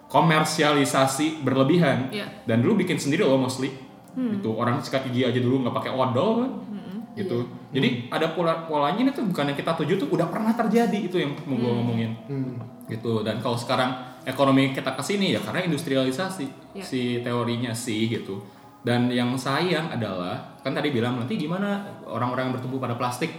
[0.08, 2.08] komersialisasi berlebihan.
[2.10, 2.26] Iya.
[2.44, 3.70] Dan dulu bikin sendiri loh mostly.
[4.12, 4.50] Gitu.
[4.50, 6.52] Orang sikat gigi aja dulu nggak pakai odol kan.
[7.14, 7.38] Gitu.
[7.68, 11.18] Jadi ada pola polanya ini tuh bukan yang kita tuju tuh udah pernah terjadi itu
[11.18, 12.56] yang mau gue ngomongin Hmm.
[12.88, 13.92] gitu dan kalau sekarang
[14.24, 16.80] ekonomi kita ke sini ya karena industrialisasi Ya.
[16.80, 18.40] si teorinya sih gitu
[18.80, 23.36] dan yang sayang adalah kan tadi bilang nanti gimana orang-orang yang bertumbuh pada plastik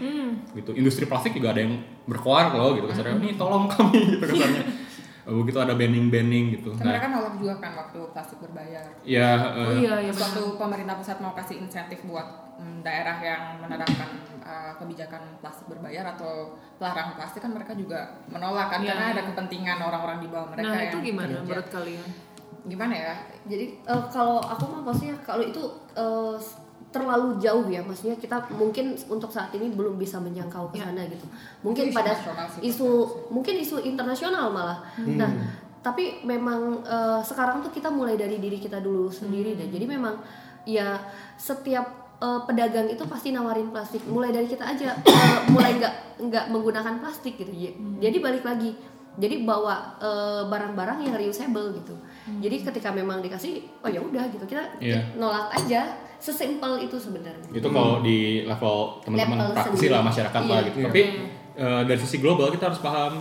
[0.53, 1.73] gitu industri plastik juga ada yang
[2.05, 4.61] berkoar loh gitu kasarnya ini tolong kami gitu kasarnya
[5.31, 8.85] begitu ada banning banning gitu Kan mereka nah nolak juga kan waktu plastik berbayar.
[9.01, 12.27] ya oh eh, iya ya Terus waktu pemerintah pusat mau kasih insentif buat
[12.57, 14.09] mm, daerah yang menerapkan
[14.41, 19.13] uh, kebijakan plastik berbayar atau pelarangan plastik kan mereka juga menolak kan Iya, karena iya.
[19.13, 21.43] ada kepentingan orang-orang di bawah mereka nah yang itu gimana kerja.
[21.43, 22.03] menurut kalian
[22.59, 23.15] Gimana ya?
[23.47, 25.63] Jadi eh, kalau aku mah maksudnya kalau itu
[25.95, 26.35] eh,
[26.89, 31.25] terlalu jauh ya, maksudnya kita mungkin untuk saat ini belum bisa menjangkau ke sana gitu.
[31.61, 32.13] Mungkin isu pada
[32.59, 32.89] isu
[33.29, 34.81] mungkin isu internasional malah.
[34.97, 35.29] Nah,
[35.79, 39.69] tapi memang eh, sekarang tuh kita mulai dari diri kita dulu sendiri deh.
[39.69, 40.17] Jadi memang
[40.63, 40.97] ya
[41.35, 41.85] setiap
[42.17, 44.01] eh, pedagang itu pasti nawarin plastik.
[44.03, 47.53] Mulai dari kita aja eh, mulai nggak nggak menggunakan plastik gitu.
[47.53, 48.73] Ya- Jadi balik lagi
[49.19, 49.99] jadi bawa
[50.47, 51.91] barang-barang yang reusable gitu
[52.39, 55.11] jadi ketika memang dikasih oh ya udah gitu kita Iya.
[55.17, 57.47] nolak aja sesimpel itu sebenarnya.
[57.49, 59.91] Itu kalau di level teman-teman praktisi sendiri.
[59.91, 60.67] lah masyarakat lah Iya.
[60.67, 60.77] gitu.
[60.85, 61.01] Tapi
[61.55, 63.13] eh, dari sisi global kita harus paham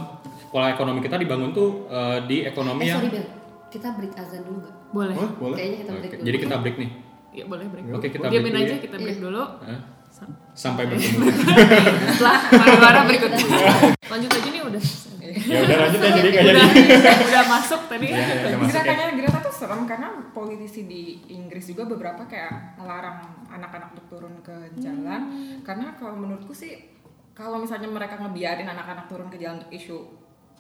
[0.48, 3.26] pola ekonomi kita dibangun tuh eh, di ekonomi eh yang sorry Bel.
[3.68, 4.74] Kita break azan dulu gak?
[4.88, 5.14] boleh.
[5.14, 5.56] Oh, boleh.
[5.56, 6.24] kayaknya kita break dulu.
[6.24, 6.90] jadi kita break nih.
[7.30, 7.84] Ya boleh break.
[7.92, 8.80] Oke, kita diamin break dulu aja ya.
[8.80, 9.42] kita break dulu.
[9.62, 9.80] Eh,
[10.52, 11.26] sampai bertemu.
[12.16, 12.38] Setelah
[12.74, 13.44] marah berikutnya
[14.10, 14.82] lanjut aja nih udah
[15.34, 17.26] ya udah lanjut ya jadi nggak udah, jadi.
[17.28, 18.06] udah masuk tadi.
[18.08, 19.08] Ya, ya, udah ya.
[19.16, 24.56] Greta tuh serem karena politisi di Inggris juga beberapa kayak melarang anak-anak untuk turun ke
[24.78, 25.20] jalan.
[25.64, 26.78] Karena kalau menurutku sih
[27.38, 29.98] kalau misalnya mereka ngebiarin anak-anak turun ke jalan untuk isu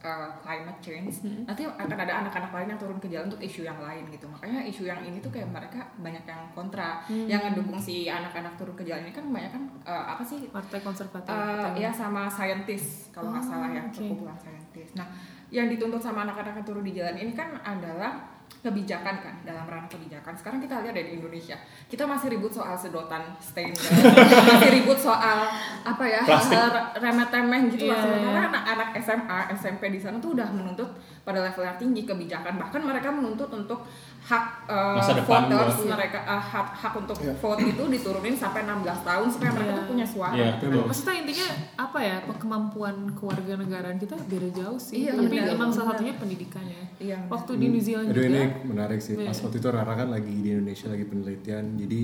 [0.00, 1.42] uh, climate change Hmm.
[1.44, 4.60] nanti akan ada anak-anak lain yang turun ke jalan untuk isu yang lain gitu makanya
[4.62, 7.26] isu yang ini tuh kayak mereka banyak yang kontra Hmm.
[7.26, 10.78] yang ngedukung si anak-anak turun ke jalan ini kan banyak kan uh, apa sih partai
[10.78, 13.92] konservatif Uh, ya sama saintis kalau nggak Oh, salah ya oke.
[13.92, 14.88] perkumpulan saintis.
[14.94, 15.06] Nah,
[15.48, 19.86] yang dituntut sama anak-anak yang turun di jalan ini kan adalah kebijakan kan dalam ranah
[19.86, 20.34] kebijakan.
[20.34, 21.54] Sekarang kita lihat dari Indonesia,
[21.86, 23.70] kita masih ribut soal sedotan stain,
[24.50, 25.46] masih ribut soal
[25.86, 26.68] apa ya hal-hal
[26.98, 28.02] remeh-temeh gitu lah.
[28.02, 28.48] Iya, Sementara iya.
[28.50, 30.90] anak-anak SMA, SMP di sana tuh udah menuntut
[31.22, 32.58] pada level yang tinggi kebijakan.
[32.58, 33.86] Bahkan mereka menuntut untuk
[34.28, 37.32] hak uh, Masa depan voters mereka uh, hak hak untuk Iya.
[37.40, 39.78] vote itu diturunin sampai 16 tahun supaya mereka Iya.
[39.80, 40.34] tuh punya suara.
[40.36, 40.50] Iya.
[40.60, 40.84] Betul.
[40.84, 41.48] Maksudnya intinya
[41.80, 45.08] apa ya kemampuan kewarganegaraan kita beda jauh sih.
[45.08, 45.56] Iya, Tapi benar.
[45.56, 46.82] emang salah satunya pendidikan ya.
[47.00, 47.18] Iya.
[47.26, 48.28] Waktu di New Zealand Aduh juga.
[48.28, 49.16] ini menarik sih.
[49.16, 49.42] Pas Iya.
[49.48, 51.64] waktu itu Rara kan lagi di Indonesia lagi penelitian.
[51.74, 52.00] Jadi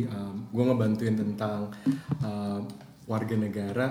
[0.48, 1.68] gue ngebantuin tentang
[2.20, 2.60] um,
[3.04, 3.86] warga negara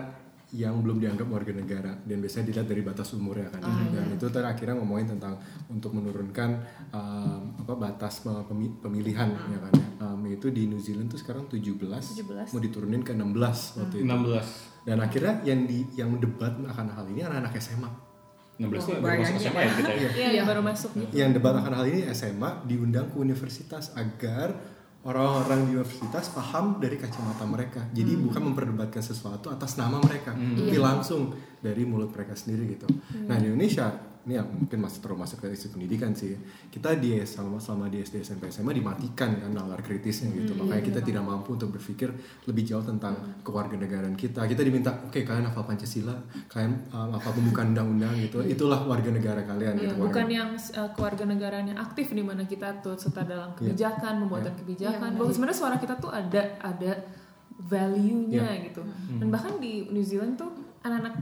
[0.53, 3.61] yang belum dianggap warga negara dan biasanya dilihat dari batas umurnya kan.
[3.89, 5.33] dan itu ter akhirnya ngomongin tentang
[5.67, 6.49] untuk menurunkan
[6.89, 9.73] um, apa batas pemi- pemilihan ya kan.
[9.99, 12.53] Um, itu di New Zealand tuh sekarang 17, 17.
[12.53, 14.05] mau diturunin ke 16 waktu itu.
[14.05, 17.89] 16 Dan akhirnya yang di yang debat akan hal ini anak-anak SMA.
[18.53, 20.09] 16 tuh Oh, baru masuk SMA ya kita ya.
[20.13, 21.11] Iya, yang baru masuk gitu.
[21.15, 24.53] yang debat akan hal ini SMA diundang ke universitas agar
[25.03, 27.83] orang-orang di universitas paham dari kacamata mereka.
[27.91, 28.23] Jadi Hmm.
[28.31, 32.87] bukan memperdebatkan sesuatu atas nama mereka, tapi langsung dari mulut mereka sendiri gitu.
[32.87, 33.27] Hmm.
[33.27, 33.91] Nah di Indonesia
[34.23, 36.31] ini ya mungkin masih terus masuk ke isu pendidikan sih.
[36.67, 40.55] Kita di selama selama di SD SMP SMA dimatikan kan nalar kritisnya gitu.
[40.55, 42.07] Hmm, Makanya iya, kita tidak mampu untuk berpikir
[42.45, 43.11] lebih jauh tentang
[43.43, 44.43] kewarganegaraan kita.
[44.43, 46.15] Kita diminta, oke kalian hafal Pancasila,
[46.47, 48.39] kalian um, hafal pembukaan undang-undang gitu.
[48.39, 49.95] Itulah warga negara kalian Iya, gitu.
[49.99, 53.75] bukan Warga- yang uh, kewarganegaraan yang aktif di mana kita turut serta dalam Iya.
[53.75, 55.09] kebijakan, pembuatan kebijakan.
[55.13, 56.91] Bahwa sebenarnya suara kita tuh ada ada
[57.59, 58.65] value-nya Iya.
[58.69, 58.81] gitu.
[59.19, 60.51] Dan bahkan di New Zealand tuh
[60.81, 61.15] anak-anak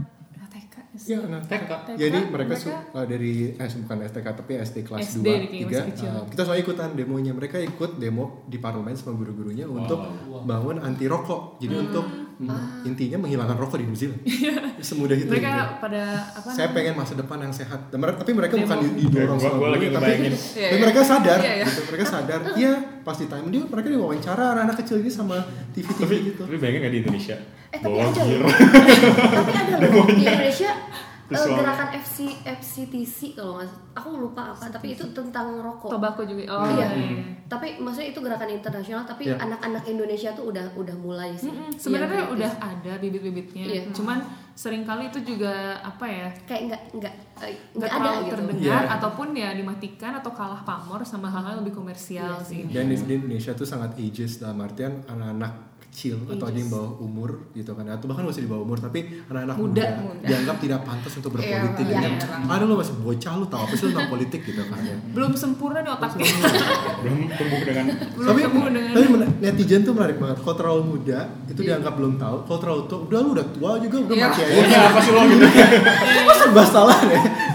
[1.03, 1.71] Iya, nah, TK.
[1.93, 5.25] Jadi TK, mereka, mereka su- uh, dari eh bukan STK tapi SD kelas SD 2,
[5.25, 6.09] kayak 3 masih kecil.
[6.11, 7.31] uh, kita soalnya ikutan demonya.
[7.31, 9.97] Mereka ikut demo di parlemen sama guru-gurunya untuk
[10.43, 11.57] bangun anti rokok.
[11.57, 11.83] Jadi Hmm.
[11.83, 12.05] untuk
[12.41, 14.21] mm, intinya menghilangkan rokok di New Zealand.
[14.81, 15.25] Semudah itu.
[15.25, 15.31] Iya.
[15.31, 15.73] Mereka gitu.
[15.77, 16.75] pada apa Saya namanya?
[16.75, 17.79] pengen masa depan yang sehat.
[17.87, 18.63] Dan mereka, tapi mereka Demo.
[18.65, 20.11] bukan di- didorong Gua- sama lagi guru, tapi.
[20.21, 20.81] Iya, tapi iya.
[20.81, 21.39] mereka sadar.
[21.39, 21.65] Iya, iya.
[21.65, 21.81] Gitu.
[21.85, 22.39] Mereka sadar.
[22.53, 25.37] Iya, pasti time dia mereka diwawancara anak-anak kecil ini sama
[25.71, 26.41] TV-TV Tapi, gitu.
[26.43, 27.35] tapi bayangin gak di Indonesia?
[27.71, 28.51] Eh tapi Bawa ada loh.
[29.37, 30.71] tapi ada loh di Indonesia
[31.31, 35.87] eh, Terus gerakan FC FCTC kalau nggak aku lupa apa tapi itu tentang rokok.
[35.89, 36.43] Tobacco juga.
[36.49, 36.87] Oh Iya.
[36.91, 37.23] iya.
[37.45, 39.35] Tapi maksudnya itu gerakan internasional tapi Iya.
[39.37, 41.47] anak-anak Indonesia tuh udah udah mulai sih.
[41.47, 42.33] Mm-mm, Yang Sebenarnya kritis.
[42.33, 43.63] udah ada bibit-bibitnya.
[43.65, 43.81] Iya.
[43.91, 44.19] Cuman
[44.53, 46.27] sering kali itu juga apa ya?
[46.45, 48.31] kayak nggak nggak eh, nggak ada gitu.
[48.31, 48.93] terdengar Iya.
[48.93, 52.59] ataupun ya dimatikan atau kalah pamor sama hal-hal lebih komersial Iya sih.
[52.67, 57.51] Dan di Indonesia tuh sangat ageist dalam artian anak-anak kecil atau ada yang bawah umur
[57.51, 59.67] gitu kan atau bahkan masih di bawah umur tapi anak-anak Muda.
[59.67, 60.23] muda, Muda.
[60.23, 62.15] dianggap tidak pantas untuk berpolitik Iya, gitu.
[62.15, 62.47] iya.
[62.47, 64.95] ada lo masih bocah lu tahu apa sih tentang politik gitu kan ya.
[65.11, 66.23] Belum sempurna nih otaknya.
[66.97, 69.05] Belum tumbuh dengan Belum tapi tumbuh dengan tapi
[69.41, 73.19] netizen tuh menarik banget kalau terlalu muda itu dianggap belum tahu kalau terlalu tua udah
[73.19, 74.25] lu udah tua juga udah Iya.
[74.25, 75.45] mati aja Iya, apa sih lo gitu?
[76.25, 77.19] Kok serba salah deh Iya.
[77.19, 77.31] Iya.
[77.35, 77.50] Iya.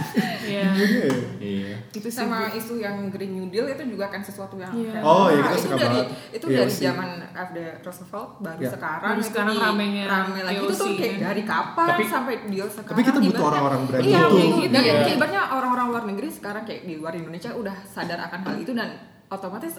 [1.88, 2.18] Itu sih.
[2.18, 4.98] sama isu yang Green New Deal itu juga kan sesuatu yang Iya.
[5.00, 6.06] Oh, iya, Nah, kita itu suka dari banget.
[6.32, 8.70] itu Iya dari zaman FD Roosevelt baru Iya.
[8.70, 11.20] sekarang Baru itu sekarang ramenya rame lagi itu tuh kayak kan.
[11.26, 14.72] dari kapan Tapi- sampai deal sekarang tapi kita butuh orang-orang berani iya, itu gitu.
[14.72, 15.12] dan Iya.
[15.12, 18.88] ibaratnya orang-orang luar negeri sekarang kayak di luar Indonesia udah sadar akan hal itu dan
[19.26, 19.74] otomatis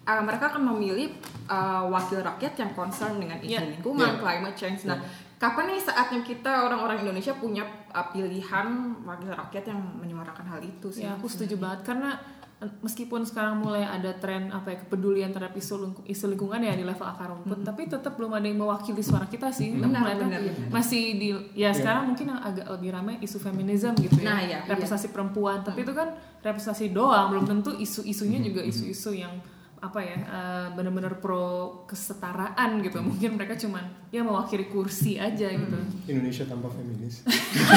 [0.00, 1.12] uh, mereka akan memilih
[1.46, 3.60] uh, wakil rakyat yang concern dengan isu Iya.
[3.70, 4.18] lingkungan, Iya.
[4.18, 4.80] climate change.
[4.84, 4.98] Nah,
[5.40, 7.64] kapan nih saatnya kita orang-orang Indonesia punya
[7.96, 8.68] uh, pilihan
[9.08, 11.08] wakil rakyat yang menyuarakan hal itu sih?
[11.08, 12.20] Ya, aku setuju banget karena
[12.60, 16.76] eh, meskipun sekarang mulai ada tren apa ya kepedulian terhadap isu lingku- isu lingkungan ya
[16.76, 19.72] di level akar rumput, tapi tetap belum ada yang mewakili suara kita sih.
[19.80, 20.68] Benar, melihatnya benar, benar.
[20.76, 24.28] masih di ya sekarang mungkin yang agak lebih ramai isu feminisme gitu ya.
[24.28, 26.12] Nah, iya, representasi perempuan, tapi itu kan
[26.44, 29.32] representasi doang, belum tentu isu-isunya juga isu-isu yang
[29.80, 33.80] apa ya eh, benar-benar pro kesetaraan gitu mungkin mereka cuman
[34.12, 37.24] ya mewakili kursi aja gitu Indonesia tanpa feminis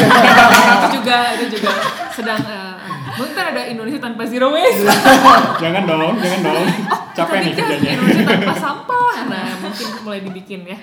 [0.76, 1.72] itu juga itu juga
[2.12, 2.76] sedang eh,
[3.16, 4.84] mungkin ada Indonesia tanpa zero waste
[5.64, 6.68] jangan dong, jangan dong.
[7.14, 7.90] Capek nih kerjanya.
[7.98, 9.16] Indonesia tanpa sampah.
[9.30, 10.78] Nah, mungkin mulai dibikin ya.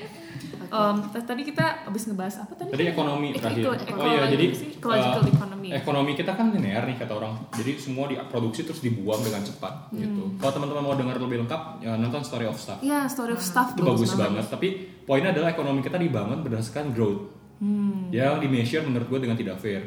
[0.71, 2.71] T- tadi kita habis ngebahas apa tadi?
[2.71, 3.65] Tadi ekonomi Eko- terakhir.
[3.91, 4.45] oh iya, jadi
[4.79, 5.69] ecological economy.
[5.71, 7.35] Ekonomi kita kan linear nih kata orang.
[7.53, 10.23] Jadi semua diproduksi terus dibuang dengan cepat gitu.
[10.25, 10.39] Hmm.
[10.39, 12.79] Kalau teman-teman mau dengar lebih lengkap, ya nonton Story of Stuff.
[12.81, 14.47] Ya, story of stuff Itu bagus banget.
[14.47, 14.69] Tapi
[15.03, 17.35] poinnya adalah ekonomi kita dibangun berdasarkan growth.
[17.59, 18.09] Hmm.
[18.09, 19.83] Yang di measure menurut gue dengan tidak fair.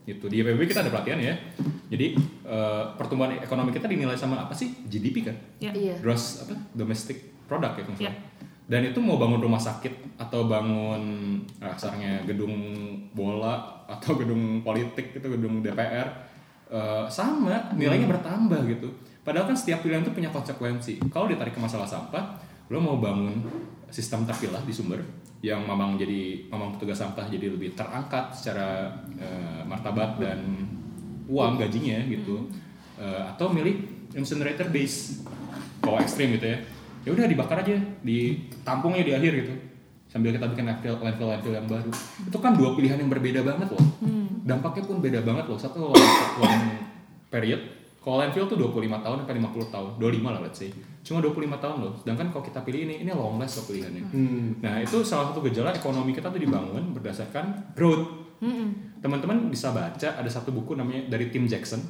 [0.00, 0.24] Gitu.
[0.26, 1.34] Di IPB kita ada pelatihan ya.
[1.86, 2.16] Jadi
[2.46, 4.72] eh, pertumbuhan ekonomi kita dinilai sama apa sih?
[4.88, 5.36] GDP kan?
[5.60, 5.70] Ya.
[5.70, 6.00] Iya.
[6.00, 6.56] Gross apa?
[6.72, 7.94] Domestic product ya Iya.
[8.08, 8.16] salah.
[8.70, 11.02] Dan itu mau bangun rumah sakit atau bangun
[11.58, 12.54] kasarnya gedung
[13.10, 16.06] bola atau gedung politik itu gedung DPR
[16.70, 18.86] eh, sama nilainya bertambah gitu.
[19.26, 21.02] Padahal kan setiap pilihan itu punya konsekuensi.
[21.10, 22.38] Kalau ditarik ke masalah sampah
[22.70, 23.42] lo mau bangun
[23.90, 25.02] sistem terpilah di sumber
[25.42, 28.86] yang memang jadi memang petugas sampah jadi lebih terangkat secara
[29.18, 30.38] eh, martabat dan
[31.26, 32.46] uang gajinya gitu.
[33.02, 33.82] Eh, atau milih
[34.14, 35.26] incinerator base
[35.82, 36.58] kalau ekstrim gitu ya
[37.04, 39.54] ya udah dibakar aja ditampungnya di akhir gitu.
[40.10, 41.90] Sambil kita bikin landfill landfill landfill yang baru.
[42.26, 43.84] Itu kan dua pilihan yang berbeda banget loh.
[44.42, 45.54] Dampaknya pun beda banget loh.
[45.54, 46.62] Satu long,
[47.30, 47.62] period.
[48.00, 49.90] Kalau landfill tuh 25 tahun sampai 50 tahun.
[50.00, 50.72] 25 lah let's say.
[51.06, 51.92] Cuma 25 tahun loh.
[52.00, 54.02] Sedangkan kalau kita pilih ini ini long last loh pilihannya.
[54.10, 54.46] Hmm.
[54.58, 58.08] nah itu salah satu gejala ekonomi kita tuh dibangun berdasarkan growth.
[59.04, 61.80] Teman-teman bisa baca ada satu buku namanya dari Tim Jackson.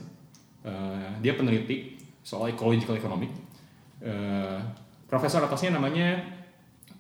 [0.61, 3.31] Eh, dia peneliti soal ecological economic.
[4.03, 4.59] Eh,
[5.11, 6.23] profesor atasnya namanya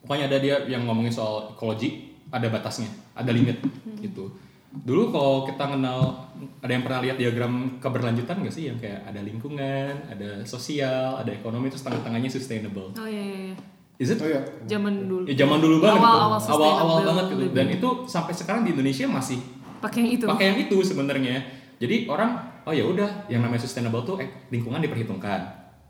[0.02, 3.62] pokoknya ada dia yang ngomongin soal ekologi ada batasnya ada limit
[3.98, 4.28] gitu
[4.72, 9.18] dulu kalau kita kenal ada yang pernah lihat diagram keberlanjutan nggak sih yang kayak ada
[9.20, 13.38] lingkungan ada sosial ada ekonomi terus tengah-tengahnya sustainable Oh iya iya.
[13.48, 13.54] iya.
[13.98, 14.38] is it Oh ya.
[14.68, 15.26] Zaman dulu.
[15.26, 16.48] ya zaman dulu banget Awal-awal tuh.
[16.48, 19.38] awal-awal sustainable banget gitu dan itu sampai sekarang di Indonesia masih
[19.80, 20.24] Pakai yang itu.
[20.24, 21.36] pakai yang itu sebenarnya
[21.76, 22.30] jadi orang
[22.62, 25.40] oh ya udah yang namanya sustainable tuh eh, lingkungan diperhitungkan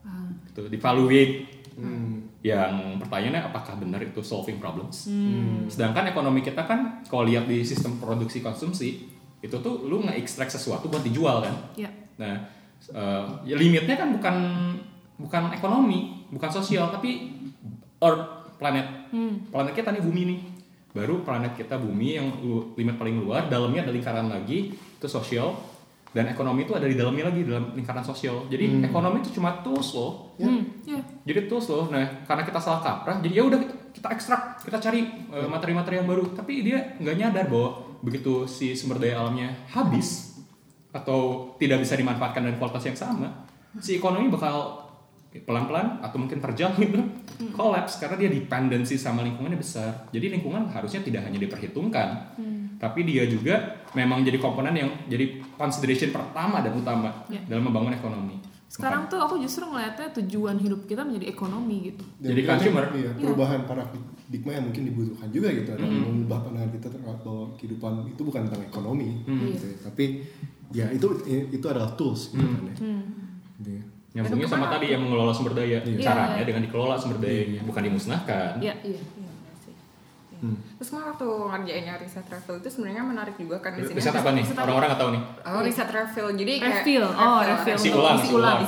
[0.01, 0.24] Ah.
[0.47, 1.59] gitu evaluate Hmm.
[2.40, 5.64] Yang pertanyaannya apakah benar itu solving problems Hmm.
[5.66, 9.04] sedangkan ekonomi kita kan kalau lihat di sistem produksi konsumsi
[9.38, 11.92] itu tuh lu nge-extract sesuatu buat dijual kan Ya.
[12.16, 12.34] nah
[12.82, 14.36] eh, ya limitnya kan bukan
[15.16, 17.28] bukan ekonomi bukan sosial tapi
[17.98, 18.24] earth
[18.56, 19.44] planet Hmm.
[19.46, 20.40] planet kita nih bumi nih
[20.90, 25.54] baru planet kita bumi yang lu- limit paling luar dalamnya ada lingkaran lagi itu sosial
[26.10, 28.50] dan ekonomi itu ada di dalamnya lagi dalam lingkaran sosial.
[28.50, 30.34] Jadi ekonomi itu cuma tools loh.
[30.40, 30.82] Hmm.
[30.82, 30.98] Ya.
[31.22, 31.86] jadi tools loh.
[31.92, 36.02] Nah karena kita salah kaprah jadi ya udah kita, kita ekstrak kita cari eh, materi-materi
[36.02, 36.34] yang baru.
[36.34, 37.68] Tapi dia nggak nyadar bahwa
[38.00, 40.40] begitu si sumber daya alamnya habis
[40.90, 43.46] atau tidak bisa dimanfaatkan dengan kualitas yang sama
[43.78, 44.80] si ekonomi bakal
[45.31, 46.98] pelan-pelan atau mungkin per jam gitu
[47.55, 52.35] collapse karena dia dependensi sama lingkungannya besar jadi lingkungan harusnya tidak hanya diperhitungkan
[52.81, 57.39] tapi dia juga memang jadi komponen yang jadi consideration pertama dan utama Ya.
[57.47, 62.07] dalam membangun ekonomi Sekarang tuh aku justru ngeliatnya tujuan hidup kita menjadi ekonomi gitu.
[62.23, 62.86] Dan Jadi consumer.
[62.94, 67.93] Iya, perubahan paradigma yang mungkin dibutuhkan juga gitu adalah mengubah pandangan kita terhadap bahwa kehidupan
[68.15, 69.77] itu bukan tentang ekonomi, gitu ya.
[69.90, 70.05] tapi
[70.70, 71.07] ya itu
[71.51, 72.74] itu adalah tools gitu kan ya.
[73.74, 73.82] Ya.
[74.10, 75.78] Nyambungnya sama tadi yang mengelola sumber daya.
[75.86, 76.02] Iya.
[76.02, 78.58] Caranya dengan dikelola sumber dayanya, bukan dimusnahkan.
[78.58, 78.74] Iya.
[78.82, 78.98] Iya.
[78.98, 79.30] Iya,
[79.62, 79.74] sih.
[80.34, 80.50] Iya.
[80.82, 84.02] Terus kemarin waktu ngerjainnya riset travel itu sebenarnya menarik juga kan di sini.
[84.02, 84.44] Riset apa nih?
[84.50, 85.22] Orang-orang nggak tahu nih.
[85.46, 86.26] Oh, riset travel.
[86.34, 87.06] Jadi kayak Refill.
[87.06, 87.78] Oh, refill.
[87.78, 88.58] Isi ulang, isi ulang.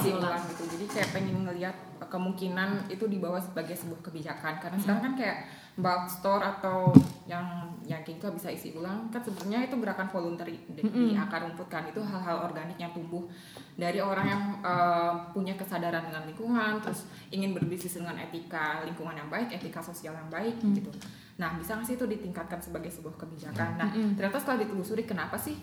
[0.92, 1.74] Kayak pengen ngelihat
[2.06, 4.60] kemungkinan itu dibawa sebagai sebuah kebijakan.
[4.60, 5.38] Karena sekarang kan kayak
[5.72, 6.92] bulk store atau
[7.24, 9.08] yang yang kayak gitu bisa isi ulang.
[9.08, 11.88] Kan sebenarnya itu gerakan voluntary di, di akar rumput kan.
[11.88, 13.24] Itu hal-hal organik yang tumbuh
[13.72, 19.32] dari orang yang eh, punya kesadaran dengan lingkungan terus ingin berbisnis dengan etika lingkungan yang
[19.32, 20.92] baik etika sosial yang baik gitu.
[21.40, 23.80] Nah bisa nggak sih itu ditingkatkan sebagai sebuah kebijakan?
[23.80, 25.56] Nah ternyata setelah ditelusuri kenapa sih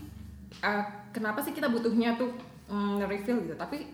[0.66, 0.84] eh,
[1.14, 2.34] kenapa sih kita butuhnya tuh
[2.74, 3.54] mm, refill gitu?
[3.54, 3.86] Tapi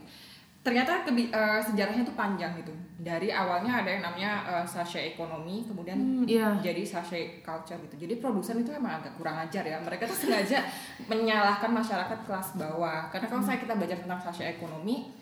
[0.65, 2.73] ternyata kebi- eh, sejarahnya tuh panjang gitu.
[2.97, 6.57] Dari awalnya ada yang namanya eh, sachet ekonomi kemudian Hmm, iya.
[6.57, 8.01] jadi sachet culture gitu.
[8.01, 9.77] Jadi produsen itu emang agak kurang ajar ya.
[9.77, 10.65] Mereka tuh sengaja
[11.11, 13.07] menyalahkan masyarakat kelas bawah.
[13.07, 15.13] Karena kalau saya kita belajar tentang sachet ekonomi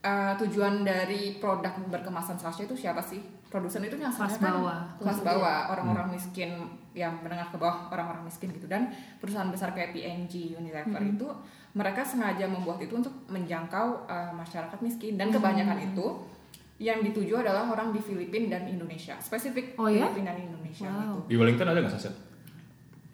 [0.00, 3.22] eh, tujuan dari produk berkemasan sachet itu siapa sih?
[3.46, 4.80] Produsen itu yang Kelas kan bawah.
[4.98, 5.58] kelas bawah.
[5.70, 6.50] Orang-orang miskin
[6.90, 8.66] yang menengah ke bawah orang-orang miskin gitu.
[8.66, 11.26] Dan perusahaan besar kayak P&G Unilever itu
[11.72, 16.06] mereka sengaja membuat itu untuk menjangkau uh, masyarakat miskin dan kebanyakan itu
[16.80, 20.08] yang dituju adalah orang di Filipina dan Indonesia spesifik Oh ya?
[20.08, 20.96] Filipina dan Indonesia Wow.
[20.96, 21.18] gitu.
[21.28, 22.14] Di Wellington ada nggak saset?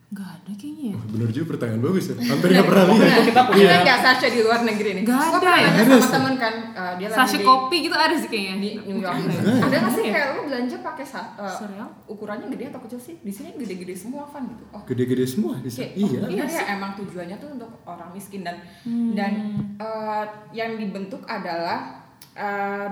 [0.07, 0.95] Gak ada kayaknya ya.
[0.95, 2.15] Wah, bener juga pertanyaan bagus ya.
[2.15, 3.27] Hampir nggak pernah lihat.
[3.27, 5.03] Kita punya nggak sachet di luar negeri nih?
[5.03, 5.71] Gua ada pernah ya?
[5.83, 8.55] sama temen kan uh, dia lagi di, kopi gitu ada sih kayaknya.
[8.63, 9.17] di New York.
[9.19, 9.77] Ada.
[9.77, 10.13] nggak sih Iya.
[10.15, 11.89] kayak lu belanja pakai uh, Cereal?
[12.07, 13.15] ukurannya gede atau kecil sih?
[13.19, 14.65] Di sini gede-gede semua kan gitu.
[14.71, 15.67] Oh, Gede-gede semua di.
[15.67, 16.19] Kayak, Iya.
[16.23, 19.11] oh, iya ya emang tujuannya tuh untuk orang miskin dan Hmm.
[19.19, 19.33] dan
[19.77, 20.25] eh,
[20.55, 22.07] yang dibentuk adalah
[22.39, 22.89] eh,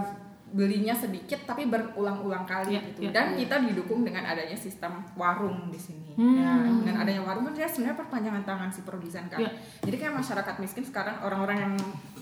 [0.54, 3.42] belinya sedikit tapi berulang-ulang kali Iya, gitu iya, dan iya.
[3.42, 6.14] kita didukung dengan adanya sistem warung di sini.
[6.14, 6.38] Hmm.
[6.38, 9.42] Nah, dengan adanya warung kan dia sebenarnya perpanjangan tangan si produsen kan.
[9.42, 9.50] Iya.
[9.82, 11.72] Jadi kayak masyarakat miskin sekarang orang-orang yang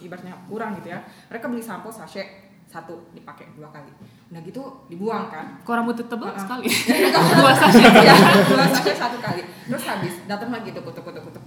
[0.01, 2.25] ibaratnya kurang gitu ya, mereka beli sampo sachet
[2.65, 3.93] satu dipakai dua kali.
[4.33, 5.61] Udah gitu dibuang kan.
[5.61, 6.41] Kok rambutnya tebal Uh-uh.
[6.41, 6.65] sekali.
[7.37, 7.93] Dua sachet.
[8.01, 8.17] ya
[8.49, 11.45] dua sachet satu kali terus habis datang lagi tuh kutuk kutuk kutuk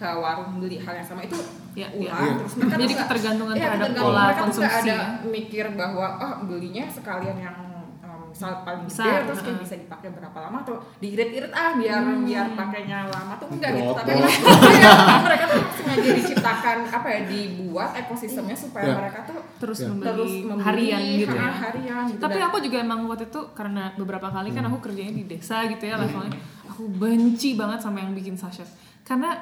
[0.00, 1.36] ke warung beli hal yang sama itu
[1.70, 2.34] Ya, ulang iya.
[2.34, 5.00] terus mereka Jadi ketergantungan iya, terhadap pola mereka konsumsi ada ya.
[5.22, 7.56] mikir bahwa oh belinya sekalian yang
[8.02, 12.02] um, sal- paling gede Besar, terus kayak bisa dipakai berapa lama atau diirit-irit ah biar
[12.02, 12.26] Hmm.
[12.26, 14.10] biar pakainya lama tuh enggak gitu tapi.
[14.10, 14.92] Iya,
[15.30, 18.94] mereka tuh sengaja diciptakan apa ya dibuat ekosistemnya supaya Ya.
[18.96, 19.86] mereka tuh terus Ya.
[19.86, 23.40] membeli terus membeli harian gitu ya harian gitu tapi Dan- aku juga emang waktu itu
[23.52, 26.34] karena beberapa kali kan aku kerjanya di desa gitu ya levelnya
[26.66, 28.66] aku benci banget sama yang bikin sachet
[29.02, 29.38] karena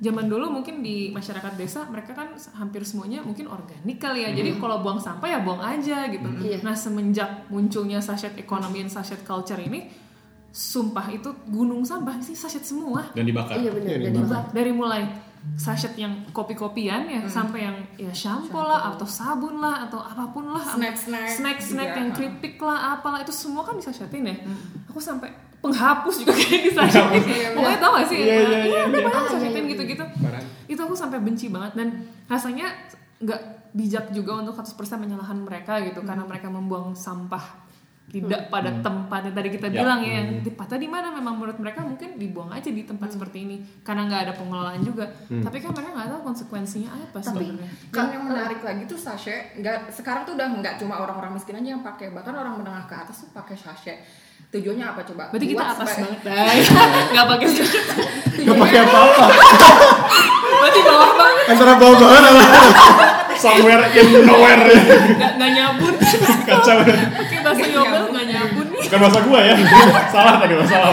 [0.00, 4.32] zaman dulu mungkin di masyarakat desa mereka kan hampir semuanya mungkin organik kali ya.
[4.32, 6.28] Jadi kalau buang sampah ya buang aja gitu.
[6.40, 6.64] Iya.
[6.64, 9.92] nah semenjak munculnya sachet economy and sachet culture ini
[10.50, 13.12] sumpah itu gunung sampah sih sachet semua.
[13.12, 13.60] Dan dibakar.
[13.60, 13.88] Iya benar.
[13.92, 14.24] Iya, Dan dibakar.
[14.24, 14.54] dibakar.
[14.56, 15.02] dari mulai
[15.56, 20.48] sachet yang kopi-kopian ya sampai yang ya shampoo lah atau sabun lah atau apa pun
[20.52, 20.64] lah.
[20.64, 22.16] Snack-snack snack-snack juga, yang ha.
[22.16, 24.36] keripik lah apalah itu semua kan disachetin ya.
[24.88, 27.22] Aku sampai penghapus juga kayak disachetin
[27.52, 28.18] pokoknya tau gak sih?
[28.24, 29.30] Iya, iya, iya, iya iya.
[29.60, 30.04] banyak iya, gitu-gitu.
[30.66, 31.88] Itu aku sampai benci banget dan
[32.26, 32.72] rasanya
[33.20, 33.40] nggak
[33.76, 36.00] bijak juga untuk 100% menyalahkan mereka gitu.
[36.00, 37.68] Karena mereka membuang sampah
[38.10, 39.86] tidak pada tempatnya tadi kita Ya.
[39.86, 40.18] bilang ya.
[40.18, 41.08] Yang tempatnya di mana?
[41.14, 43.56] Memang menurut mereka mungkin dibuang aja di tempat seperti ini.
[43.86, 45.06] Karena nggak ada pengelolaan juga.
[45.28, 47.68] Tapi kan mereka nggak tahu konsekuensinya apa sebenarnya.
[47.92, 51.76] Dan yang menarik lagi tuh sachet, nggak sekarang tuh udah nggak cuma orang-orang miskin aja
[51.76, 54.02] yang pakai, bahkan orang menengah ke atas tuh pakai sachet.
[54.50, 55.30] Tujuannya apa coba?
[55.30, 57.84] berarti kita Buat atas sebagai- banget nggak pakai sachet
[58.40, 59.24] Gak pakai apa-apa.
[60.50, 61.44] berarti bawah banget.
[61.46, 62.44] Antara bawah banget sama
[63.36, 64.64] somewhere in nowhere.
[65.14, 65.94] Nggak nggak nyabun
[66.42, 66.76] kacau.
[66.82, 69.54] Pakai bahasa yobel nggak nyabun bukan bahasa gua ya.
[70.10, 70.92] Salah tadi salah.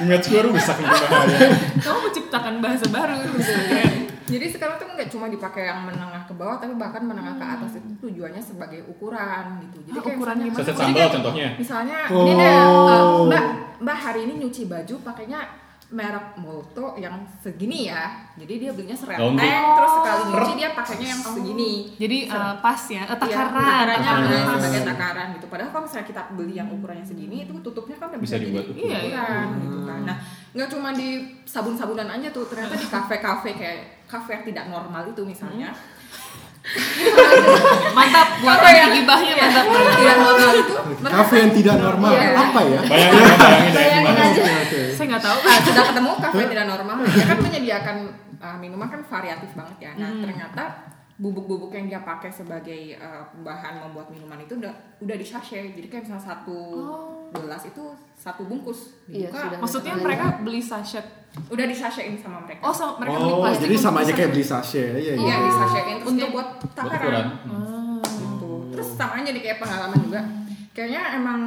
[0.00, 0.86] Image gua rusak nih.
[0.88, 1.38] Bahaya
[1.76, 3.92] kamu menciptakan bahasa baru Keren.
[4.34, 7.72] Jadi sekarang tuh nggak cuma dipakai yang menengah ke bawah, tapi bahkan menengah ke atas
[7.76, 9.78] itu tujuannya sebagai ukuran gitu.
[9.84, 12.20] Jadi Ah, kayak ukuran misalnya- jadi sambal kayak- contohnya Misalnya Oh.
[12.20, 13.44] ini deh, uh, mbak
[13.78, 15.40] mbak hari ini nyuci baju pakainya
[15.86, 18.10] merek Molto yang segini ya.
[18.34, 19.46] Jadi dia belinya serenteng, Laundry.
[19.46, 21.72] terus sekali nyuci dia pakainya yang segini.
[21.94, 24.58] jadi uh, pas ya Iya, takaran takarannya takaran.
[24.58, 25.46] sebagai takaran gitu.
[25.46, 28.46] Padahal kalau misalnya kita beli yang ukurannya segini, itu tutupnya kan udah Bisa bisa, jadi
[28.48, 28.82] dibuat ukuran.
[28.82, 29.22] Iya, iya.
[29.22, 30.00] ukuran gitu kan.
[30.02, 30.16] Nah,
[30.54, 35.22] nggak cuma di sabun-sabunan aja tuh, ternyata di kafe-kafe kayak kafe yang tidak normal itu
[35.26, 35.74] misalnya.
[37.92, 38.88] mantap buat Apa ya?
[38.88, 40.74] gibahnya mantap Tidak normal itu
[41.04, 42.12] kafe yang tidak normal.
[42.16, 42.30] Iya.
[42.32, 42.80] Apa ya?
[42.88, 44.42] bayangin ya, bayangin ya Bayangin aja.
[44.96, 47.96] Saya nggak tahu Ah, sudah ketemu kafe tidak normal dia kan menyediakan
[48.40, 50.64] uh, minuman kan variatif banget ya nah ternyata
[51.16, 55.86] bubuk-bubuk yang dia pakai sebagai uh, bahan membuat minuman itu udah udah di sachet jadi
[55.88, 56.58] kayak misalnya satu
[57.32, 59.58] gelas itu satu bungkus Iya, dibuka sudah.
[59.58, 61.06] maksudnya mereka beli sachet
[61.46, 64.30] udah di sachetin sama mereka oh sama mereka beli Oh, plastik jadi sama aja kayak
[64.30, 64.90] beli sachet.
[64.92, 65.34] Iya, iya iya.
[65.40, 68.02] di sachetin terus Untuk- buat takaran Ah.
[68.02, 68.50] gitu.
[68.70, 70.20] Terus sama aja nih kayak pengalaman juga.
[70.70, 71.38] Kayaknya emang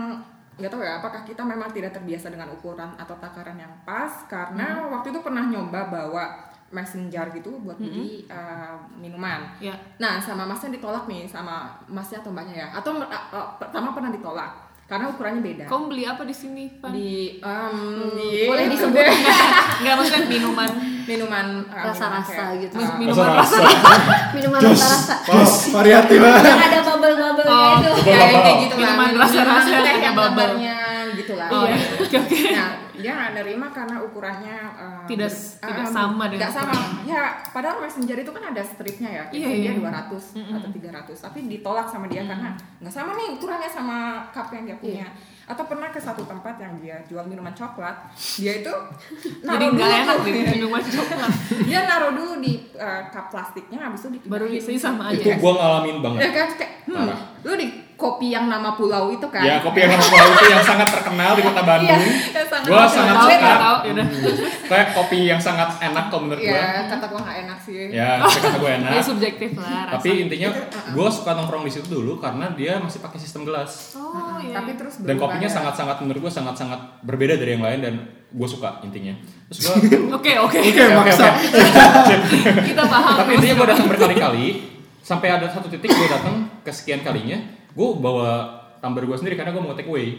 [0.58, 4.88] nggak tahu ya apakah kita memang tidak terbiasa dengan ukuran atau takaran yang pas karena
[4.88, 6.26] waktu itu pernah nyoba bawa
[6.70, 9.56] mason jar gitu buat beli uh, minuman.
[9.58, 9.72] ya.
[9.98, 12.68] Nah sama masnya ditolak nih sama masnya atau mbaknya ya.
[12.76, 14.52] Atau uh, uh, pertama pernah ditolak
[14.88, 15.64] karena ukurannya beda.
[15.68, 16.96] kamu beli apa di sini Pan?
[16.96, 19.04] Di um, di- boleh disebut.
[19.84, 20.70] Nggak maksudnya minuman.
[21.04, 22.76] Minuman uh, Rasa-rasa kayak, gitu.
[22.80, 23.92] uh, minuman rasa rasa
[24.36, 25.16] minuman rasa-rasa.
[25.32, 25.48] Oh,
[25.80, 26.20] variatif.
[26.20, 26.44] Banget.
[26.44, 27.80] yang ada bubble-bubble Oh.
[27.80, 27.92] itu.
[28.12, 28.80] Ya, kayak gitu lah.
[28.92, 29.68] Minuman rasa-rasa.
[29.72, 30.48] yang bubble.
[30.52, 30.76] gambarnya
[31.16, 31.48] gitu lah.
[31.52, 35.94] Oh iya oke oke Nah, dia nggak nerima karena ukurannya uh, Tidak- ber- tidak uh,
[35.94, 36.78] sama dengan nggak sama.
[37.04, 39.24] Ya, padahal messenger itu kan ada stripnya ya.
[39.30, 39.92] Iya, Iya, dia iya.
[40.10, 41.14] 200 atau 300.
[41.22, 43.98] Tapi ditolak sama dia karena nggak sama nih ukurannya sama
[44.30, 45.08] cup yang dia punya.
[45.46, 47.96] Atau pernah ke satu tempat yang dia jual minuman coklat,
[48.36, 48.74] dia itu
[49.46, 51.32] jadi naruh nggak dulu enak nih minuman coklat
[51.70, 54.34] dia naruh dulu di uh, cup plastiknya habis itu dipindahin.
[54.34, 57.20] baru bisa sama itu aja gua ngalamin Ya banget kan kayak hmm, Parah.
[57.44, 57.68] lu di
[57.98, 59.42] kopi yang nama pulau itu kan.
[59.42, 61.98] ya kopi yang nama Pulau itu yang sangat terkenal di kota Bandung.
[61.98, 62.94] Iya, yang sangat Gua terkenal.
[62.94, 63.50] sangat suka.
[63.58, 64.08] ya udah
[64.70, 66.54] kayak kopi yang sangat enak kalau menurut gua.
[66.54, 67.82] Iya, kata gua nggak enak sih.
[67.90, 68.92] ya tapi kata gue enak.
[68.94, 69.94] Ya subjektif lah rasa.
[69.98, 70.50] tapi intinya
[70.94, 73.98] gue suka nongkrong di situ dulu karena dia masih pakai sistem gelas.
[73.98, 74.54] Oh iya.
[74.62, 75.56] Tapi terus dan kopinya ya.
[75.58, 77.94] sangat-sangat menurut gue sangat-sangat berbeda dari yang lain dan
[78.30, 79.18] gue suka intinya.
[79.50, 79.74] Terus gue
[80.22, 80.58] oke oke.
[80.62, 81.34] Oke, maksa.
[82.62, 83.16] kita paham.
[83.26, 84.46] Tapi intinya gue datang berkali-kali.
[85.02, 88.50] Sampai ada satu titik gue datang kesekian kalinya gue bawa
[88.82, 90.18] tumbler gue sendiri karena gue mau take away.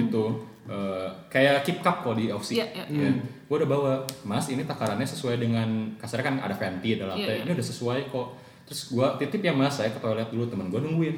[0.00, 0.24] Gitu.
[0.66, 3.14] Eh, kayak keep cup kok di OFC Iya, iya.
[3.46, 3.92] gue udah bawa
[4.26, 7.42] mas ini takarannya sesuai dengan kasarnya kan ada venti ada latte Iya, iya.
[7.46, 8.26] ini udah sesuai kok.
[8.66, 10.48] Terus gue titip ya mas saya ke toilet dulu.
[10.48, 11.16] Temen gue nungguin.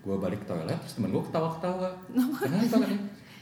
[0.00, 1.88] Gue balik ke toilet terus temen gue ketawa-ketawa.
[2.08, 2.76] Kenapa?
[2.80, 2.90] Kan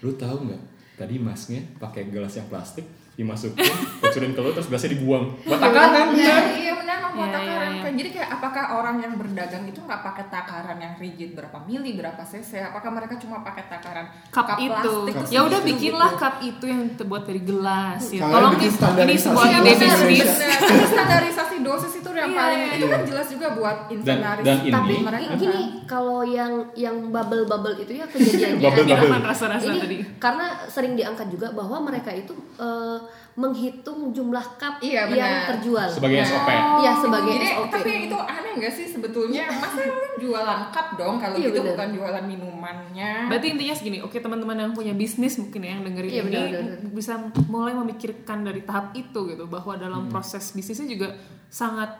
[0.02, 0.62] lu tahu nggak?
[0.98, 2.82] Tadi masnya pakai gelas yang plastik
[3.18, 3.66] dimasukin
[3.98, 7.38] kucurin ke lu terus gelasnya dibuang buat takaran Iya, iya benar mah buat Iya, iya,
[7.42, 7.68] takaran.
[7.68, 7.80] iya.
[7.80, 11.90] Kayak Jadi kayak apakah orang yang berdagang itu nggak pakai takaran yang rigid berapa mili,
[11.92, 12.50] berapa cc?
[12.64, 16.22] Apakah mereka cuma pakai takaran cup, itu plastik ya udah gitu, bikinlah gitu?
[16.22, 19.86] cup itu yang terbuat dari gelas ya tolong ini sebuah Iya, ide
[20.86, 24.70] standarisasi dosis itu yang Iya, paling iya, itu kan jelas juga buat inseminaris dan ini-
[24.70, 29.20] tapi Tapi mereka gini, kalau yang yang bubble-bubble itu ya kejadiannya Bubble, bubble.
[29.22, 29.96] rasa-rasa ini tadi.
[30.16, 32.98] karena sering diangkat juga bahwa mereka itu eh,
[33.38, 35.86] menghitung jumlah cup Iya, yang terjual.
[35.86, 36.48] Sebagai SOP.
[36.50, 37.70] Iya, sebagai Jadi, SOP.
[37.70, 41.70] tapi itu aneh nggak sih sebetulnya masa lu jualan cup dong kalau Iya, gitu benar.
[41.76, 46.10] bukan jualan minumannya Berarti intinya segini, oke teman-teman yang punya bisnis mungkin ya yang dengerin
[46.10, 46.78] Iya, ini benar, benar.
[46.90, 47.12] bisa
[47.46, 51.14] mulai memikirkan dari tahap itu gitu bahwa dalam proses bisnisnya juga
[51.58, 51.98] sangat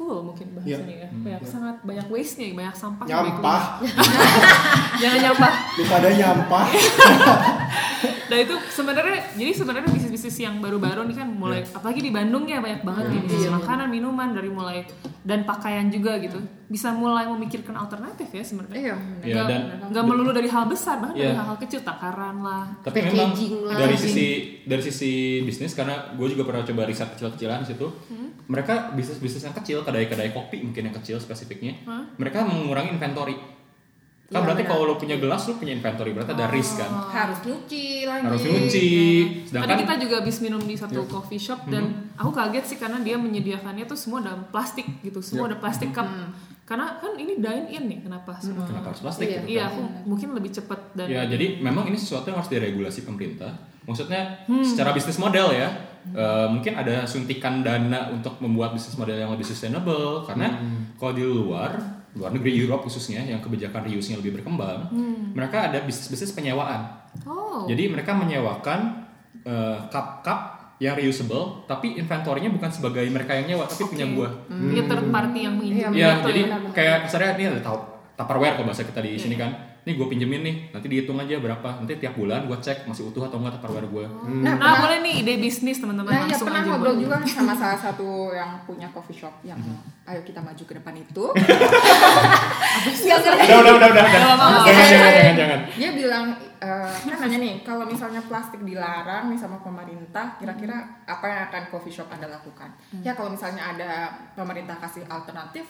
[0.00, 1.08] wasteful mungkin bahasanya ya.
[1.12, 3.04] Banyak sangat banyak waste-nya, banyak sampah.
[3.04, 3.62] Nyampah.
[5.02, 5.52] Jangan nyampah.
[5.76, 6.64] daripada nyampah.
[8.30, 12.62] Nah itu sebenarnya jadi sebenarnya bisnis-bisnis yang baru-baru nih kan mulai apalagi di Bandung ya
[12.62, 14.86] banyak banget nih bisnis makanan, minuman dari mulai
[15.20, 16.38] dan pakaian juga gitu.
[16.64, 18.78] Bisa mulai memikirkan alternatif ya sebenarnya.
[18.78, 21.42] iya Iya, Nggak- dan- nggak melulu dari hal besar, bahkan dari Iya.
[21.42, 22.64] hal-hal kecil takaran lah.
[22.80, 23.76] Tapi memang Packaging lah.
[23.76, 24.26] dari sisi
[24.62, 25.12] dari sisi
[25.42, 27.86] bisnis karena gue juga pernah coba riset kecil-kecilan situ.
[28.46, 31.74] Mereka bisnis-bisnis yang kecil, kedai-kedai kopi mungkin yang kecil spesifiknya.
[32.14, 33.34] Mereka mengurangi inventory.
[34.30, 36.86] Kan Iya, berarti kalau lo punya gelas lo punya inventory, berarti ada risk kan.
[37.10, 38.86] harus nyuci lagi Harus nyuci.
[39.42, 41.84] Tadi Sedangkan kita juga habis minum di satu coffee shop dan
[42.14, 46.06] aku kaget sih karena dia menyediakannya tuh semua dalam plastik gitu, semua ada plastik cup.
[46.62, 48.38] Karena kan ini dine in nih, kenapa?
[48.38, 48.62] semua?
[48.62, 49.26] kenapa harus plastik?
[49.26, 49.42] Iya.
[49.42, 49.70] gitu Iya, kan?
[49.74, 53.50] aku mungkin lebih cepat dan Ya, jadi memang ini sesuatu yang harus diregulasi pemerintah.
[53.82, 54.62] Maksudnya Hmm.
[54.62, 55.66] secara bisnis model ya,
[56.06, 60.24] eh, mungkin ada suntikan dana untuk membuat bisnis model yang lebih sustainable.
[60.24, 60.96] Karena Hmm.
[60.96, 61.70] kalau di luar,
[62.12, 65.30] luar negeri Europe khususnya yang kebijakan reuse-nya lebih berkembang, Hmm.
[65.32, 66.86] mereka ada bisnis-bisnis penyewaan.
[67.22, 69.02] oh, Jadi mereka menyewakan
[69.40, 74.28] eh, cup-cup yang reusable, tapi inventorinya bukan sebagai mereka yang nyewa, tapi punya gua.
[74.48, 75.56] dia third party yang.
[75.92, 76.56] Ya, jadi ya.
[76.72, 77.60] kayak misalnya ini ada
[78.16, 79.48] Tupperware kalau bahasa kita di Iya, sini kan.
[79.80, 81.68] Nih gue pinjemin nih, nanti dihitung aja berapa.
[81.74, 84.04] Nanti tiap bulan gue cek masih utuh atau enggak Tupperware gue.
[84.04, 86.70] nah, Nah, pernah- boleh nih ide bisnis teman-teman Nah, ya langsung pernah aja.
[86.70, 89.56] ngobrol juga sama salah satu yang punya coffee shop yang
[90.04, 91.24] ayo kita maju ke depan itu.
[93.00, 93.16] Udah,
[93.58, 94.04] udah, udah, udah.
[94.06, 95.60] Jangan, jangan, jangan, jangan.
[95.72, 96.24] Dia bilang
[96.58, 101.62] eh, kan nanya nih kalau misalnya plastik dilarang nih sama pemerintah, kira-kira apa yang akan
[101.68, 102.68] coffee shop anda lakukan?
[103.00, 103.90] Ya kalau misalnya ada
[104.34, 105.66] pemerintah kasih alternatif,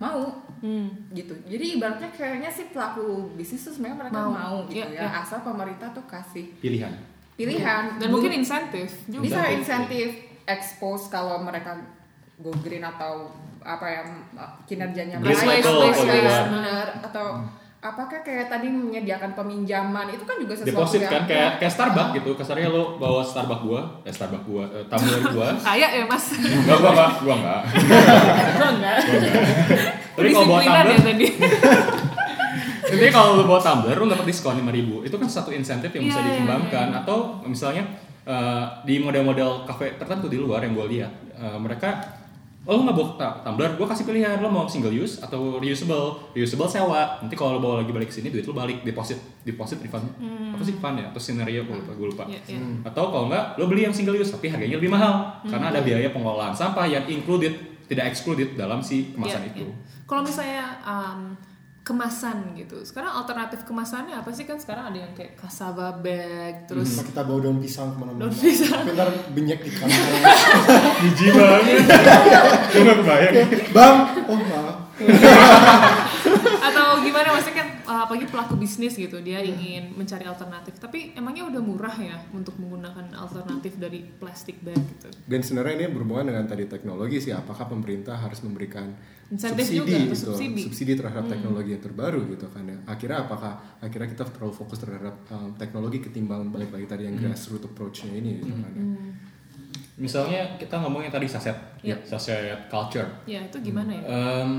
[0.00, 0.92] mau Hmm.
[1.10, 1.32] gitu.
[1.46, 4.28] Jadi ibaratnya kayaknya sih pelaku bisnis tuh sebenarnya mereka Mau.
[4.30, 5.20] mau, gitu Iya, ya, iya.
[5.20, 6.92] asal pemerintah tuh kasih Pilihan.
[7.32, 9.24] pilihan Dan mungkin insentif juga.
[9.24, 10.08] bisa insentif
[10.44, 11.80] expose kalau mereka
[12.36, 14.02] go green atau apa ya
[14.64, 15.64] kinerjanya baik,
[17.02, 17.26] atau
[17.80, 22.12] apakah kayak tadi menyediakan peminjaman itu kan juga sesuatu Deposit yang kan kayak kayak Starbucks
[22.20, 22.30] gitu.
[22.36, 25.48] Kasarnya lo bawa Starbucks gua, eh Starbucks gua, eh, tumbler gua.
[25.72, 26.24] Kaya ya mas.
[26.36, 27.60] Enggak, gua enggak, gua enggak.
[28.52, 28.96] Gua enggak.
[30.12, 31.26] Tapi kalau bawa tumbler, ya tadi.
[32.90, 36.18] Intinya kalau lu bawa tumbler lu dapat diskon 5000 Itu kan satu insentif yang bisa
[36.18, 37.86] Iya, iya, dikembangkan atau misalnya
[38.26, 42.19] eh, di model-model kafe tertentu di luar yang gue lihat eh, mereka
[42.60, 43.08] oh lu nggak bawa
[43.40, 47.16] tumbler, gue kasih pilihan lo mau single use atau reusable, reusable sewa.
[47.18, 50.06] Nanti kalau lo bawa lagi balik ke sini duit lo balik deposit, deposit refund.
[50.52, 51.08] Apa sih refund ya?
[51.08, 52.24] Atau scenario gue lupa, gue lupa.
[52.28, 52.60] Iya, iya.
[52.84, 56.12] Atau kalau nggak lo beli yang single use tapi harganya lebih mahal karena ada biaya
[56.12, 57.56] pengelolaan sampah yang included
[57.88, 59.64] tidak excluded dalam si kemasan Iya, itu.
[59.66, 59.74] iya.
[60.06, 61.34] Kalau misalnya um,
[61.90, 66.94] kemasan gitu, sekarang alternatif kemasannya apa sih kan sekarang ada yang kayak cassava bag, terus
[66.94, 68.30] Sama kita bawa daun pisang ke mana-mana.
[68.30, 68.86] Daun pisang.
[68.86, 70.22] Tapi ntar banyak di kantong.
[71.02, 71.82] Biji banget.
[72.70, 73.34] Gue nggak kebayang.
[73.74, 73.96] Bang,
[74.30, 74.76] oh maaf.
[76.60, 81.50] atau gimana maksudnya kan uh, apalagi pelaku bisnis gitu dia ingin mencari alternatif tapi emangnya
[81.50, 86.46] udah murah ya untuk menggunakan alternatif dari plastik bag gitu Dan sebenarnya ini berhubungan dengan
[86.46, 87.34] tadi teknologi sih.
[87.34, 88.94] Apakah pemerintah harus memberikan
[89.30, 90.62] Insentif subsidi, juga, atau gitu, subsidi.
[90.66, 92.78] subsidi terhadap teknologi yang terbaru gitu kan ya.
[92.86, 97.62] Akhirnya apakah akhirnya kita terlalu fokus terhadap um, teknologi ketimbang balik lagi tadi yang grassroots
[97.62, 98.84] approach-nya ini gitu kan ya.
[100.00, 101.54] Misalnya kita ngomongin tadi saset,
[101.84, 102.00] Iya.
[102.02, 103.06] saset culture.
[103.28, 104.52] ya itu gimana ya Em,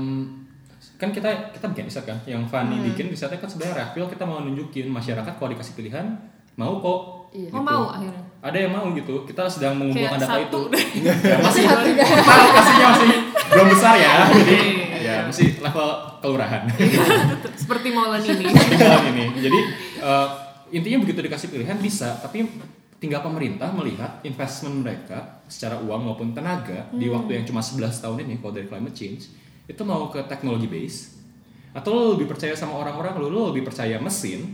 [1.02, 4.38] kan kita kita bikin riset kan, yang Fanny bikin risetnya kan sebenarnya reveal kita mau
[4.38, 6.14] nunjukin masyarakat kalau dikasih pilihan
[6.54, 7.00] mau kok.
[7.32, 7.48] Iya.
[7.48, 9.24] oh mau akhirnya Ada yang mau gitu.
[9.24, 10.84] Kita sedang mengumpulkan kayak data satu itu.
[11.08, 13.10] Ya, masih alokasinya masih
[13.50, 14.14] belum besar ya.
[14.36, 14.58] Jadi
[15.02, 15.14] Iya.
[15.18, 15.88] ya masih level
[16.22, 16.62] kelurahan.
[17.62, 19.24] seperti molen ini Tinggalan ini.
[19.42, 19.58] Jadi
[19.98, 20.28] eh,
[20.70, 22.46] intinya begitu dikasih pilihan bisa, tapi
[23.02, 28.18] tinggal pemerintah melihat investment mereka secara uang maupun tenaga di waktu yang cuma 11 tahun
[28.22, 31.14] ini kalau dari climate change itu mau ke teknologi base
[31.72, 34.52] atau lo lebih percaya sama orang-orang lu, lo lebih percaya mesin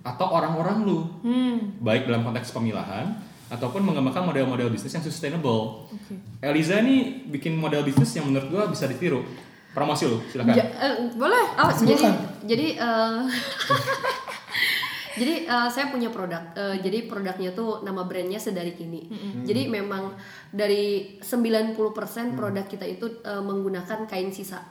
[0.00, 3.16] atau orang-orang lu hmm baik dalam konteks pemilahan
[3.48, 5.90] ataupun mengembangkan model-model bisnis yang sustainable.
[5.90, 9.26] oke Eliza nih bikin model bisnis yang menurut gua bisa ditiru.
[9.70, 10.54] Promosi lu, silakan.
[10.54, 11.44] Ja- eh, boleh.
[11.54, 12.06] Oh, jadi
[12.42, 13.18] jadi eh,
[15.10, 16.54] Jadi eh, saya punya produk.
[16.54, 19.10] Eh, jadi produknya tuh nama brandnya sedari kini.
[19.42, 20.14] Jadi memang
[20.50, 21.74] dari 90%
[22.34, 24.62] produk kita itu eh, menggunakan kain sisa.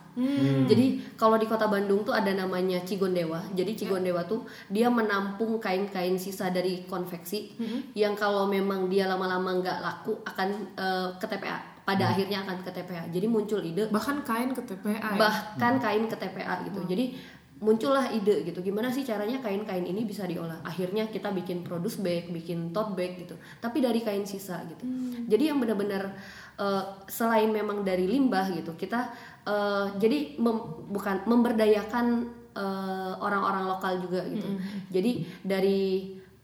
[0.68, 0.86] Jadi
[1.16, 3.40] kalau di Kota Bandung tuh ada namanya Cigondewa.
[3.52, 7.56] Jadi Cigondewa tuh dia menampung kain-kain sisa dari konveksi
[7.94, 11.60] yang kalau memang dia lama-lama nggak laku akan eh, ke TPA.
[11.84, 13.02] Pada akhirnya akan ke TPA.
[13.10, 15.18] Jadi muncul ide Bahkan kain ke TPA ya.
[15.18, 16.86] bahkan kain ke TPA gitu.
[16.86, 17.18] Jadi
[17.60, 18.64] muncullah ide gitu.
[18.64, 20.64] Gimana sih caranya kain-kain ini bisa diolah?
[20.64, 23.36] Akhirnya kita bikin produce bag, bikin tote bag gitu.
[23.60, 24.84] Tapi dari kain sisa gitu.
[25.27, 26.15] Jadi yang benar-benar
[26.56, 29.11] eh, selain memang dari limbah gitu, kita
[29.44, 32.07] eh, jadi mem- bukan memberdayakan
[32.56, 34.48] eh, orang-orang lokal juga gitu.
[34.90, 35.11] Jadi
[35.44, 35.80] dari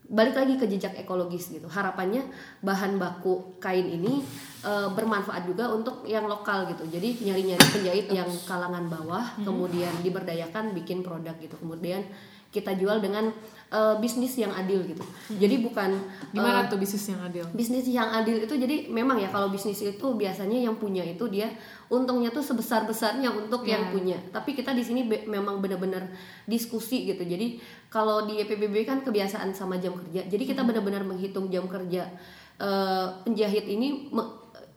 [0.05, 1.65] balik lagi ke jejak ekologis gitu.
[1.65, 2.27] Harapannya
[2.61, 4.21] bahan baku kain ini
[4.65, 6.83] eh, bermanfaat juga untuk yang lokal gitu.
[6.89, 11.53] Jadi nyari-nyari penjahit yang kalangan bawah, kemudian diberdayakan bikin produk gitu.
[11.61, 12.01] Kemudian
[12.49, 13.29] kita jual dengan
[13.67, 15.03] eh, bisnis yang adil gitu.
[15.27, 15.91] Jadi bukan
[16.31, 17.43] Gimana eh, tuh bisnis yang adil?
[17.51, 21.51] bisnis yang adil itu jadi memang ya kalau bisnis itu biasanya yang punya itu dia
[21.91, 26.01] untungnya tuh sebesar besarnya untuk yang punya tapi kita di sini be- memang benar-benar
[26.49, 27.61] diskusi gitu jadi
[27.93, 32.09] kalau di EPBB kan kebiasaan sama jam kerja jadi kita benar-benar menghitung jam kerja
[32.55, 34.07] Eh, penjahit ini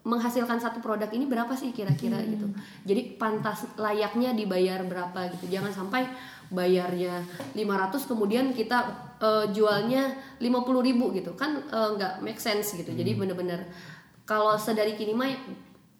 [0.08, 2.48] menghasilkan satu produk ini berapa sih kira-kira gitu.
[2.88, 5.52] Jadi pantas layaknya dibayar berapa gitu.
[5.52, 6.08] Jangan sampai
[6.48, 7.20] bayarnya
[7.52, 8.88] 500 kemudian kita
[9.20, 11.36] eh, jualnya 50.000 ribu gitu.
[11.36, 12.88] Kan eh, nggak make sense gitu.
[12.88, 13.68] Jadi bener-bener
[14.24, 15.28] kalau sedari kini mah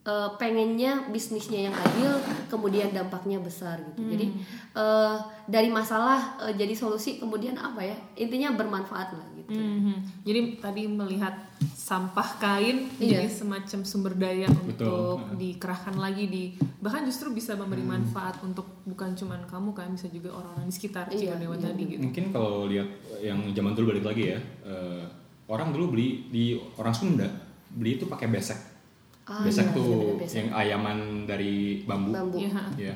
[0.09, 2.17] eh, pengennya bisnisnya yang adil
[2.49, 4.27] kemudian dampaknya besar gitu jadi
[4.73, 10.29] eh, dari masalah eh, jadi solusi kemudian apa ya intinya bermanfaat lah gitu Mhm.
[10.29, 11.33] Jadi tadi melihat
[11.73, 13.25] sampah kain Iya.
[13.25, 16.43] jadi semacam sumber daya untuk dikerahkan lagi di
[16.85, 21.09] bahkan justru bisa memberi manfaat untuk bukan cuman kamu kan bisa juga orang-orang di sekitar
[21.09, 21.65] Iya, Cikondewa iya.
[21.65, 22.01] tadi gitu.
[22.05, 22.89] Mungkin kalau lihat
[23.25, 25.05] yang zaman dulu balik lagi ya, eh,
[25.49, 26.45] orang dulu beli di
[26.77, 27.25] orang Sunda
[27.73, 28.68] beli itu pakai besek.
[29.29, 30.35] Ah, besek iya, tuh iya, bener, besek.
[30.35, 32.11] yang ayaman dari bambu.
[32.11, 32.63] bambu Iya.
[32.81, 32.95] Ya.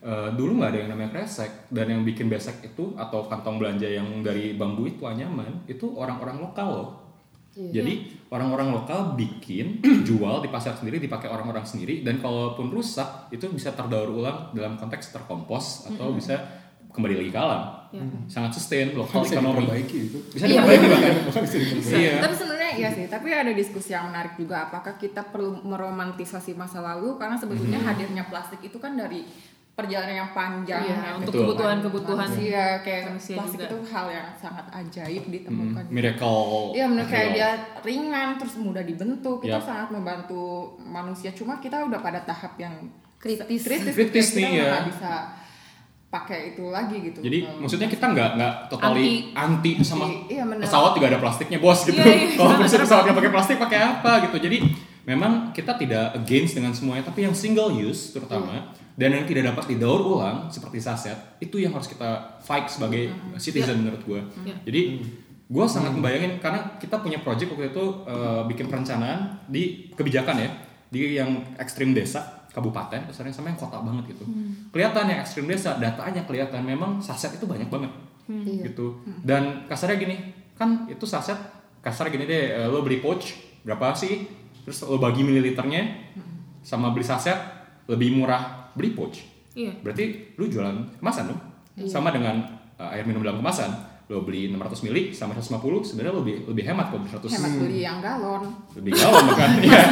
[0.00, 3.84] Eh, dulu nggak ada yang namanya kresek dan yang bikin besek itu atau kantong belanja
[3.84, 6.88] yang dari bambu itu anyaman itu orang-orang lokal loh.
[7.52, 7.82] Iya.
[7.82, 7.92] Jadi
[8.28, 13.74] orang-orang lokal bikin, jual di pasar sendiri dipakai orang-orang sendiri dan kalaupun rusak itu bisa
[13.74, 16.40] terdaur ulang dalam konteks terkompos atau bisa
[16.88, 17.62] kembali lagi ke alam.
[18.24, 19.68] Sangat sustain lokal bisa ekonomi.
[19.68, 21.12] diperbaiki itu Bisa diperbaiki bahkan.
[21.28, 22.14] bisa diperbaiki Iya.
[22.18, 22.34] Tapi
[22.72, 27.14] sebenarnya iya sih, tapi ada diskusi yang menarik juga apakah kita perlu meromantisasi masa lalu
[27.20, 29.22] karena sebetulnya hadirnya plastik itu kan dari
[29.72, 31.42] perjalanan yang panjang Iya, ya, untuk Betul.
[31.48, 33.68] kebutuhan-kebutuhan manusia kayak manusia plastik juga.
[33.72, 35.84] itu hal yang sangat ajaib ditemukan.
[35.88, 36.76] Miracle.
[36.76, 37.50] Iya benar kayak dia
[37.80, 39.64] ringan terus mudah dibentuk itu Yap.
[39.64, 42.74] sangat membantu manusia cuma kita udah pada tahap yang
[43.16, 43.64] Kritis.
[43.64, 44.66] kritis, Kritis kita nih, ya.
[44.66, 45.12] nggak bisa
[46.12, 47.24] pakai itu lagi gitu.
[47.24, 50.60] Jadi Kalau- maksudnya kita nggak nggak totally anti, sama Iya, bener.
[50.60, 51.96] pesawat juga ada plastiknya bos gitu.
[51.96, 52.84] Iya, iya, Kalau sama, misalnya sama.
[52.84, 54.36] pesawat nggak pakai plastik pakai apa gitu.
[54.36, 54.56] Jadi
[55.02, 59.72] memang kita tidak against dengan semuanya, tapi yang single use terutama dan yang tidak dapat
[59.72, 63.08] didaur ulang seperti saset itu yang harus kita fight sebagai
[63.40, 64.20] citizen menurut gue.
[64.44, 64.54] Iya.
[64.68, 64.82] Jadi
[65.48, 70.50] gue sangat membayangin karena kita punya project waktu itu eh, bikin perencanaan di kebijakan ya
[70.92, 74.24] di yang ekstrim desa kabupaten besarnya sama yang kota banget gitu.
[74.70, 76.60] Kelihatan yang ekstrim desa datanya kelihatan.
[76.62, 77.90] Memang saset itu banyak banget
[78.28, 78.70] Iya.
[78.70, 79.02] gitu.
[79.24, 80.16] Dan kasarnya gini
[80.54, 81.36] kan itu saset
[81.82, 83.34] kasar gini deh eh, lo beli pouch
[83.66, 84.28] berapa sih?
[84.62, 85.82] Terus lo bagi mililiternya
[86.62, 87.34] sama beli saset
[87.90, 89.18] lebih murah beli pouch.
[89.52, 89.68] Iya.
[89.84, 91.40] berarti lu jualan kemasan dong.
[91.84, 92.40] Sama dengan
[92.80, 93.68] uh, air minum dalam kemasan
[94.12, 97.98] lo beli 600 mili sama 150 sebenarnya lebih lebih hemat kok 100 hemat beli yang
[98.04, 98.44] galon.
[98.76, 99.82] lebih galon bahkan ya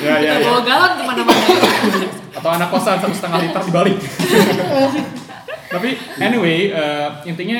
[0.00, 0.46] ya ya, Kita ya.
[0.48, 1.44] bawa galon ke mana-mana.
[2.40, 3.96] atau anak kosan satu setengah liter dibalik.
[5.76, 5.88] Tapi
[6.24, 7.58] anyway eh, intinya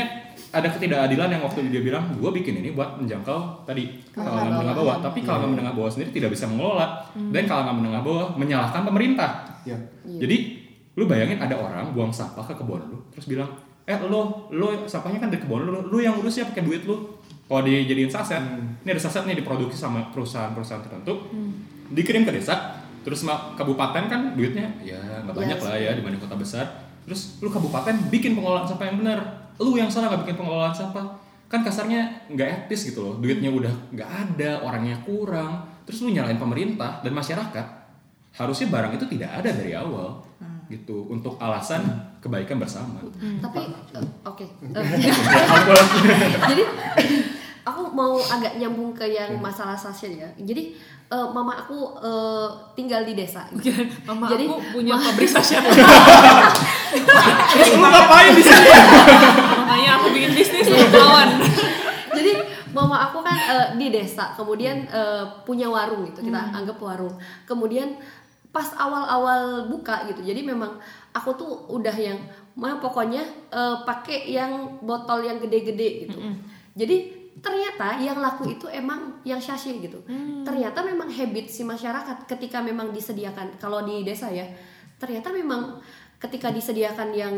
[0.56, 4.96] ada ketidakadilan yang waktu dia bilang gue bikin ini buat menjangkau tadi kalangan menengah bawah.
[5.04, 7.04] Tapi kalangan menengah bawah sendiri tidak bisa mengelola.
[7.12, 9.60] Dan kalangan menengah bawah menyalahkan pemerintah.
[9.68, 9.76] Ya
[10.06, 10.64] jadi
[10.96, 13.52] lu bayangin ada orang buang sampah ke kebun lu terus bilang
[13.86, 17.16] eh lo lo sampahnya kan dari kebun lu lu yang urus ya pakai duit lu
[17.46, 18.42] kalau dijadiin saset
[18.82, 21.14] ini ada saset nih diproduksi sama perusahaan-perusahaan tertentu.
[21.94, 26.18] Dikirim ke desa terus sama kabupaten kan duitnya ya nggak Ya, banyak lah ya dibanding
[26.18, 26.66] kota besar.
[27.06, 29.18] Terus lu kabupaten bikin pengelolaan sampah yang benar.
[29.62, 31.06] Lu yang salah nggak bikin pengelolaan sampah.
[31.46, 35.62] Kan kasarnya nggak etis gitu loh duitnya udah nggak ada orangnya kurang.
[35.86, 37.66] Terus lu nyalain pemerintah dan masyarakat
[38.34, 40.18] harusnya barang itu tidak ada dari awal
[40.66, 41.06] gitu.
[41.06, 41.82] Untuk alasan
[42.18, 42.98] kebaikan bersama.
[43.42, 43.60] Tapi
[43.94, 44.46] eh, oke.
[44.76, 44.84] Eh,
[46.50, 46.62] jadi
[47.66, 50.28] aku mau agak nyambung ke yang masalah sachet ya.
[50.38, 50.74] Jadi
[51.10, 52.48] eh, mama aku eh,
[52.78, 53.46] tinggal di desa.
[54.08, 55.62] Mama Jadi, aku punya pabrik sachet.
[57.52, 58.70] terus lu ngapain di sini
[59.66, 61.28] Makanya aku bikin bisnis kawan.
[62.76, 64.36] mama aku kan eh, di desa.
[64.36, 66.22] Kemudian eh, punya warung gitu.
[66.22, 67.14] Kita anggap warung.
[67.48, 67.96] Kemudian
[68.56, 70.24] pas awal-awal buka gitu.
[70.24, 70.80] Jadi memang
[71.12, 72.16] aku tuh udah yang
[72.56, 73.20] mah pokoknya
[73.52, 76.18] eh, pakai yang botol yang gede-gede gitu.
[76.72, 76.96] Jadi
[77.36, 80.00] ternyata yang laku itu emang yang sachet gitu.
[80.40, 84.48] Ternyata memang habit si masyarakat ketika memang disediakan kalau di desa ya
[84.96, 85.76] ternyata memang
[86.16, 87.34] ketika disediakan yang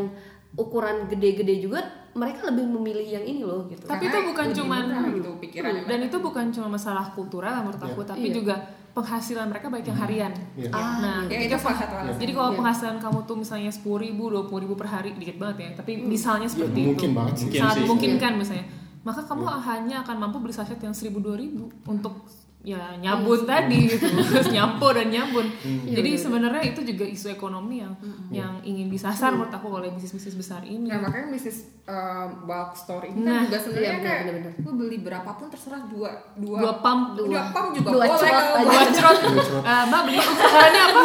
[0.55, 1.83] ukuran gede-gede juga
[2.19, 5.99] mereka lebih memilih yang ini loh gitu Tapi Karena itu bukan murah gitu pikirannya dan
[6.03, 8.35] itu bukan cuma masalah kultural menurut aku tapi Iya.
[8.35, 8.55] juga
[8.89, 10.71] penghasilan mereka baik yang harian Iya.
[10.75, 12.59] Ah, nah ya ketika itu salah satu alasan Jadi kalau Iya.
[12.59, 15.71] penghasilan kamu tuh misalnya sepuluh ribu, dua puluh ribu per hari dikit banget ya.
[15.79, 17.45] Tapi misalnya seperti mungkin itu, banget sih.
[17.47, 17.83] Mungkin sangat sih.
[17.87, 18.67] memungkinkan misalnya.
[18.99, 22.27] Maka kamu hanya akan mampu beli saset yang seribu dua ribu untuk
[22.61, 25.47] ya nyabun tadi gitu, terus nyampo dan nyabun.
[25.87, 27.95] Jadi sebenarnya itu juga isu ekonomi yang
[28.29, 30.87] yang ingin disasar menurut aku oleh bisnis-bisnis besar ini.
[30.87, 34.53] Nah makanya bisnis uh, bulk store ini Nah, kan juga sebenarnya iya, kayak benar-benar.
[34.59, 38.61] lu beli berapapun terserah dua dua Dua pump, dua pump juga Dua boleh cerot aja.
[38.61, 39.19] Dua cerot.
[39.61, 41.01] Eh, Mbak beli ukurannya apa?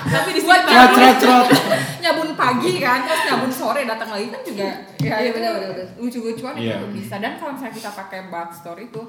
[0.00, 1.46] Tapi di sini Buat Mbak Cerot-cerot.
[2.02, 4.64] nyabun pagi kan terus nyabun sore datang lagi kan juga
[4.96, 5.86] ya Iya, itu benar, benar, benar.
[5.96, 6.80] lucu-lucuan Iya.
[6.80, 9.00] itu bisa dan kalau misalnya kita pakai bulk store itu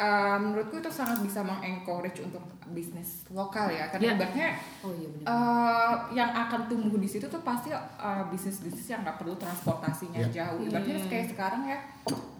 [0.00, 4.48] uh, menurutku itu sangat bisa mengencourage untuk bisnis lokal ya karena ibaratnya
[4.80, 7.84] oh iya benar uh, yang akan tumbuh di situ tuh pasti uh,
[8.26, 10.30] bisnis-bisnis yang nggak perlu transportasinya Iya.
[10.32, 10.62] jauh.
[10.62, 11.78] Ibaratnya kayak sekarang ya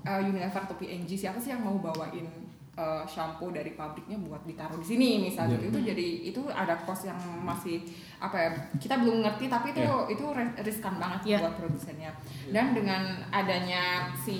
[0.02, 2.30] uh, Unilever atau P&G siapa sih yang mau bawain
[2.74, 5.74] uh, shampoo dari pabriknya buat ditaruh di sini misalnya gitu.
[5.74, 7.82] Itu jadi itu ada cost yang masih
[8.20, 10.06] apa ya kita belum ngerti tapi itu Iya.
[10.08, 11.38] itu ri- riskan banget Iya.
[11.42, 12.10] buat produsennya.
[12.46, 13.82] Dan dengan adanya
[14.14, 14.38] si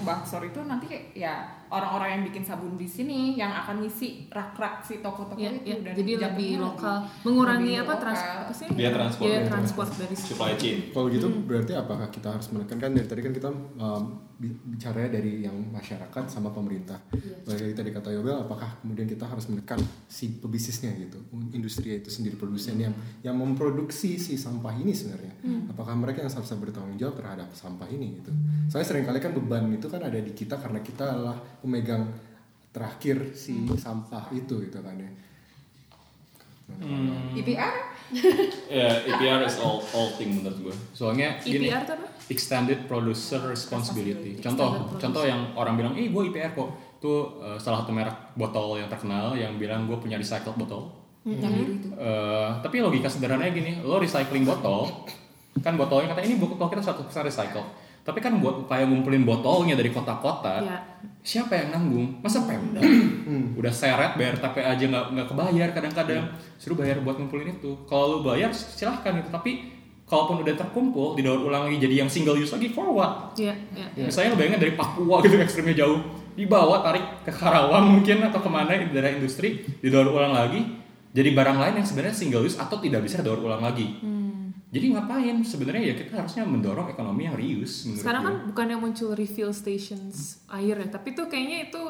[0.00, 4.98] Baksor itu nanti ya orang-orang yang bikin sabun di sini yang akan ngisi rak-rak si
[4.98, 5.76] toko-toko Ya, itu ya.
[5.82, 8.38] dan Jadi lebih lokal, mengurangi lebih apa trans lokal.
[8.40, 8.66] apa sih?
[8.70, 9.24] Biaya transport.
[9.24, 10.76] Biaya transport dari Supply chain.
[10.90, 14.02] Kalau gitu berarti apakah kita harus menekankan dari tadi kan kita um,
[14.36, 16.98] bi- bicaranya dari yang masyarakat sama pemerintah.
[17.42, 21.18] Balik lagi tadi kata Yobel, apakah kemudian kita harus menekan si pebisnisnya gitu,
[21.52, 25.34] industri itu sendiri produsen yang yang memproduksi si sampah ini sebenarnya.
[25.70, 28.30] Apakah mereka yang seharusnya bertanggung jawab terhadap sampah ini gitu.
[28.66, 31.06] Saya sering kali kan beban itu kan ada di kita karena kita
[31.66, 32.04] adalah pemegang
[32.70, 35.10] terakhir si sampah itu gitu kan ya.
[36.66, 37.74] Hmm, IPR
[38.66, 40.74] ya EPR is all all thing menurut gue.
[40.94, 42.06] Soalnya gini, IPR E tuh apa?
[42.26, 44.38] extended producer responsibility.
[44.42, 48.34] Contoh, Extended contoh yang orang bilang, "Ih, gue IPR kok." Itu uh, salah satu merek
[48.34, 50.90] botol yang terkenal yang bilang gue punya recycled botol.
[51.26, 51.90] biru itu.
[51.90, 54.86] Eh, tapi logika sederhananya gini, lo recycling botol,
[55.58, 57.66] kan botolnya kata ini botol kita satu recycle.
[58.06, 60.78] Tapi kan buat upaya ngumpulin botolnya dari kota-kota, Ya.
[61.20, 62.22] siapa yang nanggung?
[62.22, 62.78] Masa Pemda?
[63.58, 66.24] Udah seret bayar tapi aja nggak nggak kebayar kadang-kadang.
[66.54, 67.74] Suruh bayar buat ngumpulin itu.
[67.84, 69.26] Kalau lu bayar silahkan itu.
[69.26, 69.74] Tapi
[70.06, 73.34] kalaupun udah terkumpul didaur ulang lagi jadi yang single use lagi for what?
[73.34, 74.06] Iya, iya.
[74.06, 75.98] Misalnya bayangin dari Papua gitu ekstrimnya jauh
[76.38, 80.62] dibawa tarik ke Karawang mungkin atau ke mana di daerah industri didaur ulang lagi
[81.10, 83.98] jadi barang lain yang sebenarnya single use atau tidak bisa daur ulang lagi.
[83.98, 84.35] Hmm.
[84.66, 85.36] Jadi ngapain?
[85.40, 88.26] Sebenarnya ya kita harusnya mendorong ekonomi yang reuse menurut Sekarang gue.
[88.26, 91.80] kan bukan yang muncul refill stations air ya, tapi tuh kayaknya itu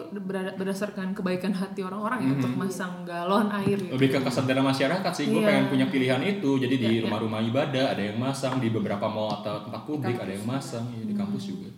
[0.54, 3.90] berdasarkan kebaikan hati orang-orang ya untuk masang galon air gitu.
[3.90, 5.48] lebih ke kesadaran masyarakat sih gue Iya.
[5.48, 7.02] pengen punya pilihan itu jadi di Iya, iya.
[7.02, 11.02] rumah-rumah ibadah ada yang masang di beberapa mall atau tempat publik ada yang masang ya,
[11.02, 11.68] di kampus juga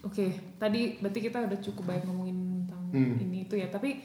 [0.00, 3.20] Oke, tadi berarti kita udah cukup banyak ngomongin tentang Hmm.
[3.20, 4.00] ini itu ya, tapi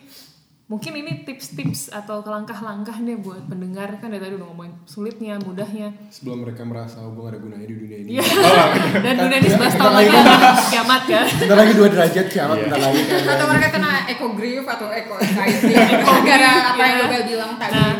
[0.73, 5.93] mungkin ini tips-tips atau langkah-langkah nih buat pendengar kan dari tadi udah ngomongin sulitnya, mudahnya.
[6.09, 8.09] Sebelum mereka merasa oh, gue gak ada gunanya di dunia ini.
[8.17, 8.25] Iya.
[9.05, 11.25] Dan dunia ini 11 tahun lagi akan kiamat kan.
[11.37, 12.63] Bentar lagi dua derajat kiamat, Iya.
[12.65, 13.21] bentar lagi kan.
[13.37, 15.73] atau mereka kena eco grief atau eco anxiety
[16.27, 17.03] gara apa yang Iya.
[17.05, 17.93] Yobel bilang tadi Nah,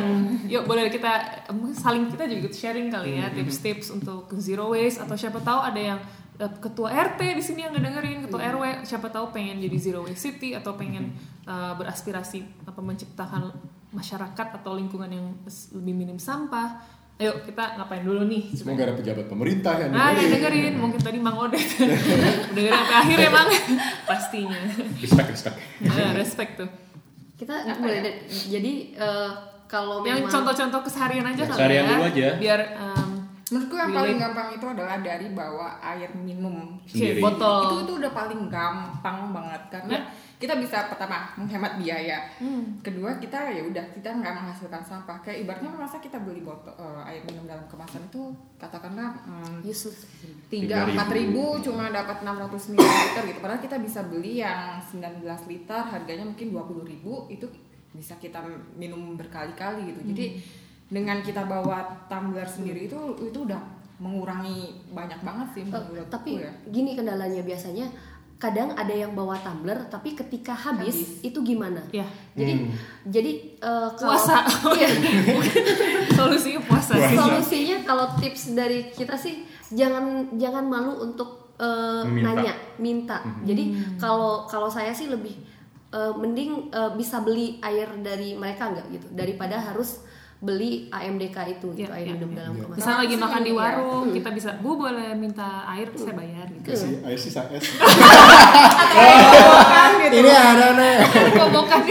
[0.50, 1.14] yuk boleh kita
[1.74, 5.78] saling kita juga ikut sharing kali ya tips-tips untuk zero waste atau siapa tahu ada
[5.78, 6.00] yang
[6.36, 10.54] ketua RT di sini yang ngedengerin ketua RW siapa tahu pengen jadi zero waste city
[10.54, 13.54] atau pengen eh, beraspirasi apa menciptakan
[13.90, 15.28] masyarakat atau lingkungan yang
[15.72, 16.82] lebih minim sampah.
[17.14, 18.50] Ayo kita ngapain dulu nih?
[18.52, 20.34] Semoga ada pejabat pemerintah yang Ah, dengerin.
[20.34, 21.62] dengerin mungkin tadi Mang Odet
[22.58, 23.50] dengerin sampai akhir ya Mang
[24.10, 24.60] pastinya.
[24.98, 25.56] respect respect
[25.86, 26.70] Ah, respect tuh.
[27.36, 28.16] kita boleh deh.
[28.50, 29.32] jadi eh,
[29.66, 31.90] kalau Yang memang contoh-contoh keseharian aja kali Keseharian ya.
[31.92, 32.28] dulu aja.
[32.36, 33.10] Biar em,
[33.54, 37.22] menurutku yang paling gampang itu adalah dari bawa air minum Sendiri.
[37.22, 37.62] botol.
[37.62, 40.02] itu itu udah paling gampang banget karena Ya.
[40.40, 42.82] kita bisa pertama menghemat biaya Hmm.
[42.82, 47.08] kedua kita ya udah kita nggak menghasilkan sampah kayak ibaratnya masa kita beli botol eh,
[47.08, 48.28] air minum dalam kemasan itu
[48.58, 49.62] katakanlah hmm,
[50.50, 50.92] tiga 3.000.
[50.92, 52.84] empat ribu cuma dapat 600 ml
[53.24, 57.46] gitu padahal kita bisa beli yang 19 liter harganya mungkin 20 ribu itu
[57.94, 58.42] bisa kita
[58.74, 60.26] minum berkali-kali gitu jadi
[60.94, 63.58] dengan kita bawa tumbler sendiri itu itu udah
[63.98, 67.90] mengurangi banyak banget sih Eh, menurutku tapi ya gini kendalanya biasanya
[68.36, 72.04] kadang ada yang bawa tumbler tapi ketika habis, itu gimana Ya.
[72.34, 72.68] jadi
[73.08, 74.44] jadi eh, kalau- Puasa.
[74.76, 74.90] Iya.
[76.14, 77.16] Solusinya puasa sih.
[77.16, 82.30] solusinya kalau tips dari kita sih jangan jangan malu untuk eh, Meminta.
[82.36, 83.64] nanya minta jadi
[83.96, 85.40] kalau kalau saya sih lebih
[85.90, 90.04] eh, mending eh, bisa beli air dari mereka nggak gitu daripada harus
[90.44, 92.38] beli AMDK itu gitu Iya, air iya, minum iya.
[92.38, 93.58] dalam kemasan Misalnya lagi makan di Iya.
[93.58, 96.68] warung, kita bisa, bu boleh minta air, saya bayar gitu.
[96.68, 97.64] kasih air sisa es
[98.84, 100.16] Kobokan gitu.
[100.20, 100.96] ini ada nih
[101.34, 101.82] Kobokan.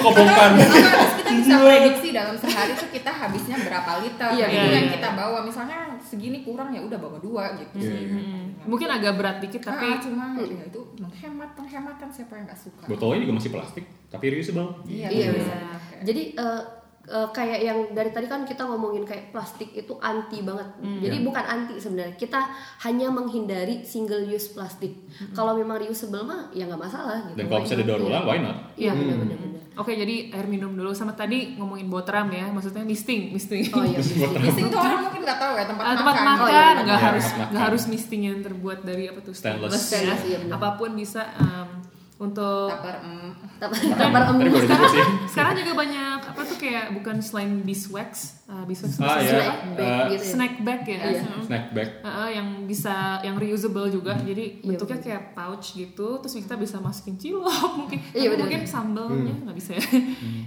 [0.00, 0.50] Kobokan.
[0.58, 4.94] Kita bisa prediksi dalam sehari tuh kita habisnya berapa liter Iya, itu iya, yang iya.
[4.96, 8.40] kita bawa misalnya segini kurang ya udah bawa dua gitu Iya, sih iya.
[8.64, 12.84] Mungkin agak berat dikit, tapi tapi cuma ya itu menghemat penghematan siapa yang nggak suka
[12.84, 14.68] Botolnya juga masih plastik, tapi reusable.
[14.84, 15.56] iya Iya, iya.
[16.00, 16.22] Jadi
[17.08, 20.68] eh, eh, kayak yang dari tadi kan kita ngomongin kayak plastik itu anti banget.
[20.78, 21.00] Hmm.
[21.00, 22.14] Jadi bukan anti sebenarnya.
[22.14, 22.40] Kita
[22.82, 24.92] hanya menghindari single use plastik.
[25.14, 25.32] Hmm.
[25.32, 27.36] Kalau memang reusable mah ya nggak masalah gitu.
[27.36, 28.56] Dan kalau bisa didaur ulang, why not?
[28.74, 29.00] Iya, Hmm.
[29.00, 29.38] benar-benar.
[29.38, 29.56] benar.
[29.78, 30.90] Oke, jadi air minum dulu.
[30.90, 33.62] Sama tadi ngomongin botram ya, maksudnya misting, misting.
[33.70, 34.02] Oh iya.
[34.02, 36.24] Bising tuh orang mungkin nggak tahu ya tempat, Ah, tempat makan.
[36.26, 39.70] makan Oh, iya, nggak Iya, harus nggak harus misting yang terbuat dari apa tuh Stainless.
[39.70, 39.78] ya.
[39.78, 40.58] Stainless, iya, benar.
[40.58, 41.68] apa pun bisa um,
[42.18, 42.98] untuk Tapar,
[43.58, 44.54] Tadi tapar em-
[45.24, 49.30] sekarang juga banyak apa tuh kayak bukan selain beeswax uh, beeswax Ah, iya.
[49.32, 50.30] snack bag Eh, gitu ya.
[50.30, 50.98] snack bag ya?
[51.00, 51.22] Iya.
[51.42, 51.88] Snack bag.
[52.00, 54.14] Uh, yang bisa yang reusable juga.
[54.16, 57.98] Jadi Iya, bentuknya kayak pouch gitu terus kita bisa masukin cilok mungkin.
[58.08, 58.42] Iya, Tapi benar.
[58.44, 59.82] mungkin sambalnya nggak bisa ya.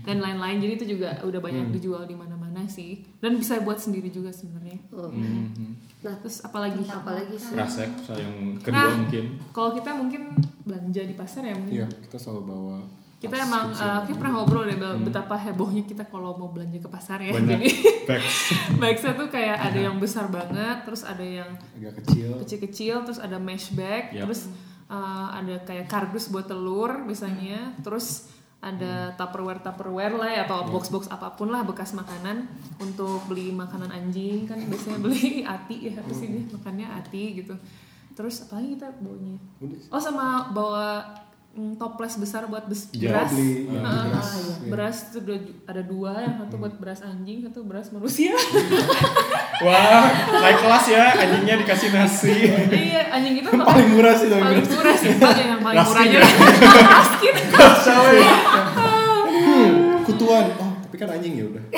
[0.02, 0.57] Dan lain-lain.
[0.57, 2.15] Jadi itu juga udah banyak dijual di
[2.52, 5.07] mana-mana sih dan bisa buat sendiri juga sebenarnya Oh.
[5.07, 5.88] Mhm.
[6.02, 7.53] Nah, terus apalagi apalagi sih?
[7.53, 8.95] Rasek yang kedua Nah.
[8.98, 9.26] mungkin.
[9.52, 10.22] kalau kita mungkin
[10.61, 12.78] belanja di pasar ya mungkin iya kita selalu bawa
[13.18, 16.90] kita emang uh, kita pernah ngobrol deh Bel, betapa hebohnya kita kalau mau belanja ke
[16.90, 17.69] pasar ya Banyak jadi
[18.10, 18.36] bags.
[18.76, 23.38] bagsnya tuh kayak ada yang besar banget terus ada yang agak kecil kecil-kecil terus ada
[23.38, 24.26] mesh bag Yap.
[24.26, 24.49] terus
[24.88, 28.26] uh, ada kayak kardus buat telur biasanya terus
[28.62, 32.46] ada tupperware tupperware lah ya atau box-box apa pun lah bekas makanan.
[32.78, 37.58] Untuk beli makanan anjing kan biasanya beli ati ya terus ini makannya ati gitu.
[38.12, 39.40] Terus apa lagi kita bawanya
[39.88, 41.02] oh sama bawa
[41.52, 43.30] mm, toples besar buat bes- Iya, beras.
[43.32, 44.22] beli ya, Ah, beras.
[44.22, 44.70] ah, Iya.
[44.70, 45.20] beras itu
[45.64, 48.36] ada, dua yang satu buat beras anjing satu beras manusia.
[49.62, 52.34] Wah, naik kelas ya, anjingnya dikasih nasi.
[52.68, 54.96] iya anjing itu paling murah sih paling murah.
[54.96, 55.10] sih.
[55.14, 56.20] Ada yang paling murahnya.
[56.72, 56.84] Ya?
[56.84, 57.36] raskin
[60.32, 61.64] kutuan oh tapi kan anjing ya udah.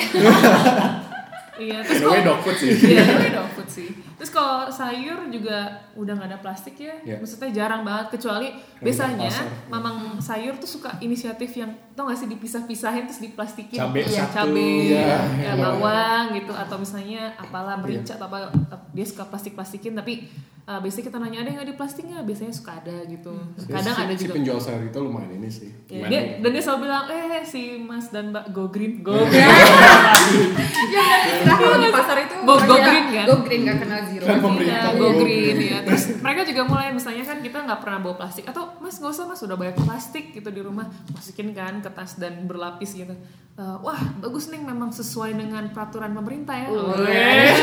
[1.54, 2.98] Iya terus way kalau dog food sih.
[2.98, 5.56] iya dog food sih terus kalau sayur juga
[5.94, 7.16] udah nggak ada plastik ya Iya.
[7.16, 9.48] maksudnya jarang banget kecuali biasanya pasar.
[9.66, 14.34] mamang sayur tuh suka inisiatif yang tau gak sih dipisah-pisahin terus diplastikin Cabe Iya, satu.
[14.44, 15.16] cabe Iya.
[15.38, 18.52] ya, bawang gitu atau misalnya apalah merica atau apa
[18.90, 20.26] dia suka plastik-plastikin tapi
[20.64, 23.30] uh, biasanya kita nanya ada yang nggak di plastik nggak biasanya suka ada gitu
[23.64, 26.58] kadang si, ada si juga penjual sayur itu lumayan ini sih Ya, dia, dan dia
[26.60, 29.30] selalu bilang, eh si Mas dan Mbak go green, go Iya.
[29.30, 30.50] green.
[30.90, 33.24] ya istilah kalau di pasar itu Go- go green kan?
[33.24, 34.80] go green nggak kenal zero Kan pemerintah.
[34.80, 35.54] Ya, Go go green.
[35.54, 35.78] green ya.
[35.82, 39.24] Terus mereka juga mulai misalnya kan kita nggak pernah bawa plastik atau Mas nggak usah
[39.24, 43.14] Mas udah banyak plastik gitu di rumah masukin kan ke tas dan berlapis gitu.
[43.54, 46.68] Eh, wah bagus nih memang sesuai dengan peraturan pemerintah ya.
[46.68, 47.54] Weh.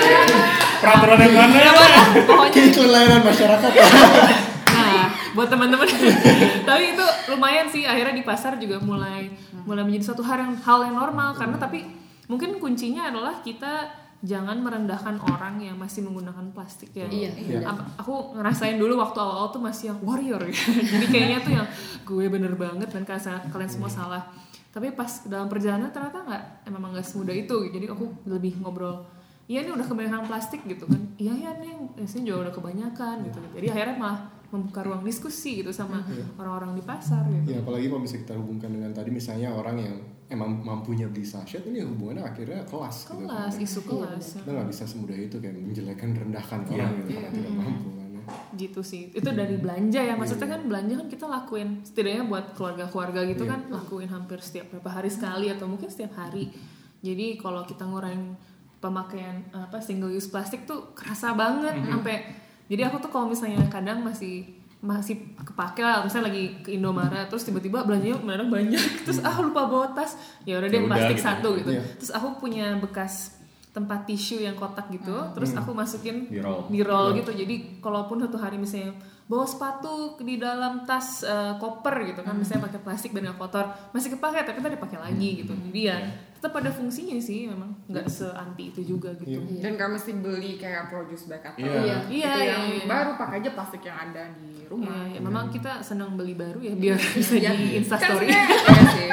[0.77, 1.71] Peraturan yang mana ya?
[2.23, 3.71] Pokoknya kayak kelainan masyarakat
[4.71, 5.87] Nah, buat teman-teman.
[6.63, 9.29] tapi itu lumayan sih akhirnya di pasar juga mulai
[9.61, 11.85] mulai menjadi satu hal yang hal yang normal karena tapi
[12.25, 13.85] mungkin kuncinya adalah kita
[14.21, 17.09] jangan merendahkan orang yang masih menggunakan plastik ya.
[17.09, 17.59] Iya, Iya.
[17.97, 20.53] Aku ngerasain dulu waktu awal-awal tuh masih yang warrior ya.
[20.93, 21.67] Jadi kayaknya tuh yang
[22.05, 24.23] gue bener banget dan kalian, kalian semua salah.
[24.71, 27.57] Tapi pas dalam perjalanan ternyata nggak emang nggak semudah itu.
[27.73, 29.03] Jadi aku lebih ngobrol
[29.51, 33.39] iya nih udah kebanyakan plastik gitu kan iya ya nih biasanya juga udah kebanyakan gitu
[33.59, 34.19] jadi akhirnya malah
[34.51, 35.99] membuka ruang diskusi gitu sama
[36.39, 39.95] orang-orang di pasar gitu ya apalagi kalau bisa kita hubungkan dengan tadi misalnya orang yang
[40.31, 43.65] emang mampunya beli sachet ini hubungannya akhirnya kelas gitu kelas kan.
[43.67, 44.25] isu kelas.
[44.39, 46.71] kita nggak bisa semudah itu kayak menjelekkan rendahkan Iya.
[46.71, 47.99] orang gitu karena tidak mampu kan.
[48.55, 49.01] Gitu sih.
[49.11, 53.67] Itu dari belanja ya maksudnya kan belanja kan kita lakuin setidaknya buat keluarga-keluarga gitu kan
[53.67, 56.47] lakuin hampir setiap berapa hari sekali atau mungkin setiap hari.
[57.03, 58.37] Jadi kalau kita ngurangin
[58.79, 62.17] pemakaian apa single use plastik tuh kerasa banget sampai
[62.71, 64.47] jadi aku tuh kalau misalnya kadang masih
[64.81, 69.69] masih kepake lah misalnya lagi ke Indomaret terus tiba-tiba belanjanya mendadak banyak terus ah lupa
[69.69, 70.17] bawa tas.
[70.41, 71.25] Ya udah deh Ya plastik gitu.
[71.25, 71.69] satu gitu.
[71.71, 71.83] Iya.
[71.95, 73.37] terus aku punya bekas
[73.71, 76.67] tempat tisu yang kotak gitu terus aku masukin Di roll.
[76.67, 77.31] di roll gitu.
[77.31, 82.67] Jadi kalaupun satu hari misalnya bawa sepatu di dalam tas eh, koper gitu kan misalnya
[82.67, 85.53] pakai plastik dan nggak kotor masih kepake tapi tadi pakai lagi gitu.
[85.55, 85.97] Jadi ya
[86.41, 90.89] tetap ada fungsinya sih memang nggak seanti itu juga gitu Dan gak mesti beli kayak
[90.89, 91.69] produce bag atau Iya.
[91.69, 91.95] Iya.
[92.01, 92.85] itu Iya, yang iya, iya.
[92.87, 95.05] baru pakai aja plastik yang ada di rumah.
[95.05, 98.57] Ya, ya, memang kita senang beli baru ya biar bisa Ya, di kan instastory sebenarnya
[98.57, 99.09] iya sih.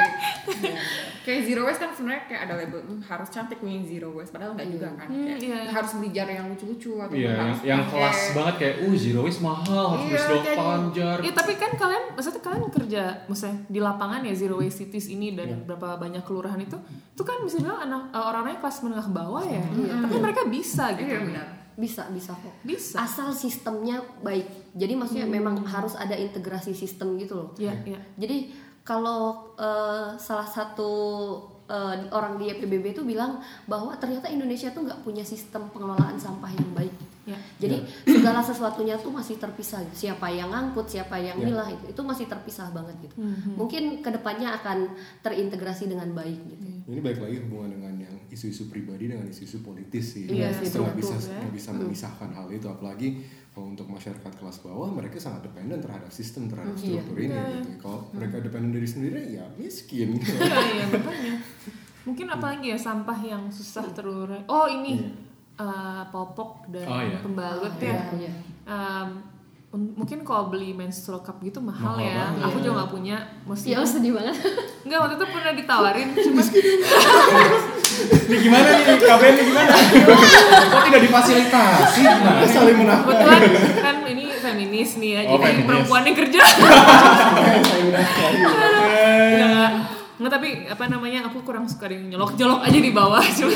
[0.59, 0.81] Iya.
[1.19, 4.57] Kayak zero waste kan sebenarnya kayak ada label "Hmm, harus cantik nih zero waste padahal
[4.57, 5.05] enggak juga kan.
[5.05, 5.59] Hmm, Kayak iya.
[5.69, 9.43] harus beli jar yang lucu-lucu atau Iya, yang, yang kelas banget kayak, uh zero waste
[9.43, 11.17] mahal, harus Iya, beli kayak- sedotan, jar.
[11.19, 15.27] Ya tapi kan kalian, maksudnya kalian kerja, maksudnya di lapangan ya zero waste cities ini
[15.31, 16.77] dan berapa banyak kelurahan itu,
[17.19, 19.59] itu kan bisa bilang anak eh, orang-orangnya kelas menengah ke bawah ya,
[20.07, 21.47] tapi mereka bisa gitu, Iya benar.
[21.75, 22.55] bisa bisa kok.
[22.63, 22.95] Bisa.
[23.03, 24.47] asal sistemnya baik.
[24.71, 27.49] Jadi maksudnya memang harus ada integrasi sistem gitu loh.
[27.59, 27.99] Ya, ya.
[28.15, 28.55] jadi
[28.87, 30.91] kalau eh, salah satu
[31.67, 36.55] eh, orang di YPBB itu bilang bahwa ternyata Indonesia tuh nggak punya sistem pengelolaan sampah
[36.55, 36.95] yang baik
[37.29, 37.37] Ya.
[37.61, 37.77] jadi
[38.09, 42.73] segala sesuatunya tuh masih terpisah siapa yang ngangkut siapa yang milah itu itu masih terpisah
[42.73, 43.15] banget gitu
[43.53, 44.89] mungkin ke depannya akan
[45.21, 50.17] terintegrasi dengan baik gitu Ini balik lagi hubungan dengan yang isu-isu pribadi dengan isu-isu politis
[50.17, 50.25] sih.
[50.25, 51.45] Iya sih, nggak betul, bisa ya.
[51.53, 53.21] bisa memisahkan hal itu apalagi
[53.53, 56.97] kalau untuk masyarakat kelas bawah mereka sangat dependen terhadap sistem terhadap Iya.
[56.97, 57.69] struktur ini gitu.
[57.77, 60.17] Kalau mereka dependen dari sendiri ya miskin.
[60.17, 61.35] Iya, iya makanya.
[62.09, 64.41] Mungkin apalagi ya sampah yang susah terurai.
[64.49, 64.97] Oh ini
[65.59, 65.67] eh,
[66.07, 67.19] popok dan Oh, iya.
[67.19, 67.91] pembalut Ah, ya.
[67.91, 68.31] iya, iya.
[69.69, 72.25] Un- mungkin kalau beli menstrual cup gitu mahal, Mahal ya.
[72.25, 72.41] banget.
[72.43, 73.17] Aku juga nggak punya.
[73.45, 74.33] Mesti ya sedih banget
[74.81, 76.41] Enggak waktu itu pernah ditawarin cuma
[78.25, 79.71] Ini gimana nih, KBN ini gimana?
[80.65, 82.01] Kok tidak difasilitasi?
[82.01, 82.41] Gimana?
[82.47, 83.13] Saling menafkahi.
[83.13, 83.41] kebetulan
[83.77, 85.21] kan ini feminis nih ya.
[85.23, 85.67] Oh, jadi feminis.
[85.67, 86.39] perempuan yang kerja.
[90.19, 93.23] Enggak tapi apa namanya aku kurang suka yang nyolok-nyolok aja di bawah.
[93.23, 93.55] Cuman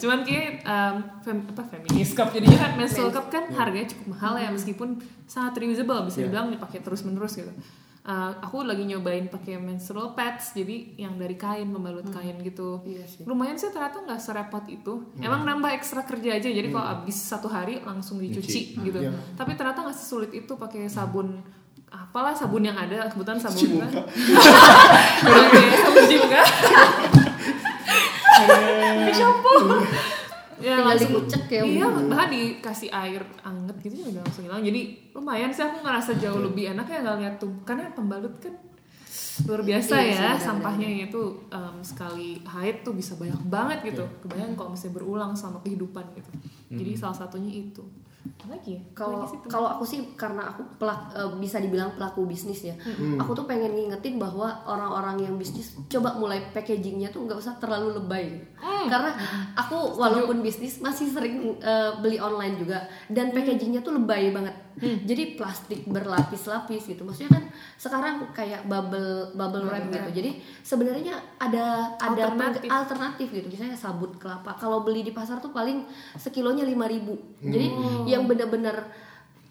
[0.00, 2.32] cuman kayak em, fem- apa feminis cup.
[2.32, 6.08] Jadinya kan menstrual cup kan harganya cukup mahal ya meskipun sangat reusable.
[6.08, 7.52] Bisa dibilang dipakai terus menerus gitu.
[8.00, 12.80] Eh, aku lagi nyobain pakai menstrual pads jadi yang dari kain pembalut kain gitu.
[12.80, 13.28] Iya sih.
[13.28, 15.04] lumayan sih ternyata nggak serepot itu.
[15.20, 19.04] Emang nambah ekstra kerja aja jadi kalau abis satu hari langsung dicuci gitu.
[19.04, 19.12] Iya.
[19.36, 21.44] tapi ternyata nggak sesulit itu pakai sabun
[21.90, 23.90] apalah sabun yang ada kebetulan sabun kan
[25.20, 26.42] pakai sabun cuci muka
[28.40, 29.58] pakai shampoo.
[30.60, 31.62] ya Tinggal langsung dikucek ya.
[31.64, 34.60] iya bahkan dikasih air anget gitu juga langsung hilang.
[34.60, 34.80] Jadi
[35.10, 38.52] lumayan sih aku ngerasa jauh lebih enak ya nggak lihat tuh karena pembalut kan
[39.48, 40.36] luar biasa Iya ya benar-benar.
[40.38, 44.04] sampahnya itu em, sekali haid tuh bisa banyak banget gitu.
[44.04, 44.20] Iya.
[44.20, 46.30] kebayang kalau misalnya berulang selama kehidupan gitu.
[46.70, 47.80] Jadi salah satunya itu
[48.50, 48.76] lagi?
[48.76, 52.74] Ya kalau kalau aku sih karena aku pelak, eh, bisa dibilang pelaku bisnis ya
[53.16, 57.96] aku tuh pengen ngingetin bahwa orang-orang yang bisnis coba mulai packagingnya tuh nggak usah terlalu
[57.96, 58.26] lebay.
[58.60, 59.12] Karena
[59.56, 64.56] aku walaupun bisnis masih sering eh, beli online juga dan packagingnya tuh lebay banget.
[64.80, 67.04] Jadi plastik berlapis-lapis gitu.
[67.04, 67.44] Maksudnya kan
[67.76, 70.24] sekarang kayak bubble bubble wrap gitu.
[70.24, 70.30] Jadi
[70.64, 72.68] sebenarnya ada ada Alternatif.
[72.68, 73.46] alternatif gitu.
[73.52, 74.56] Misalnya sabut kelapa.
[74.56, 75.84] Kalau beli di pasar tuh paling
[76.16, 77.66] sekilonya 5000 jadi
[78.10, 78.76] yang benar-benar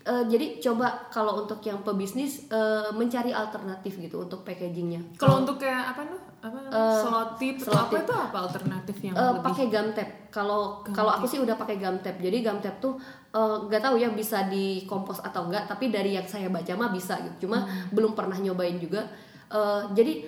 [0.01, 5.15] eh, jadi coba kalau untuk yang pebisnis eh, mencari alternatif gitu untuk packagingnya.
[5.15, 6.19] Kalau untuk kayak apa tuh?
[6.39, 10.13] Apa Eh, selotip atau apa itu apa alternatif yang Eh, lebih pakai gum tape.
[10.29, 12.19] Kalau kalau aku sih udah pakai gum tape.
[12.19, 12.95] Jadi gum tape tuh
[13.29, 17.45] nggak tahu ya bisa dikompos atau enggak tapi dari yang saya baca mah bisa gitu.
[17.45, 17.91] Cuma Hmm.
[17.91, 19.03] belum pernah nyobain juga.
[19.49, 20.25] Eh, jadi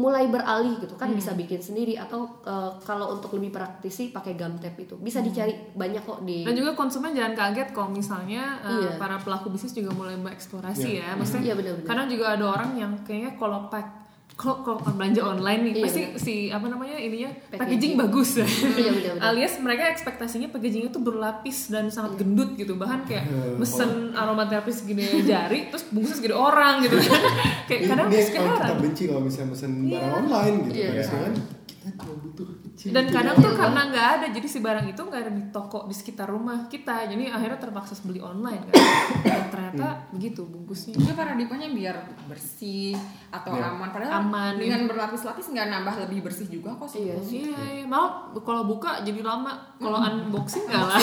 [0.00, 1.14] mulai beralih gitu kan Hmm.
[1.14, 5.20] bisa bikin sendiri atau eh, kalau untuk lebih praktis sih pakai gum tape itu bisa
[5.20, 6.48] dicari banyak kok di Hmm.
[6.48, 8.90] Dan juga konsumen jangan kaget kalau misalnya uh, Iya.
[8.96, 11.12] para pelaku bisnis juga mulai mengeksplorasi ya.
[11.12, 11.86] Maksudnya Iya, benar-benar.
[11.86, 13.99] kadang juga ada orang yang kayaknya kalau pack
[14.40, 16.16] kalau kalau belanja online nih Iya, pasti benar.
[16.18, 17.60] si apa namanya ininya Packaging.
[17.60, 18.46] packaging, bagus ya.
[18.48, 19.12] Iya.
[19.20, 22.72] Alias mereka ekspektasinya packagingnya tuh berlapis dan sangat gendut gitu.
[22.72, 26.96] Bahkan kayak mesen aromaterapi segini jari terus bungkusnya segede orang gitu.
[27.68, 29.92] kayak Ini, kadang ini kayak kalau kita benci kalau misalnya pesen Iya.
[29.92, 30.74] barang online gitu.
[30.74, 31.02] Iya.
[31.04, 31.34] Saat
[31.80, 32.92] kita cuma butuh kecil.
[32.92, 33.16] Dan gitu.
[33.16, 36.28] kadang tuh karena nggak ada, jadi si barang itu nggak ada di toko di sekitar
[36.28, 38.76] rumah kita, jadi akhirnya terpaksa beli online kan.
[39.24, 41.00] Dan ternyata begitu bungkusnya.
[41.00, 41.96] Itu paradigmanya biar
[42.28, 42.92] bersih
[43.32, 43.72] atau Iya.
[43.72, 43.88] aman.
[43.88, 47.08] Padahal Aman, dengan berlapis-lapis nggak nambah lebih bersih juga kok sih.
[47.08, 47.48] Iya sih.
[47.48, 47.84] Iya, iya.
[47.88, 51.00] mau kalau buka jadi lama, kalau unboxing nggak lah.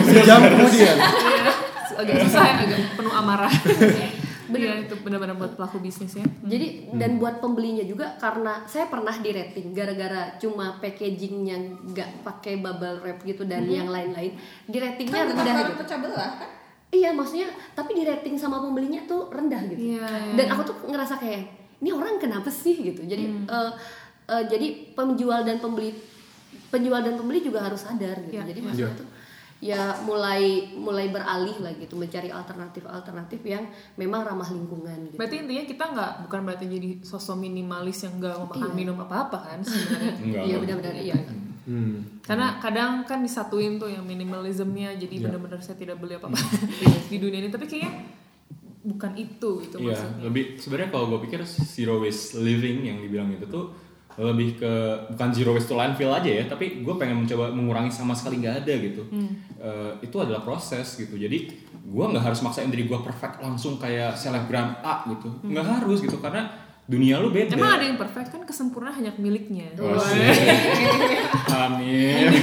[0.00, 0.40] Kemudian.
[0.72, 0.92] Iya.
[1.94, 3.52] agak susah ya, agak penuh amarah.
[4.46, 6.24] Iya itu benar-benar buat pelaku bisnis ya.
[6.44, 12.20] Jadi dan buat pembelinya juga karena saya pernah di rating gara-gara cuma packaging yang nggak
[12.20, 15.72] pakai bubble wrap gitu dan yang lain-lain di ratingnya Kan rendah gitu.
[15.80, 16.48] pecah belah kan?
[16.90, 19.96] Iya maksudnya tapi di rating sama pembelinya tuh rendah gitu.
[19.96, 20.32] Iya, iya.
[20.34, 21.42] Dan aku tuh ngerasa kayak
[21.78, 23.02] ini orang kenapa sih gitu.
[23.02, 23.44] Jadi Hmm.
[23.46, 23.72] eh,
[24.28, 25.90] eh, jadi penjual dan pembeli
[26.68, 28.34] penjual dan pembeli juga harus sadar gitu.
[28.34, 28.44] Ya.
[28.44, 29.08] Jadi maksudnya tuh
[29.64, 30.42] ya mulai
[30.76, 33.64] mulai beralih lah gitu mencari alternatif-alternatif yang
[33.96, 35.16] memang ramah lingkungan gitu.
[35.16, 38.76] Berarti intinya kita nggak bukan berarti jadi sosok minimalis yang nggak makan Iya.
[38.76, 40.12] minum apa-apa kan sebenarnya.
[40.20, 40.44] Enggak.
[40.44, 41.16] Iya benar-benar iya.
[41.64, 42.20] Hmm.
[42.20, 45.24] Karena kadang kan disatuin tuh yang minimalismnya jadi Iya.
[45.32, 46.36] benar-benar saya tidak beli apa-apa
[47.10, 47.48] di dunia ini.
[47.48, 47.92] Tapi kayaknya
[48.84, 50.20] bukan itu gitu Iya, maksudnya.
[50.28, 53.72] lebih sebenarnya kalau gue pikir zero waste living yang dibilang itu tuh
[54.14, 54.72] lebih ke
[55.10, 58.62] bukan zero waste to landfill aja ya, tapi gue pengen mencoba mengurangi sama sekali nggak
[58.62, 59.02] ada gitu.
[59.58, 61.18] Eh, itu adalah proses gitu.
[61.18, 61.50] Jadi
[61.84, 66.22] gue nggak harus maksain diri gue perfect langsung kayak selebgram A gitu, nggak harus gitu
[66.22, 66.46] karena
[66.84, 67.56] dunia lu beda.
[67.56, 69.72] Emang ada yang perfect kan kesempurnaan hanya miliknya.
[69.80, 69.98] Wah,
[71.66, 72.28] Amin.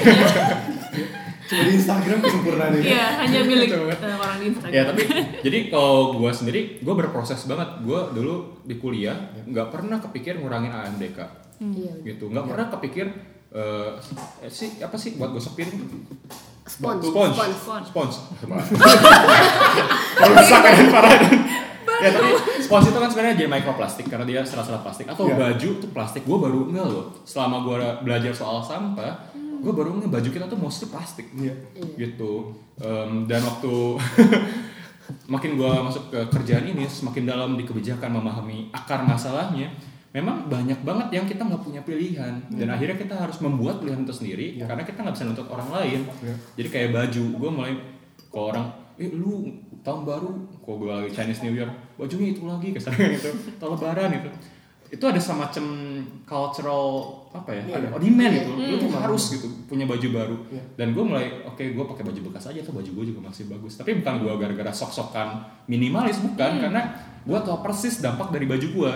[1.52, 2.96] Cuma di Instagram kesempurnaan ini.
[2.96, 4.72] Iya, hanya milik eh, orang di Instagram.
[4.72, 5.04] ya tapi
[5.44, 10.72] jadi kalau gue sendiri gue berproses banget gue dulu di kuliah nggak pernah kepikir ngurangin
[10.72, 11.94] AMDK Iya.
[12.04, 12.26] gitu.
[12.28, 13.08] Nggak pernah kepikir
[13.52, 13.92] eh
[14.48, 15.78] sih apa sih buat gosok piring
[16.64, 17.36] Spons, spons.
[17.84, 17.84] Spons.
[17.84, 18.16] spons
[20.24, 21.12] rusak kan parah
[22.02, 22.32] ya tapi
[22.64, 25.06] spons itu kan sebenarnya jadi mikroplastik karena dia serat-serat plastik.
[25.06, 25.38] Atau Iya.
[25.38, 26.24] baju tuh plastik.
[26.26, 30.58] Gue baru nge loh selama gue belajar soal sampah gue baru nge baju kita tuh
[30.58, 31.28] mostly plastik.
[31.36, 31.54] Iya.
[32.00, 32.56] gitu.
[32.80, 33.74] Em, dan waktu
[35.34, 39.70] makin gue masuk ke kerjaan ini semakin dalam di kebijakan memahami akar masalahnya
[40.12, 42.34] memang banyak banget yang kita nggak punya pilihan.
[42.50, 44.68] Dan akhirnya kita harus membuat pilihan itu sendiri Iya.
[44.68, 46.00] karena kita nggak bisa nuntut orang lain.
[46.20, 46.36] Iya.
[46.56, 47.74] jadi kayak baju gue mulai
[48.28, 48.66] kalau orang
[48.96, 49.48] eh lu
[49.82, 50.32] tahun baru?
[50.60, 53.30] Kok gue lagi Chinese New Year bajunya itu lagi kesannya gitu.
[53.56, 54.30] Tahun lebaran itu
[54.92, 55.66] itu ada semacam
[56.26, 56.84] cultural
[57.32, 57.98] apa ya Iya, ada iya.
[57.98, 58.52] demand gitu.
[58.52, 59.00] Lu tuh Hmm.
[59.02, 60.36] harus gitu punya baju baru.
[60.50, 60.64] Iya.
[60.76, 63.80] dan gue mulai oke gue pakai baju bekas aja tuh baju gue juga masih bagus.
[63.80, 66.52] Tapi bukan gue gara-gara sok-sokan minimalis bukan.
[66.60, 66.82] Karena
[67.22, 68.92] gue tau persis dampak dari baju gue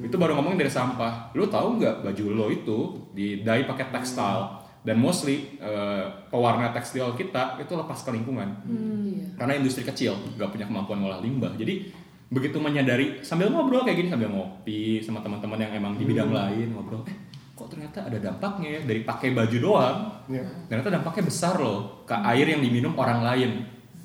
[0.00, 0.10] Ya.
[0.10, 1.30] itu baru ngomongin dari sampah.
[1.38, 2.78] Lu tahu nggak baju lo itu
[3.14, 4.62] di dye pakai tekstil?
[4.84, 8.48] Dan mostly eh, pewarna tekstil kita itu lepas ke lingkungan.
[8.68, 9.26] Iya.
[9.34, 11.54] karena industri kecil nggak punya kemampuan ngolah limbah.
[11.56, 11.88] Jadi
[12.28, 16.74] begitu menyadari sambil ngobrol kayak gini sambil ngopi sama teman-teman yang emang di bidang lain
[16.74, 17.16] ngobrol eh
[17.54, 18.80] kok ternyata ada dampaknya ya?
[18.82, 19.98] Dari pakai baju doang.
[20.26, 20.44] Iya.
[20.66, 23.50] ternyata dampaknya besar loh ke air yang diminum orang lain.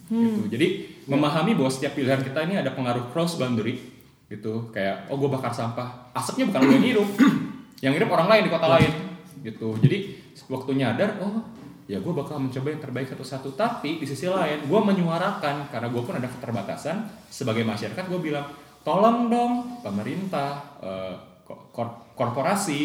[0.10, 0.42] Gitu.
[0.50, 0.68] Jadi
[1.06, 3.99] memahami bahwa setiap pilihan kita ini ada pengaruh cross boundary
[4.30, 6.14] gitu kayak oh gue bakar sampah.
[6.14, 7.10] Asapnya bukan gue yang hirup.
[7.80, 8.92] Yang hirup orang lain di kota lain.
[9.40, 9.68] Gitu.
[9.80, 9.98] Jadi
[10.46, 11.40] waktu nyadar oh
[11.88, 13.56] ya gue bakal mencoba yang terbaik satu-satu.
[13.56, 18.44] Tapi di sisi lain gue menyuarakan karena gue pun ada keterbatasan sebagai masyarakat gue bilang
[18.84, 22.80] tolong dong pemerintah eh, ko- kor- korporasi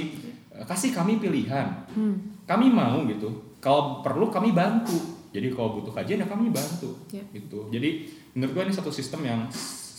[0.49, 1.67] eh, kasih kami pilihan.
[2.47, 3.59] Kami mau gitu.
[3.59, 4.95] Kalau perlu kami bantu.
[5.35, 6.95] Jadi kalau butuh kajian ya kami bantu.
[7.11, 7.27] Ya.
[7.35, 7.67] gitu.
[7.69, 9.41] Jadi menurut gue ini satu sistem yang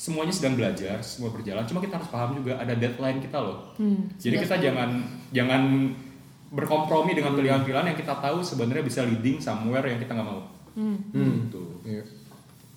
[0.06, 4.06] semuanya sedang belajar semua berjalan cuma kita harus paham juga ada deadline kita loh Hmm.
[4.16, 4.90] jadi kita jangan
[5.32, 5.62] jangan
[6.48, 10.42] berkompromi dengan pilihan-pilihan yang kita tahu sebenarnya bisa leading somewhere yang kita nggak mau
[10.72, 11.00] Hmm.
[11.10, 11.48] Hmm.
[11.48, 12.04] gitu Iya.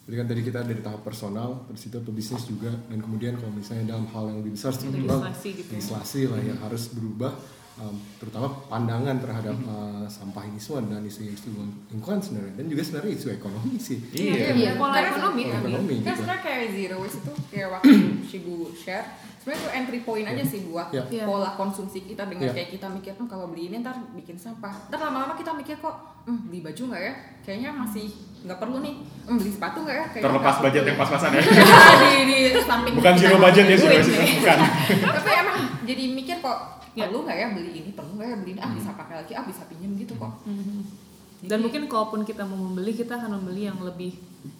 [0.01, 3.53] Jadi kan tadi kita dari tahap personal, terus itu ke bisnis juga, dan kemudian kalau
[3.53, 5.75] misalnya dalam hal yang lebih besar struktural, Legislasi gitu ya.
[5.75, 7.33] legislasi lah yang harus berubah,
[7.79, 9.69] um, terutama pandangan terhadap Hmm.
[9.69, 11.51] uh, sampah ini semua dan isu-isu
[11.89, 13.99] lingkungan sebenarnya, dan juga sebenarnya isu ekonomi sih.
[14.11, 14.71] iya Iya.
[14.75, 16.17] Pola Karena ekonomi Pola ekonomi kan gitu.
[16.19, 17.91] sebenarnya kayak zero waste itu kayak waktu
[18.29, 19.07] Shigu share
[19.39, 21.03] sebenarnya itu entry point aja sih buat Iya.
[21.09, 21.25] Iya.
[21.25, 22.55] pola konsumsi kita dengan Iya.
[22.55, 25.95] kayak kita mikir "Hmm, kalau beli ini ntar bikin sampah ntar lama-lama kita mikir kok
[26.25, 28.07] hmm, beli baju nggak ya kayaknya masih
[28.41, 28.95] nggak perlu nih
[29.25, 31.43] hmm, beli sepatu nggak ya Kayaknya terlepas budget yang pas-pasan ya
[32.03, 34.35] di, di samping bukan zero budget ya zero nih.
[34.37, 34.59] bukan
[35.09, 36.59] tapi emang jadi mikir kok
[36.99, 37.07] Ya.
[37.07, 39.45] perlu nggak ya beli ini perlu nggak ya beli ini ah bisa pakai lagi ah
[39.45, 40.33] bisa pinjam gitu kok
[41.39, 44.19] Dan mungkin kalaupun kita mau membeli, kita akan membeli yang lebih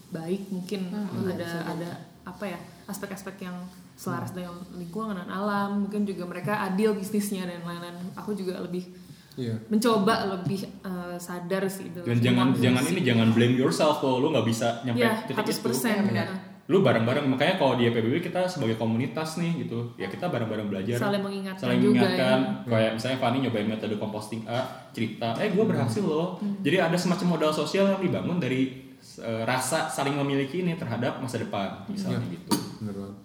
[0.09, 1.73] baik mungkin Hmm, ada iya, bisa jadi.
[1.74, 1.90] ada
[2.24, 3.56] apa ya aspek-aspek yang
[3.94, 5.82] selaras dengan lingkungan dan alam.
[5.82, 7.98] Mungkin juga mereka adil bisnisnya dan lain-lain.
[8.15, 8.86] Aku juga lebih
[9.35, 9.55] Iya.
[9.66, 14.43] mencoba lebih eh, sadar sih dan jangan jangan ini jangan blame yourself kalau lu nggak
[14.44, 16.27] bisa nyampe ya titik 100% itu persen benar.
[16.69, 21.01] Lu bareng-bareng makanya kalau di PBB kita sebagai komunitas nih gitu ya kita bareng-bareng belajar
[21.01, 22.69] saling mengingatkan saling juga mengingatkan ya.
[22.69, 26.61] kayak misalnya Fanny nyobain metode composting A cerita eh gue berhasil loh Hmm.
[26.61, 28.85] jadi ada semacam modal sosial yang dibangun dari
[29.16, 32.31] eh, rasa saling memiliki ini terhadap masa depan misalnya Hmm.
[32.31, 32.53] gitu.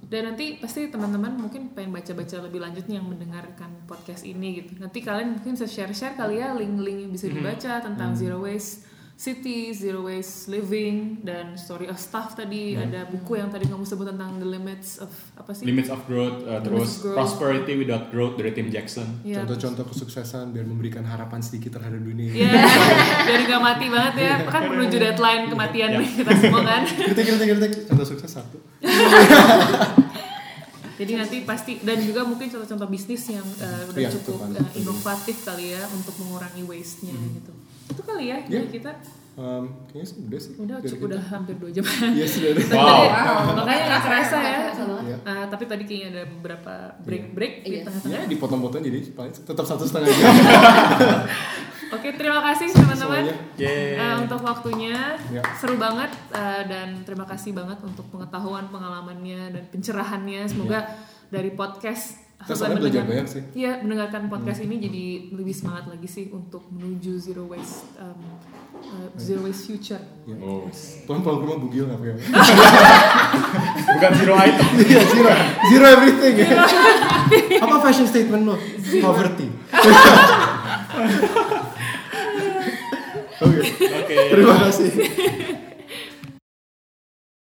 [0.03, 4.81] Dan nanti pasti teman-teman mungkin pengen baca-baca lebih lanjut nih yang mendengarkan podcast ini gitu.
[4.81, 9.71] Nanti kalian mungkin bisa share-share kali ya link-link yang bisa dibaca tentang zero waste city,
[9.71, 14.35] zero waste living dan story of stuff tadi ada buku yang tadi kamu sebut tentang
[14.35, 15.63] the limits of apa sih?
[15.63, 17.15] limits of growth uh, Limits terus of growth.
[17.15, 19.45] prosperity without growth dari Tim Jackson Iya.
[19.45, 22.33] Contoh-contoh kesuksesan biar memberikan harapan sedikit terhadap dunia.
[22.33, 22.51] Iya,
[23.29, 24.33] biar gak mati banget ya.
[24.49, 26.81] Kan menuju deadline kematian kita semua kan.
[26.83, 27.71] Kritik, kritik, kritik.
[27.87, 28.57] Contoh sukses satu.
[30.93, 35.41] Jadi nanti pasti dan juga mungkin contoh-contoh bisnis yang uh, udah Iya, cukup uh, inovatif
[35.41, 37.49] kali ya untuk mengurangi waste-nya gitu.
[37.89, 38.61] Itu kali ya Iya.
[38.61, 38.91] dari kita
[39.33, 40.53] Um, kayaknya sih udah sih.
[40.61, 41.81] udah cukup udah hampir dua jam.
[42.21, 42.53] Iya sudah.
[42.53, 42.85] Tadi- Wow.
[43.01, 44.59] tadi- makanya nggak kerasa ya.
[45.03, 45.17] Iya.
[45.25, 47.81] Uh, tapi tadi kayaknya ada beberapa break-break di Iya.
[47.81, 48.13] tengah-tengah.
[48.13, 50.29] Ya dipotong-potong jadi paling tetap satu setengah jam.
[51.93, 53.25] Oke, terima kasih teman-teman
[53.97, 55.13] uh, untuk waktunya.
[55.29, 55.41] Ya.
[55.53, 60.45] Seru banget uh, dan terima kasih banget untuk pengetahuan, pengalamannya dan pencerahannya.
[60.45, 60.89] Semoga
[61.29, 63.41] dari podcast Setelah soalnya belajar mendengar- banyak sih.
[63.53, 68.19] Iya, mendengarkan podcast ini jadi lebih semangat lagi sih untuk menuju zero waste um,
[68.83, 70.03] uh, zero waste future.
[70.23, 70.35] Ya.
[70.37, 70.67] Oh.
[71.05, 72.15] Pulang-pulang ke rumah bugil nggak pakai.
[73.93, 74.67] Bukan zero item.
[74.83, 75.31] Iya zero,
[75.67, 76.33] zero everything.
[76.37, 76.47] ya.
[77.63, 78.55] Apa fashion statement lo?
[78.99, 79.47] Poverty.
[83.39, 84.15] Oke, Oke.
[84.29, 84.89] terima kasih.